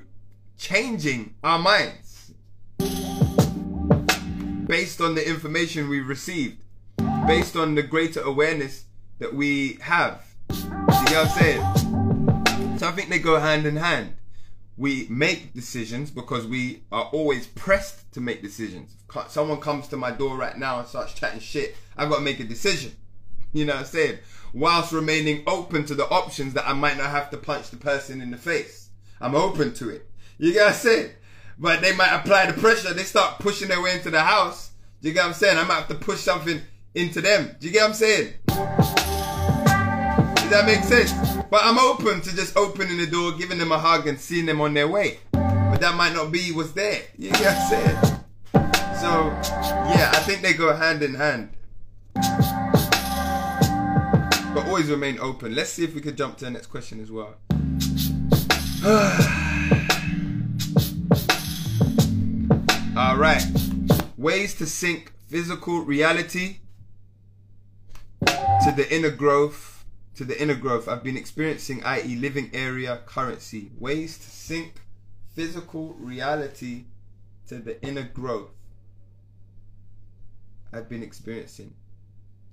changing 0.57 1.35
our 1.43 1.59
minds 1.59 2.06
based 4.67 5.01
on 5.01 5.15
the 5.15 5.27
information 5.27 5.89
we 5.89 6.01
received, 6.01 6.61
based 7.27 7.57
on 7.57 7.75
the 7.75 7.83
greater 7.83 8.21
awareness 8.21 8.85
that 9.19 9.33
we 9.33 9.79
have. 9.81 10.25
You 10.51 10.57
get 11.07 11.13
what 11.13 11.17
I'm 11.17 11.29
saying? 11.29 12.79
So 12.79 12.89
I 12.89 12.93
think 12.93 13.09
they 13.09 13.19
go 13.19 13.39
hand 13.39 13.65
in 13.67 13.77
hand. 13.77 14.17
We 14.77 15.07
make 15.09 15.55
decisions 15.55 16.11
because 16.11 16.47
we 16.47 16.83
are 16.93 17.05
always 17.13 17.47
pressed 17.47 18.13
to 18.13 18.21
make 18.21 18.43
decisions. 18.43 18.95
If 19.15 19.31
someone 19.31 19.61
comes 19.61 19.89
to 19.89 19.97
my 19.97 20.11
door 20.11 20.37
right 20.37 20.59
now 20.59 20.81
and 20.81 20.89
starts 20.89 21.15
chatting 21.15 21.41
shit, 21.41 21.77
I've 21.97 22.11
got 22.11 22.17
to 22.17 22.23
make 22.23 22.41
a 22.41 22.45
decision. 22.45 22.93
You 23.53 23.65
know 23.65 23.75
what 23.75 23.81
I'm 23.81 23.87
saying? 23.87 24.19
Whilst 24.53 24.93
remaining 24.93 25.45
open 25.47 25.87
to 25.87 25.95
the 25.95 26.09
options 26.09 26.53
that 26.55 26.69
I 26.69 26.73
might 26.75 26.99
not 26.99 27.11
have 27.11 27.31
to 27.31 27.37
punch 27.37 27.71
the 27.71 27.77
person 27.77 28.21
in 28.21 28.31
the 28.31 28.37
face. 28.37 28.91
I'm 29.21 29.35
open 29.35 29.73
to 29.75 29.89
it. 29.89 30.11
You 30.39 30.53
get 30.53 30.65
what 30.65 30.75
I'm 30.75 30.75
saying? 30.75 31.11
But 31.59 31.81
they 31.81 31.95
might 31.95 32.15
apply 32.15 32.47
the 32.47 32.61
pressure. 32.61 32.93
They 32.93 33.05
start 33.05 33.39
pushing 33.39 33.69
their 33.69 33.81
way 33.81 33.95
into 33.95 34.11
the 34.11 34.21
house. 34.21 34.73
Do 35.01 35.09
you 35.09 35.15
get 35.15 35.21
what 35.21 35.29
I'm 35.29 35.35
saying? 35.35 35.59
I 35.59 35.65
might 35.65 35.77
have 35.77 35.89
to 35.89 35.95
push 35.95 36.21
something 36.21 36.61
into 36.95 37.21
them. 37.21 37.57
Do 37.59 37.67
you 37.67 37.73
get 37.73 37.83
what 37.83 37.91
I'm 37.91 37.95
saying? 37.95 38.35
Does 38.47 40.51
that 40.51 40.65
make 40.67 40.85
sense? 40.85 41.13
But 41.51 41.63
I'm 41.65 41.79
open 41.79 42.21
to 42.21 42.37
just 42.37 42.57
opening 42.57 42.99
the 42.99 43.07
door, 43.07 43.33
giving 43.33 43.59
them 43.59 43.73
a 43.73 43.79
hug, 43.79 44.07
and 44.07 44.19
seeing 44.19 44.47
them 44.47 44.61
on 44.61 44.75
their 44.75 44.89
way. 44.89 45.19
But 45.33 45.79
that 45.79 45.95
might 45.95 46.13
not 46.13 46.31
be 46.31 46.53
what's 46.53 46.73
there. 46.73 47.03
You 47.19 47.31
get 47.31 47.41
what 47.41 47.57
I'm 47.57 47.69
saying? 47.69 47.97
So, 49.01 49.29
yeah, 49.95 50.11
I 50.15 50.21
think 50.21 50.43
they 50.43 50.53
go 50.53 50.75
hand 50.75 51.03
in 51.03 51.15
hand. 51.15 51.51
But 54.55 54.67
always 54.67 54.89
remain 54.89 55.19
open. 55.19 55.55
Let's 55.55 55.71
see 55.71 55.85
if 55.85 55.95
we 55.95 56.01
could 56.01 56.17
jump 56.17 56.39
to 56.39 56.47
the 56.47 56.51
next 56.51 56.69
question 56.69 57.01
as 57.01 57.11
well. 57.11 57.35
All 62.97 63.19
right. 63.19 63.45
Ways 64.17 64.55
to 64.55 64.65
sync 64.65 65.13
physical 65.29 65.81
reality 65.81 66.61
to 68.25 68.73
the 68.75 68.87
inner 68.91 69.11
growth. 69.11 69.85
To 70.15 70.25
the 70.25 70.41
inner 70.41 70.55
growth 70.55 70.89
I've 70.89 71.05
been 71.05 71.19
experiencing, 71.19 71.85
i.e., 71.85 72.17
living 72.17 72.51
area 72.55 73.03
currency. 73.05 73.71
Ways 73.79 74.17
to 74.17 74.31
sync 74.31 74.81
physical 75.35 75.93
reality 75.99 76.85
to 77.49 77.59
the 77.59 77.79
inner 77.85 78.05
growth 78.05 78.55
I've 80.73 80.89
been 80.89 81.03
experiencing, 81.03 81.75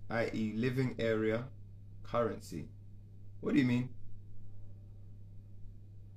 i.e., 0.09 0.53
living 0.57 0.95
area 0.99 1.45
currency. 2.03 2.67
What 3.39 3.53
do 3.53 3.61
you 3.61 3.65
mean? 3.65 3.87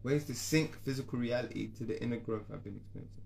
Ways 0.02 0.24
to 0.24 0.34
sync 0.34 0.82
physical 0.84 1.16
reality 1.16 1.68
to 1.74 1.84
the 1.84 2.02
inner 2.02 2.16
growth 2.16 2.50
I've 2.52 2.64
been 2.64 2.74
experiencing. 2.74 3.22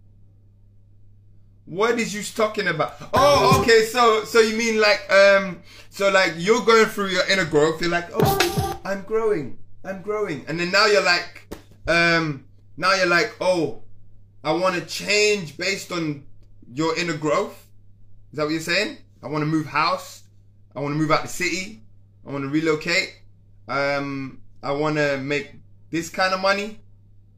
What 1.71 2.01
is 2.01 2.13
you 2.13 2.25
talking 2.25 2.67
about? 2.67 2.97
Oh, 3.15 3.61
okay. 3.61 3.85
So, 3.85 4.25
so 4.25 4.41
you 4.41 4.57
mean 4.57 4.81
like, 4.81 5.09
um, 5.09 5.63
so 5.89 6.11
like 6.11 6.35
you're 6.37 6.65
going 6.65 6.87
through 6.87 7.11
your 7.11 7.25
inner 7.31 7.45
growth. 7.45 7.81
You're 7.81 7.93
like, 7.93 8.09
oh, 8.13 8.81
I'm 8.85 9.03
growing, 9.03 9.57
I'm 9.85 10.03
growing, 10.03 10.45
and 10.49 10.59
then 10.59 10.73
now 10.73 10.87
you're 10.87 11.05
like, 11.05 11.55
um, 11.87 12.45
now 12.77 12.93
you're 12.95 13.07
like, 13.07 13.37
oh, 13.41 13.85
I 14.43 14.51
want 14.51 14.75
to 14.75 14.81
change 14.85 15.57
based 15.57 15.93
on 15.93 16.25
your 16.75 16.99
inner 16.99 17.17
growth. 17.17 17.69
Is 18.33 18.39
that 18.39 18.45
what 18.45 18.51
you're 18.51 18.61
saying? 18.61 18.97
I 19.23 19.29
want 19.29 19.43
to 19.43 19.47
move 19.47 19.67
house. 19.67 20.25
I 20.75 20.81
want 20.81 20.95
to 20.95 20.99
move 20.99 21.13
out 21.13 21.23
the 21.23 21.29
city. 21.29 21.83
I 22.27 22.33
want 22.33 22.43
to 22.43 22.51
relocate. 22.51 23.15
Um, 23.69 24.41
I 24.61 24.73
want 24.73 24.97
to 24.97 25.19
make 25.19 25.53
this 25.91 26.11
kind 26.11 26.35
of 26.35 26.41
money. 26.41 26.81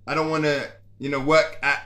I 0.06 0.14
don't 0.14 0.30
want 0.30 0.44
to, 0.44 0.70
you 0.98 1.10
know, 1.10 1.20
work 1.20 1.58
at 1.62 1.84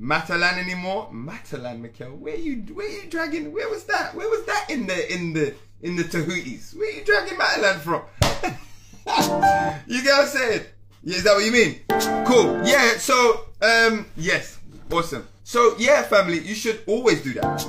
Matalan 0.00 0.58
anymore. 0.58 1.10
Matalan, 1.12 1.80
Mikkel. 1.82 2.16
Where 2.18 2.36
you 2.36 2.56
where 2.74 2.86
are 2.86 2.90
you 2.90 3.10
dragging? 3.10 3.52
Where 3.52 3.68
was 3.68 3.84
that? 3.84 4.14
Where 4.14 4.28
was 4.28 4.44
that 4.46 4.66
in 4.70 4.86
the 4.86 5.12
in 5.12 5.32
the 5.32 5.54
in 5.82 5.96
the 5.96 6.04
Tahooties? 6.04 6.76
Where 6.76 6.90
you 6.90 7.04
dragging 7.04 7.38
Matalan 7.38 7.78
from? 7.80 8.02
you 9.86 10.02
get 10.02 10.12
what 10.12 10.22
I'm 10.22 10.28
saying? 10.28 10.62
Is 11.04 11.24
that 11.24 11.34
what 11.34 11.44
you 11.44 11.52
mean? 11.52 11.80
Cool. 12.26 12.66
Yeah. 12.66 12.96
So 12.98 13.46
um 13.60 14.06
yes, 14.16 14.58
awesome. 14.90 15.28
So 15.44 15.74
yeah, 15.78 16.02
family, 16.02 16.38
you 16.38 16.54
should 16.54 16.82
always 16.86 17.22
do 17.22 17.34
that. 17.34 17.66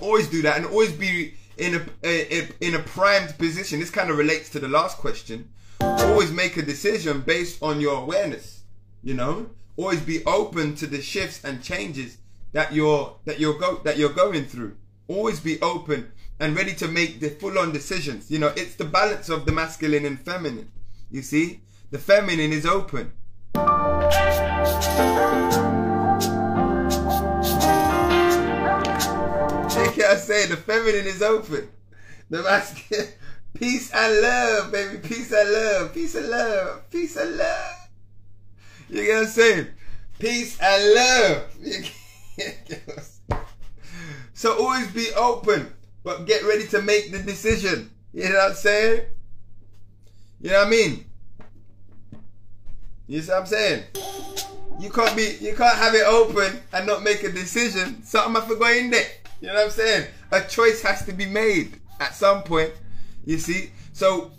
Always 0.00 0.28
do 0.28 0.42
that, 0.42 0.56
and 0.58 0.66
always 0.66 0.92
be 0.92 1.34
in 1.58 1.74
a 1.74 2.38
in, 2.38 2.48
in 2.60 2.74
a 2.74 2.78
primed 2.78 3.36
position. 3.38 3.80
This 3.80 3.90
kind 3.90 4.10
of 4.10 4.16
relates 4.16 4.48
to 4.50 4.60
the 4.60 4.68
last 4.68 4.98
question. 4.98 5.50
Always 5.80 6.32
make 6.32 6.56
a 6.56 6.62
decision 6.62 7.20
based 7.20 7.62
on 7.62 7.80
your 7.80 8.00
awareness. 8.02 8.62
You 9.02 9.14
know, 9.14 9.50
always 9.76 10.00
be 10.00 10.24
open 10.24 10.74
to 10.76 10.86
the 10.86 11.02
shifts 11.02 11.42
and 11.44 11.62
changes 11.62 12.18
that 12.52 12.72
you're 12.72 13.16
that 13.24 13.40
you're 13.40 13.58
go 13.58 13.76
that 13.84 13.98
you're 13.98 14.12
going 14.12 14.44
through. 14.44 14.76
Always 15.08 15.40
be 15.40 15.60
open 15.60 16.12
and 16.40 16.56
ready 16.56 16.74
to 16.74 16.88
make 16.88 17.20
the 17.20 17.30
full-on 17.30 17.72
decisions. 17.72 18.30
You 18.30 18.38
know, 18.38 18.52
it's 18.56 18.76
the 18.76 18.84
balance 18.84 19.28
of 19.28 19.46
the 19.46 19.52
masculine 19.52 20.04
and 20.04 20.18
feminine. 20.18 20.70
You 21.10 21.22
see, 21.22 21.60
the 21.90 21.98
feminine 21.98 22.52
is 22.52 22.66
open. 22.66 23.12
Like 23.54 23.64
I 30.00 30.16
say, 30.16 30.46
the 30.46 30.56
feminine 30.56 31.06
is 31.06 31.22
open. 31.22 31.68
The 32.30 32.42
masculine, 32.42 33.08
peace 33.54 33.92
and 33.92 34.20
love, 34.22 34.72
baby, 34.72 34.98
peace 35.06 35.32
and 35.32 35.50
love, 35.50 35.94
peace 35.94 36.14
and 36.14 36.28
love, 36.30 36.90
peace 36.90 37.16
and 37.16 37.36
love. 37.36 37.83
You 38.88 39.04
get 39.04 39.14
what 39.14 39.22
I'm 39.22 39.28
saying? 39.28 39.66
Peace 40.18 40.58
and 40.60 40.94
love. 40.94 41.42
So 44.34 44.58
always 44.58 44.88
be 44.88 45.06
open, 45.16 45.72
but 46.02 46.26
get 46.26 46.44
ready 46.44 46.66
to 46.68 46.82
make 46.82 47.12
the 47.12 47.20
decision. 47.20 47.90
You 48.12 48.28
know 48.28 48.34
what 48.34 48.50
I'm 48.50 48.54
saying? 48.54 49.06
You 50.40 50.50
know 50.50 50.58
what 50.58 50.66
I 50.66 50.70
mean? 50.70 51.04
You 53.06 53.22
see 53.22 53.30
what 53.30 53.40
I'm 53.40 53.46
saying? 53.46 53.84
You 54.80 54.90
can't 54.90 55.16
be, 55.16 55.36
you 55.40 55.54
can't 55.54 55.78
have 55.78 55.94
it 55.94 56.04
open 56.04 56.60
and 56.72 56.86
not 56.86 57.04
make 57.04 57.22
a 57.22 57.30
decision. 57.30 58.02
Something 58.02 58.34
have 58.34 58.48
to 58.48 58.56
go 58.56 58.70
in 58.70 58.90
there. 58.90 59.06
You 59.40 59.48
know 59.48 59.54
what 59.54 59.66
I'm 59.66 59.70
saying? 59.70 60.08
A 60.32 60.40
choice 60.42 60.82
has 60.82 61.04
to 61.06 61.12
be 61.12 61.26
made 61.26 61.80
at 62.00 62.14
some 62.14 62.42
point. 62.42 62.72
You 63.24 63.38
see? 63.38 63.70
So 63.92 64.32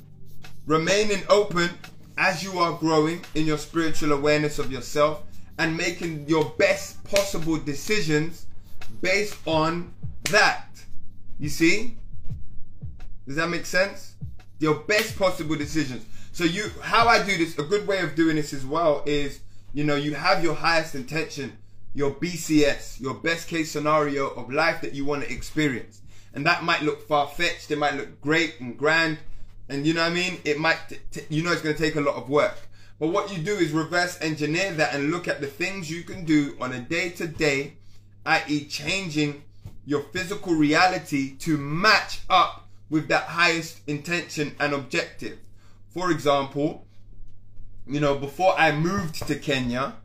remaining 0.68 1.24
open 1.30 1.70
as 2.18 2.44
you 2.44 2.60
are 2.60 2.78
growing 2.78 3.22
in 3.36 3.46
your 3.46 3.58
spiritual 3.58 4.12
awareness 4.14 4.60
of 4.60 4.72
yourself 4.72 5.24
and 5.58 5.76
making 5.76 6.28
your 6.28 6.46
best 6.58 7.04
possible 7.04 7.58
decisions 7.58 8.46
based 9.02 9.38
on 9.46 9.94
that. 10.32 10.68
You 11.40 11.50
see? 11.50 11.98
Does 13.26 13.36
that 13.36 13.50
make 13.50 13.66
sense? 13.66 14.16
Your 14.60 14.76
best 14.76 15.18
possible 15.18 15.56
decisions. 15.56 16.06
So 16.32 16.44
you 16.44 16.70
how 16.82 17.08
I 17.08 17.24
do 17.24 17.38
this, 17.38 17.58
a 17.58 17.64
good 17.64 17.88
way 17.88 18.00
of 18.02 18.16
doing 18.16 18.36
this 18.36 18.54
as 18.54 18.66
well 18.66 19.04
is, 19.06 19.40
you 19.74 19.84
know, 19.84 19.96
you 19.96 20.14
have 20.14 20.44
your 20.44 20.54
highest 20.54 20.96
intention, 20.96 21.58
your 21.94 22.12
BCS, 22.12 23.00
your 23.00 23.14
best 23.14 23.48
case 23.48 23.72
scenario 23.72 24.30
of 24.32 24.52
life 24.52 24.82
that 24.82 24.94
you 24.94 25.06
want 25.06 25.24
to 25.24 25.32
experience. 25.32 26.02
And 26.34 26.46
that 26.46 26.64
might 26.64 26.82
look 26.82 27.08
far 27.08 27.28
fetched, 27.28 27.72
it 27.72 27.78
might 27.78 27.96
look 27.96 28.20
great 28.20 28.60
and 28.60 28.78
grand, 28.78 29.18
and 29.70 29.86
you 29.86 29.94
know 29.94 30.04
what 30.04 30.12
I 30.12 30.16
mean? 30.16 30.40
It 30.46 30.60
might, 30.60 30.78
you 31.30 31.44
know, 31.44 31.52
it's 31.52 31.62
going 31.62 31.76
to 31.76 31.82
take 31.82 31.96
a 31.96 32.02
lot 32.02 32.16
of 32.16 32.30
work. 32.30 32.58
But 33.00 33.10
what 33.10 33.36
you 33.36 33.44
do 33.44 33.56
is 33.56 33.72
reverse 33.72 34.18
engineer 34.22 34.72
that 34.74 34.94
and 34.94 35.12
look 35.12 35.28
at 35.28 35.42
the 35.42 35.48
things 35.48 35.92
you 35.92 36.04
can 36.04 36.24
do 36.24 36.56
on 36.62 36.72
a 36.72 36.80
day 36.80 37.10
to 37.10 37.28
day, 37.28 37.74
i.e., 38.26 38.66
changing 38.66 39.44
your 39.86 40.02
physical 40.14 40.54
reality 40.54 41.36
to 41.38 41.58
match 41.58 42.22
up 42.30 42.68
with 42.90 43.08
that 43.10 43.24
highest 43.24 43.80
intention 43.88 44.56
and 44.60 44.74
objective. 44.74 45.40
For 45.90 46.12
example, 46.12 46.86
you 47.88 48.00
know, 48.00 48.16
before 48.16 48.58
I 48.58 48.72
moved 48.72 49.28
to 49.28 49.36
Kenya, 49.36 49.96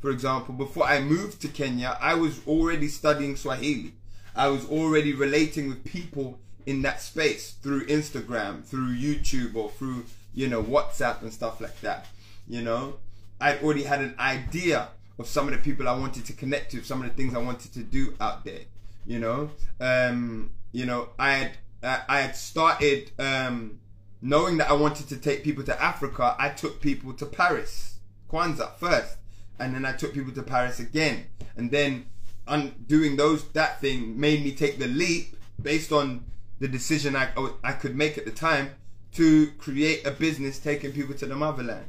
for 0.00 0.10
example, 0.10 0.54
before 0.54 0.84
I 0.84 1.00
moved 1.00 1.40
to 1.42 1.48
Kenya, 1.48 1.96
I 2.00 2.14
was 2.14 2.40
already 2.46 2.88
studying 2.88 3.36
Swahili. 3.36 3.94
I 4.36 4.48
was 4.48 4.68
already 4.68 5.14
relating 5.14 5.68
with 5.68 5.84
people 5.84 6.38
in 6.66 6.82
that 6.82 7.00
space 7.00 7.52
through 7.62 7.86
Instagram, 7.86 8.64
through 8.64 8.94
YouTube, 8.96 9.54
or 9.54 9.70
through, 9.70 10.04
you 10.34 10.48
know, 10.48 10.62
WhatsApp 10.62 11.22
and 11.22 11.32
stuff 11.32 11.60
like 11.60 11.80
that. 11.80 12.06
You 12.48 12.62
know, 12.62 12.96
I'd 13.40 13.62
already 13.62 13.84
had 13.84 14.00
an 14.00 14.14
idea 14.18 14.88
of 15.18 15.26
some 15.26 15.46
of 15.48 15.52
the 15.52 15.60
people 15.60 15.88
I 15.88 15.96
wanted 15.96 16.24
to 16.26 16.32
connect 16.32 16.72
to, 16.72 16.82
some 16.82 17.02
of 17.02 17.08
the 17.08 17.14
things 17.14 17.34
I 17.34 17.38
wanted 17.38 17.72
to 17.74 17.80
do 17.80 18.14
out 18.20 18.44
there. 18.44 18.60
You 19.06 19.18
know, 19.18 19.50
um, 19.80 20.50
you 20.72 20.86
know, 20.86 21.10
I 21.18 21.32
had 21.34 21.52
I 21.82 22.20
had 22.20 22.36
started 22.36 23.10
um, 23.18 23.78
knowing 24.22 24.56
that 24.58 24.70
I 24.70 24.72
wanted 24.72 25.08
to 25.08 25.18
take 25.18 25.44
people 25.44 25.62
to 25.64 25.82
Africa. 25.82 26.34
I 26.38 26.48
took 26.48 26.80
people 26.80 27.12
to 27.14 27.26
Paris, 27.26 27.98
Kwanzaa 28.30 28.74
first, 28.76 29.18
and 29.58 29.74
then 29.74 29.84
I 29.84 29.92
took 29.92 30.14
people 30.14 30.32
to 30.32 30.42
Paris 30.42 30.80
again, 30.80 31.26
and 31.56 31.70
then 31.70 32.06
undoing 32.46 33.16
those 33.16 33.44
that 33.48 33.80
thing 33.80 34.18
made 34.18 34.42
me 34.42 34.52
take 34.52 34.78
the 34.78 34.86
leap 34.86 35.36
based 35.60 35.92
on 35.92 36.24
the 36.60 36.68
decision 36.68 37.16
I, 37.16 37.28
I 37.62 37.72
could 37.72 37.96
make 37.96 38.16
at 38.18 38.24
the 38.24 38.30
time 38.30 38.70
to 39.12 39.50
create 39.58 40.06
a 40.06 40.10
business 40.10 40.58
taking 40.58 40.92
people 40.92 41.14
to 41.14 41.26
the 41.26 41.34
motherland. 41.34 41.86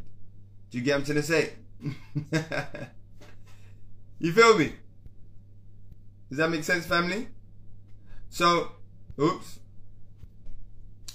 Do 0.69 0.77
you 0.77 0.83
get 0.83 0.99
what 0.99 0.99
I'm 0.99 1.05
trying 1.05 1.15
to 1.15 1.23
say? 1.23 1.53
you 4.19 4.31
feel 4.31 4.57
me? 4.57 4.73
Does 6.29 6.37
that 6.37 6.49
make 6.49 6.63
sense, 6.63 6.85
family? 6.85 7.27
So, 8.29 8.71
oops. 9.19 9.59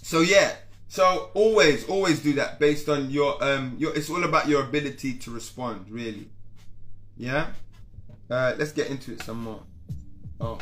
So 0.02 0.20
yeah, 0.20 0.54
so 0.88 1.30
always, 1.34 1.88
always 1.88 2.20
do 2.20 2.32
that 2.34 2.58
based 2.58 2.88
on 2.88 3.10
your 3.10 3.42
um 3.44 3.76
your. 3.78 3.94
It's 3.94 4.10
all 4.10 4.24
about 4.24 4.48
your 4.48 4.64
ability 4.64 5.14
to 5.18 5.30
respond, 5.30 5.86
really. 5.88 6.28
Yeah. 7.16 7.48
Uh, 8.28 8.54
let's 8.58 8.72
get 8.72 8.90
into 8.90 9.12
it 9.12 9.22
some 9.22 9.42
more. 9.42 9.62
Oh. 10.40 10.58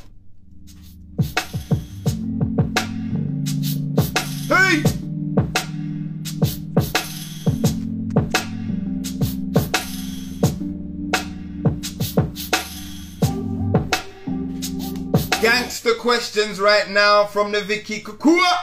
Gangster 15.41 15.95
questions 15.95 16.59
right 16.59 16.91
now 16.91 17.25
from 17.25 17.53
the 17.53 17.61
Vicky 17.63 18.03
Kukua. 18.03 18.59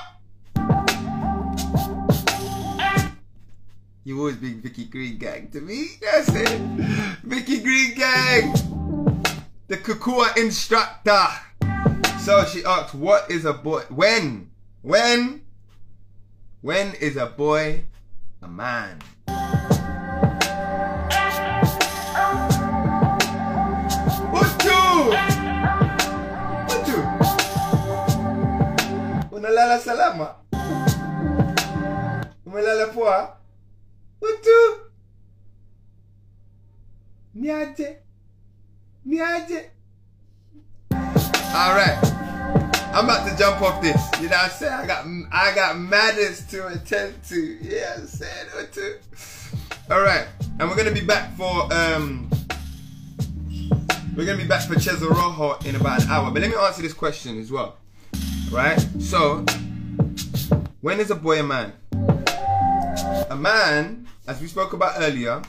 You 4.03 4.20
always 4.20 4.36
been 4.36 4.62
Vicky 4.62 4.86
Green 4.86 5.18
Gang 5.18 5.49
to 5.51 5.62
me. 5.62 5.88
That's 6.01 6.30
it. 6.30 6.60
Vicky 7.24 7.62
Green 7.62 7.95
Gang. 7.95 8.51
The 9.68 9.78
Kukua 9.78 10.38
instructor. 10.38 11.28
So 12.20 12.43
she 12.45 12.64
asked, 12.66 12.93
what 12.93 13.32
is 13.32 13.45
a 13.45 13.53
boy? 13.53 13.82
When? 13.89 14.51
When 14.82 15.45
when 16.66 16.95
is 16.95 17.16
a 17.16 17.28
boy 17.28 17.86
a 18.41 18.47
man? 18.47 18.97
Utu! 24.34 24.82
Utu! 26.74 26.97
Unalala 29.30 29.78
salama? 29.78 30.41
Umelala 32.47 32.88
poa? 32.89 33.38
Utu! 34.22 34.89
Niaje? 37.36 38.01
Niaje? 39.05 39.70
Alright. 41.53 42.01
I'm 42.96 43.04
about 43.04 43.28
to 43.30 43.38
jump 43.38 43.62
off 43.62 43.82
this. 43.82 44.02
You 44.22 44.30
know 44.30 44.38
what 44.38 44.46
I'm 44.46 44.52
saying? 44.52 44.72
I 44.72 44.88
got 44.88 45.06
I 45.30 45.54
got 45.54 45.78
matters 45.78 46.46
to 46.48 46.68
attend 46.68 47.22
to. 47.26 47.58
Yeah, 47.62 47.96
I'm 47.98 48.08
saying 48.08 48.48
Utu. 48.58 48.93
Alright. 49.91 50.30
And 50.58 50.70
we're 50.70 50.78
gonna 50.78 50.93
be 50.93 51.02
back 51.02 51.36
for 51.36 51.68
um 51.74 52.30
we're 54.16 54.26
gonna 54.26 54.38
be 54.38 54.48
back 54.48 54.66
for 54.66 54.80
Cesar 54.80 55.10
Rojo 55.10 55.58
in 55.66 55.76
about 55.76 56.06
an 56.06 56.10
hour. 56.10 56.32
But 56.32 56.41
let 56.41 56.50
me 56.50 56.56
answer 56.56 56.82
this 56.82 56.93
question 56.93 57.38
as 57.38 57.52
well. 57.52 57.76
Right? 58.50 58.80
So, 59.02 59.43
when 60.80 61.02
is 61.02 61.12
a 61.12 61.16
boy 61.16 61.41
a 61.41 61.43
man? 61.43 61.74
A 63.30 63.36
man, 63.38 64.08
as 64.26 64.39
we 64.39 64.48
spoke 64.48 64.72
about 64.72 65.02
earlier, 65.02 65.41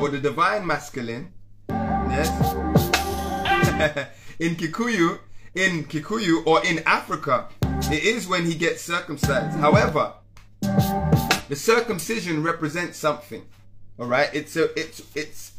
or 0.00 0.08
the 0.08 0.18
divine 0.18 0.66
masculine, 0.66 1.30
yes, 1.68 2.30
in 4.38 4.56
Kikuyu, 4.56 5.18
in 5.54 5.84
Kikuyu 5.84 6.46
or 6.46 6.64
in 6.64 6.80
Africa, 6.86 7.48
it 7.62 8.04
is 8.04 8.26
when 8.26 8.44
he 8.44 8.54
gets 8.54 8.82
circumcised. 8.82 9.56
However, 9.58 10.12
the 10.60 11.56
circumcision 11.56 12.42
represents 12.42 12.98
something. 12.98 13.44
All 13.98 14.06
right, 14.06 14.28
it's 14.32 14.56
a, 14.56 14.76
it's 14.78 15.02
it's 15.14 15.52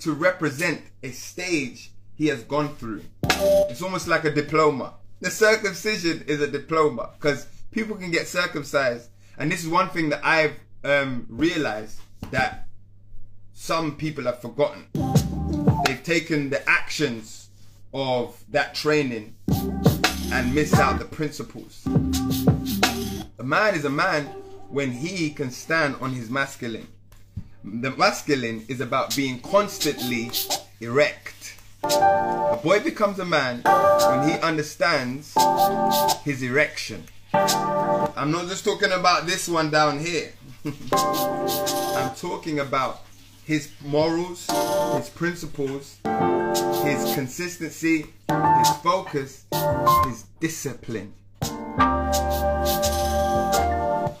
to 0.00 0.12
represent 0.12 0.82
a 1.02 1.10
stage 1.10 1.90
he 2.14 2.26
has 2.26 2.42
gone 2.42 2.74
through. 2.76 3.02
It's 3.70 3.82
almost 3.82 4.08
like 4.08 4.24
a 4.24 4.30
diploma. 4.30 4.94
The 5.20 5.30
circumcision 5.30 6.24
is 6.26 6.42
a 6.42 6.46
diploma 6.46 7.10
because 7.18 7.46
people 7.70 7.96
can 7.96 8.10
get 8.10 8.26
circumcised, 8.26 9.08
and 9.38 9.50
this 9.50 9.62
is 9.62 9.68
one 9.68 9.88
thing 9.88 10.10
that 10.10 10.20
I've 10.22 10.56
um, 10.84 11.26
realized 11.30 12.00
that 12.30 12.68
some 13.54 13.96
people 13.96 14.24
have 14.24 14.42
forgotten. 14.42 14.86
They've 15.86 16.02
taken 16.02 16.50
the 16.50 16.68
actions 16.68 17.45
of 17.96 18.44
that 18.50 18.74
training 18.74 19.34
and 20.30 20.54
miss 20.54 20.74
out 20.74 20.98
the 20.98 21.04
principles. 21.06 21.82
A 23.38 23.42
man 23.42 23.74
is 23.74 23.86
a 23.86 23.90
man 23.90 24.26
when 24.68 24.92
he 24.92 25.30
can 25.30 25.50
stand 25.50 25.96
on 26.02 26.12
his 26.12 26.28
masculine. 26.28 26.88
The 27.64 27.92
masculine 27.92 28.66
is 28.68 28.82
about 28.82 29.16
being 29.16 29.40
constantly 29.40 30.30
erect. 30.80 31.56
A 31.84 32.60
boy 32.62 32.80
becomes 32.80 33.18
a 33.18 33.24
man 33.24 33.62
when 33.64 34.28
he 34.28 34.34
understands 34.40 35.34
his 36.22 36.42
erection. 36.42 37.02
I'm 37.32 38.30
not 38.30 38.46
just 38.48 38.64
talking 38.64 38.92
about 38.92 39.26
this 39.26 39.48
one 39.48 39.70
down 39.70 40.00
here. 40.00 40.34
I'm 40.66 42.14
talking 42.14 42.58
about 42.60 43.06
his 43.46 43.70
morals, 43.84 44.48
his 44.96 45.08
principles, 45.08 45.98
his 46.82 47.14
consistency, 47.14 48.06
his 48.28 48.70
focus, 48.82 49.44
his 50.04 50.24
discipline. 50.40 51.12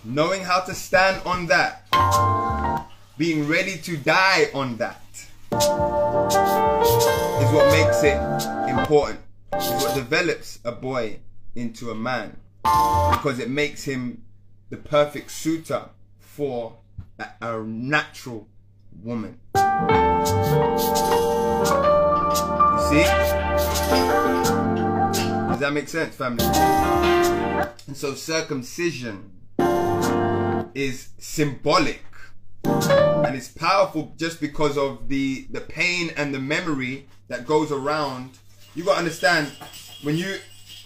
Knowing 0.04 0.42
how 0.42 0.60
to 0.60 0.72
stand 0.72 1.20
on 1.26 1.46
that, 1.46 1.88
being 3.18 3.48
ready 3.48 3.76
to 3.78 3.96
die 3.96 4.46
on 4.54 4.76
that, 4.76 5.02
is 5.50 5.66
what 7.52 7.68
makes 7.72 8.04
it 8.04 8.70
important. 8.70 9.18
Is 9.56 9.82
what 9.82 9.96
develops 9.96 10.60
a 10.64 10.70
boy 10.70 11.18
into 11.56 11.90
a 11.90 11.96
man. 11.96 12.36
Because 12.62 13.40
it 13.40 13.50
makes 13.50 13.82
him 13.82 14.22
the 14.70 14.76
perfect 14.76 15.32
suitor 15.32 15.88
for 16.20 16.76
a, 17.18 17.26
a 17.40 17.62
natural 17.64 18.46
woman. 19.02 19.38
You 19.54 19.62
see? 22.88 23.04
Does 25.48 25.60
that 25.60 25.72
make 25.72 25.88
sense, 25.88 26.14
family? 26.14 26.44
And 27.86 27.96
so 27.96 28.14
circumcision 28.14 29.30
is 30.74 31.08
symbolic 31.18 32.02
and 32.64 33.34
it's 33.34 33.48
powerful 33.48 34.12
just 34.18 34.40
because 34.40 34.76
of 34.76 35.08
the 35.08 35.46
the 35.50 35.60
pain 35.60 36.10
and 36.16 36.34
the 36.34 36.38
memory 36.38 37.06
that 37.28 37.46
goes 37.46 37.72
around 37.72 38.30
you 38.74 38.84
got 38.84 38.94
to 38.94 38.98
understand 38.98 39.50
when 40.02 40.16
you 40.16 40.36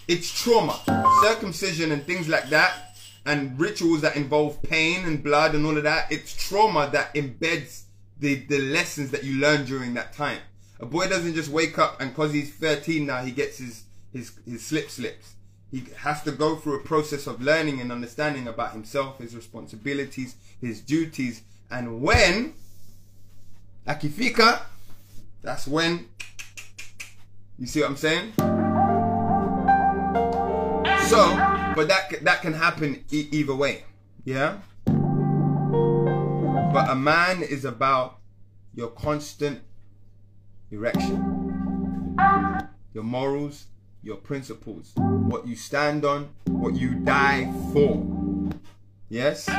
it's 0.07 0.31
trauma 0.31 0.79
circumcision 1.23 1.91
and 1.91 2.05
things 2.05 2.29
like 2.29 2.49
that 2.49 2.95
and 3.25 3.59
rituals 3.59 4.01
that 4.01 4.15
involve 4.15 4.61
pain 4.63 5.05
and 5.05 5.23
blood 5.23 5.55
and 5.55 5.65
all 5.65 5.75
of 5.75 5.83
that 5.83 6.09
it's 6.11 6.33
trauma 6.33 6.89
that 6.91 7.13
embeds 7.15 7.83
the 8.21 8.35
the 8.35 8.59
lessons 8.59 9.11
that 9.11 9.23
you 9.23 9.39
learn 9.41 9.65
during 9.65 9.93
that 9.95 10.13
time. 10.13 10.39
A 10.79 10.85
boy 10.85 11.09
doesn't 11.09 11.33
just 11.33 11.49
wake 11.49 11.77
up 11.77 11.99
and 11.99 12.11
because 12.11 12.33
he's 12.33 12.53
13 12.53 13.05
now 13.05 13.23
he 13.23 13.31
gets 13.31 13.57
his 13.57 13.83
his 14.13 14.31
his 14.47 14.65
slip 14.65 14.89
slips. 14.89 15.33
He 15.71 15.83
has 15.97 16.21
to 16.23 16.31
go 16.31 16.55
through 16.55 16.75
a 16.79 16.83
process 16.83 17.27
of 17.27 17.41
learning 17.41 17.81
and 17.81 17.91
understanding 17.91 18.47
about 18.47 18.71
himself 18.73 19.17
his 19.17 19.35
responsibilities 19.35 20.35
his 20.61 20.79
duties. 20.79 21.41
And 21.69 22.01
when 22.01 22.53
akifika 23.87 24.61
that's 25.41 25.67
when 25.67 26.07
you 27.57 27.65
see 27.65 27.81
what 27.81 27.89
i'm 27.89 27.97
saying? 27.97 28.33
So 31.09 31.35
but 31.75 31.87
that 31.87 32.23
that 32.23 32.41
can 32.41 32.53
happen 32.53 33.03
e- 33.11 33.27
either 33.31 33.55
way 33.55 33.83
yeah 34.23 34.57
but 36.71 36.89
a 36.89 36.95
man 36.95 37.43
is 37.43 37.65
about 37.65 38.19
your 38.73 38.89
constant 38.89 39.61
erection 40.71 42.15
your 42.93 43.03
morals 43.03 43.67
your 44.03 44.17
principles 44.17 44.91
what 44.95 45.45
you 45.47 45.55
stand 45.55 46.05
on 46.05 46.29
what 46.47 46.73
you 46.75 46.95
die 46.95 47.51
for 47.73 48.05
yes 49.09 49.49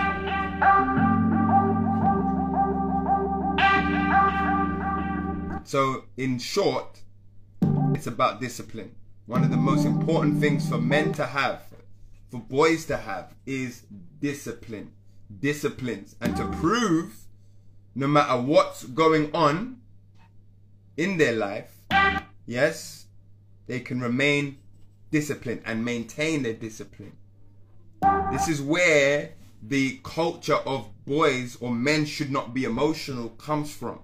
So, 5.64 6.04
in 6.18 6.38
short, 6.38 7.00
it's 7.94 8.06
about 8.06 8.40
discipline. 8.40 8.94
One 9.26 9.42
of 9.42 9.50
the 9.50 9.56
most 9.56 9.86
important 9.86 10.40
things 10.40 10.68
for 10.68 10.78
men 10.78 11.12
to 11.14 11.24
have, 11.24 11.62
for 12.30 12.40
boys 12.40 12.84
to 12.86 12.96
have, 12.98 13.32
is 13.46 13.82
discipline. 14.20 14.92
Disciplines. 15.40 16.16
And 16.20 16.36
to 16.36 16.46
prove, 16.48 17.14
no 17.94 18.06
matter 18.06 18.40
what's 18.40 18.84
going 18.84 19.34
on 19.34 19.78
in 20.96 21.18
their 21.18 21.32
life, 21.32 21.72
yes, 22.46 23.06
they 23.66 23.80
can 23.80 24.00
remain 24.00 24.58
disciplined 25.10 25.62
and 25.64 25.84
maintain 25.84 26.42
their 26.42 26.54
discipline. 26.54 27.16
This 28.32 28.48
is 28.48 28.60
where 28.60 29.32
the 29.62 30.00
culture 30.02 30.56
of 30.56 30.88
boys 31.04 31.56
or 31.60 31.70
men 31.70 32.04
should 32.04 32.30
not 32.30 32.52
be 32.52 32.64
emotional 32.64 33.28
comes 33.30 33.72
from 33.72 34.00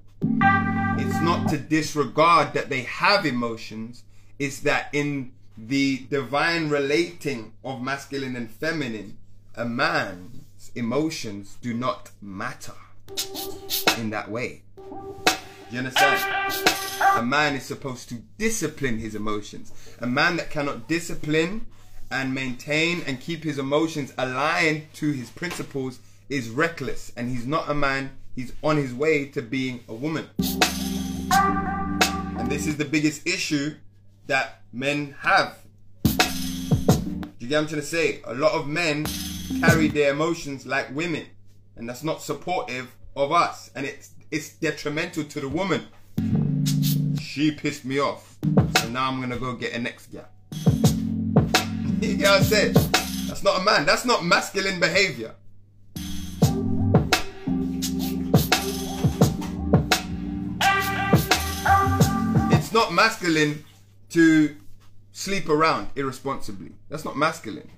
it's 1.00 1.20
not 1.20 1.48
to 1.48 1.58
disregard 1.58 2.52
that 2.52 2.68
they 2.68 2.82
have 2.82 3.26
emotions 3.26 4.04
it's 4.38 4.60
that 4.60 4.88
in 4.92 5.32
the 5.56 6.06
divine 6.10 6.68
relating 6.68 7.52
of 7.64 7.82
masculine 7.82 8.36
and 8.36 8.50
feminine 8.50 9.16
a 9.56 9.64
man's 9.64 10.44
emotions 10.78 11.56
do 11.60 11.74
not 11.74 12.10
matter 12.20 12.74
in 13.98 14.10
that 14.10 14.30
way. 14.30 14.62
Do 14.76 15.36
you 15.70 15.78
understand? 15.78 16.54
A 17.16 17.22
man 17.22 17.54
is 17.54 17.64
supposed 17.64 18.08
to 18.08 18.22
discipline 18.38 18.98
his 18.98 19.14
emotions. 19.14 19.72
A 20.00 20.06
man 20.06 20.36
that 20.36 20.50
cannot 20.50 20.88
discipline 20.88 21.66
and 22.10 22.34
maintain 22.34 23.02
and 23.06 23.20
keep 23.20 23.44
his 23.44 23.58
emotions 23.58 24.12
aligned 24.16 24.92
to 24.94 25.12
his 25.12 25.30
principles 25.30 25.98
is 26.28 26.48
reckless 26.48 27.12
and 27.16 27.28
he's 27.30 27.46
not 27.46 27.68
a 27.68 27.74
man 27.74 28.10
he's 28.34 28.52
on 28.62 28.76
his 28.76 28.94
way 28.94 29.26
to 29.26 29.42
being 29.42 29.80
a 29.88 29.94
woman. 29.94 30.28
And 31.30 32.50
this 32.50 32.66
is 32.66 32.76
the 32.76 32.84
biggest 32.84 33.26
issue 33.26 33.74
that 34.28 34.62
men 34.72 35.16
have. 35.20 35.58
You 37.40 37.48
get 37.48 37.56
what 37.56 37.62
I'm 37.62 37.68
trying 37.68 37.80
to 37.80 37.86
say? 37.86 38.20
A 38.24 38.34
lot 38.34 38.52
of 38.52 38.66
men 38.68 39.06
carry 39.60 39.88
their 39.88 40.12
emotions 40.12 40.66
like 40.66 40.94
women, 40.94 41.26
and 41.76 41.88
that's 41.88 42.04
not 42.04 42.22
supportive 42.22 42.94
of 43.16 43.32
us, 43.32 43.70
and 43.74 43.86
it's 43.86 44.10
it's 44.30 44.50
detrimental 44.54 45.24
to 45.24 45.40
the 45.40 45.48
woman. 45.48 45.86
She 47.20 47.50
pissed 47.50 47.84
me 47.84 47.98
off, 47.98 48.36
so 48.80 48.88
now 48.88 49.08
I'm 49.08 49.20
gonna 49.20 49.38
go 49.38 49.54
get 49.54 49.72
a 49.72 49.78
next 49.78 50.08
guy. 50.12 50.24
you 52.00 52.16
get 52.16 52.30
what 52.30 52.40
I'm 52.40 52.44
saying? 52.44 52.72
That's 53.28 53.42
not 53.42 53.60
a 53.60 53.64
man. 53.64 53.86
That's 53.86 54.04
not 54.04 54.24
masculine 54.24 54.80
behavior. 54.80 55.34
It's 62.50 62.72
not 62.72 62.92
masculine 62.92 63.64
to 64.10 64.56
sleep 65.12 65.48
around 65.48 65.88
irresponsibly. 65.96 66.72
That's 66.88 67.04
not 67.04 67.16
masculine. 67.16 67.70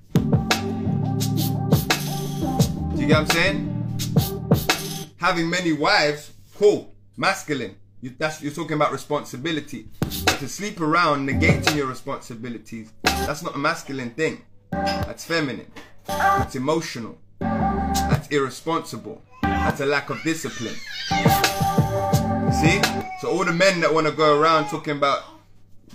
You 3.10 3.16
get 3.16 3.22
what 3.22 3.34
I'm 3.34 4.78
saying? 4.78 5.16
Having 5.16 5.50
many 5.50 5.72
wives, 5.72 6.30
cool, 6.56 6.94
masculine. 7.16 7.74
You, 8.00 8.14
that's 8.16 8.40
you're 8.40 8.52
talking 8.52 8.74
about 8.74 8.92
responsibility. 8.92 9.88
But 10.24 10.38
to 10.38 10.48
sleep 10.48 10.80
around 10.80 11.28
negating 11.28 11.74
your 11.74 11.88
responsibilities, 11.88 12.92
that's 13.02 13.42
not 13.42 13.56
a 13.56 13.58
masculine 13.58 14.10
thing. 14.10 14.44
That's 14.70 15.24
feminine. 15.24 15.66
That's 16.06 16.54
emotional. 16.54 17.18
That's 17.40 18.28
irresponsible. 18.28 19.20
That's 19.42 19.80
a 19.80 19.86
lack 19.86 20.10
of 20.10 20.22
discipline. 20.22 20.76
See? 22.60 22.80
So 23.20 23.32
all 23.32 23.44
the 23.44 23.52
men 23.52 23.80
that 23.80 23.92
want 23.92 24.06
to 24.06 24.12
go 24.12 24.40
around 24.40 24.68
talking 24.68 24.96
about 24.96 25.24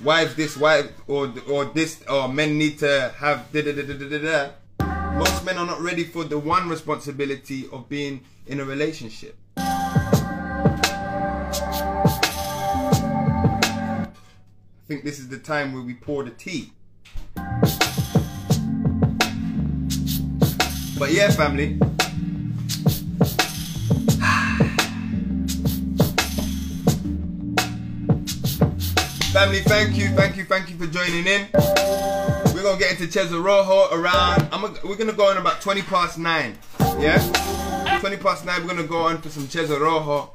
wives 0.04 0.36
this, 0.36 0.58
wife 0.58 0.92
or 1.08 1.34
or 1.48 1.64
this, 1.64 2.04
or 2.10 2.28
men 2.28 2.58
need 2.58 2.78
to 2.80 3.14
have 3.16 3.50
da 3.54 3.62
da 3.62 3.72
da 3.72 3.84
da 3.84 3.94
da 3.94 4.18
da. 4.18 4.50
Most 5.16 5.46
men 5.46 5.58
are 5.58 5.66
not 5.66 5.80
ready 5.80 6.04
for 6.04 6.26
the 6.26 6.38
one 6.38 6.68
responsibility 6.68 7.70
of 7.72 7.88
being 7.88 8.20
in 8.48 8.60
a 8.60 8.66
relationship. 8.66 9.38
I 9.56 10.50
think 14.88 15.06
this 15.06 15.20
is 15.20 15.30
the 15.30 15.38
time 15.40 15.72
where 15.72 15.84
we 15.84 15.94
pour 15.94 16.26
the 16.26 16.32
tea. 16.32 16.74
But 21.00 21.12
yeah, 21.12 21.32
family. 21.32 21.80
Family, 29.32 29.62
thank 29.62 29.96
you, 29.98 30.10
thank 30.10 30.36
you, 30.38 30.44
thank 30.44 30.70
you 30.70 30.78
for 30.78 30.88
joining 30.88 31.26
in. 31.26 31.48
Gonna 32.66 32.80
get 32.80 33.00
into 33.00 33.12
Cesar 33.12 33.40
Rojo 33.42 33.90
around. 33.92 34.50
I'm 34.52 34.64
we're 34.84 34.96
gonna 34.96 35.14
go 35.14 35.30
on 35.30 35.38
about 35.38 35.62
20 35.62 35.84
past 35.84 36.18
nine. 36.18 36.58
Yeah, 36.98 37.20
20 38.00 38.18
past 38.18 38.44
nine. 38.44 38.64
We're 38.64 38.70
gonna 38.70 38.88
go 38.88 39.04
on 39.04 39.22
for 39.22 39.30
some 39.30 39.48
Cesar 39.48 39.80
Rojo. 39.80 40.32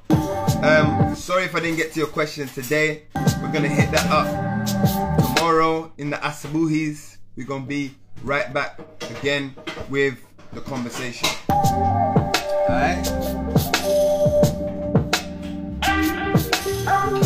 Um, 0.63 1.17
sorry 1.17 1.43
if 1.43 1.57
I 1.57 1.61
didn't 1.61 1.79
get 1.79 1.93
to 1.95 1.99
your 1.99 2.07
question 2.07 2.47
today. 2.47 3.03
We're 3.17 3.51
gonna 3.51 3.67
hit 3.67 3.91
that 3.91 4.07
up 4.13 5.35
tomorrow 5.35 5.91
in 5.99 6.11
the 6.11 6.19
Asabuhis. 6.19 7.17
We're 7.35 7.49
gonna 7.49 7.67
be 7.67 7.97
right 8.23 8.55
back 8.55 8.79
again 9.19 9.57
with 9.89 10.25
the 10.53 10.61
conversation. 10.61 11.29
Alright? 11.49 13.05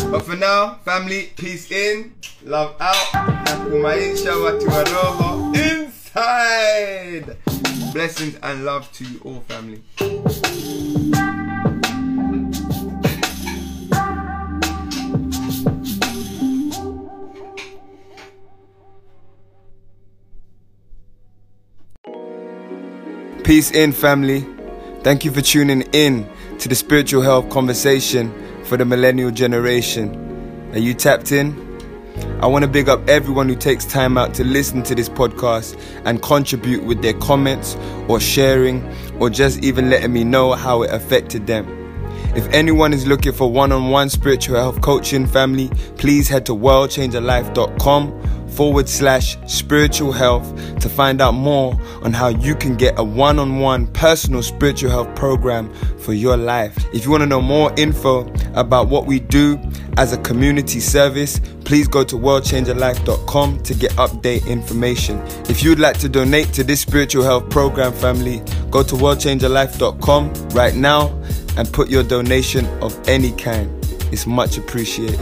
But 0.09 0.23
for 0.23 0.35
now, 0.35 0.79
family, 0.83 1.31
peace 1.37 1.69
in, 1.69 2.14
love 2.45 2.75
out, 2.79 3.13
nakumaisha 3.45 4.35
watu 4.35 4.67
wa 4.67 4.83
roho 4.83 5.53
inside. 5.53 7.37
Blessings 7.93 8.35
and 8.41 8.63
love 8.63 8.87
to 8.91 9.03
you 9.03 9.19
all, 9.25 9.41
family. 9.47 9.81
Peace 23.43 23.71
in, 23.71 23.91
family. 23.91 24.45
Thank 25.01 25.23
you 25.23 25.31
for 25.31 25.41
tuning 25.41 25.81
in 25.93 26.27
to 26.59 26.67
the 26.67 26.75
spiritual 26.75 27.21
health 27.21 27.49
conversation 27.49 28.31
for 28.63 28.77
the 28.77 28.85
millennial 28.85 29.31
generation. 29.31 30.69
Are 30.73 30.79
you 30.79 30.93
tapped 30.93 31.31
in? 31.31 31.64
I 32.41 32.47
want 32.47 32.63
to 32.63 32.69
big 32.69 32.89
up 32.89 33.07
everyone 33.09 33.49
who 33.49 33.55
takes 33.55 33.85
time 33.85 34.17
out 34.17 34.33
to 34.35 34.43
listen 34.43 34.83
to 34.83 34.95
this 34.95 35.09
podcast 35.09 35.79
and 36.05 36.21
contribute 36.21 36.83
with 36.83 37.01
their 37.01 37.13
comments 37.13 37.75
or 38.07 38.19
sharing 38.19 38.83
or 39.19 39.29
just 39.29 39.63
even 39.63 39.89
letting 39.89 40.13
me 40.13 40.23
know 40.23 40.53
how 40.53 40.83
it 40.83 40.91
affected 40.91 41.47
them. 41.47 41.85
If 42.35 42.47
anyone 42.49 42.93
is 42.93 43.07
looking 43.07 43.31
for 43.31 43.49
one 43.49 43.71
on 43.71 43.89
one 43.89 44.09
spiritual 44.09 44.57
health 44.57 44.81
coaching, 44.81 45.25
family, 45.25 45.69
please 45.97 46.27
head 46.27 46.45
to 46.47 46.51
worldchangerlife.com 46.51 48.34
forward 48.55 48.87
slash 48.87 49.37
spiritual 49.47 50.11
health 50.11 50.47
to 50.79 50.89
find 50.89 51.21
out 51.21 51.33
more 51.33 51.79
on 52.03 52.13
how 52.13 52.29
you 52.29 52.55
can 52.55 52.75
get 52.75 52.97
a 52.97 53.03
one 53.03 53.37
on 53.37 53.59
one 53.59 53.87
personal 53.87 54.41
spiritual 54.41 54.89
health 54.89 55.13
program 55.15 55.73
for 55.99 56.13
your 56.13 56.37
life. 56.37 56.77
If 56.93 57.05
you 57.05 57.11
want 57.11 57.21
to 57.21 57.27
know 57.27 57.41
more 57.41 57.73
info 57.77 58.31
about 58.53 58.87
what 58.87 59.05
we 59.05 59.19
do 59.19 59.59
as 59.97 60.13
a 60.13 60.17
community 60.19 60.79
service, 60.79 61.39
please 61.65 61.87
go 61.87 62.03
to 62.03 62.15
worldchangerlife.com 62.15 63.63
to 63.63 63.73
get 63.73 63.91
update 63.93 64.47
information. 64.47 65.19
If 65.49 65.63
you'd 65.63 65.79
like 65.79 65.97
to 65.99 66.09
donate 66.09 66.53
to 66.53 66.63
this 66.63 66.81
spiritual 66.81 67.23
health 67.23 67.49
program, 67.49 67.91
family, 67.93 68.41
go 68.71 68.83
to 68.83 68.95
worldchangerlife.com 68.95 70.33
right 70.49 70.75
now 70.75 71.07
and 71.57 71.71
put 71.71 71.89
your 71.89 72.03
donation 72.03 72.65
of 72.81 72.97
any 73.07 73.31
kind. 73.33 73.71
It's 74.11 74.25
much 74.27 74.57
appreciated. 74.57 75.19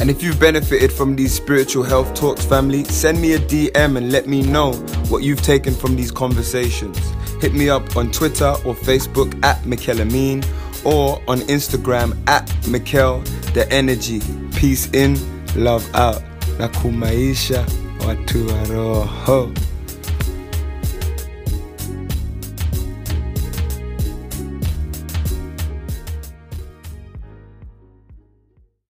And 0.00 0.10
if 0.10 0.22
you've 0.22 0.40
benefited 0.40 0.92
from 0.92 1.14
these 1.16 1.32
spiritual 1.32 1.84
health 1.84 2.12
talks, 2.14 2.44
family, 2.44 2.84
send 2.84 3.20
me 3.20 3.34
a 3.34 3.38
DM 3.38 3.96
and 3.96 4.10
let 4.10 4.26
me 4.26 4.42
know 4.42 4.72
what 5.08 5.22
you've 5.22 5.42
taken 5.42 5.74
from 5.74 5.96
these 5.96 6.10
conversations. 6.10 6.98
Hit 7.40 7.54
me 7.54 7.68
up 7.68 7.96
on 7.96 8.10
Twitter 8.10 8.54
or 8.64 8.74
Facebook 8.74 9.32
at 9.44 9.64
Mikel 9.66 10.00
Amin 10.00 10.42
or 10.84 11.22
on 11.28 11.40
Instagram 11.42 12.16
at 12.28 12.50
Mikel 12.66 13.20
The 13.54 13.66
Energy. 13.70 14.20
Peace 14.56 14.90
in, 14.92 15.16
love 15.54 15.88
out. 15.94 16.22
Nakumaisha 16.58 17.66
watu 18.06 18.46
wa 18.46 18.64
roho. 18.64 19.71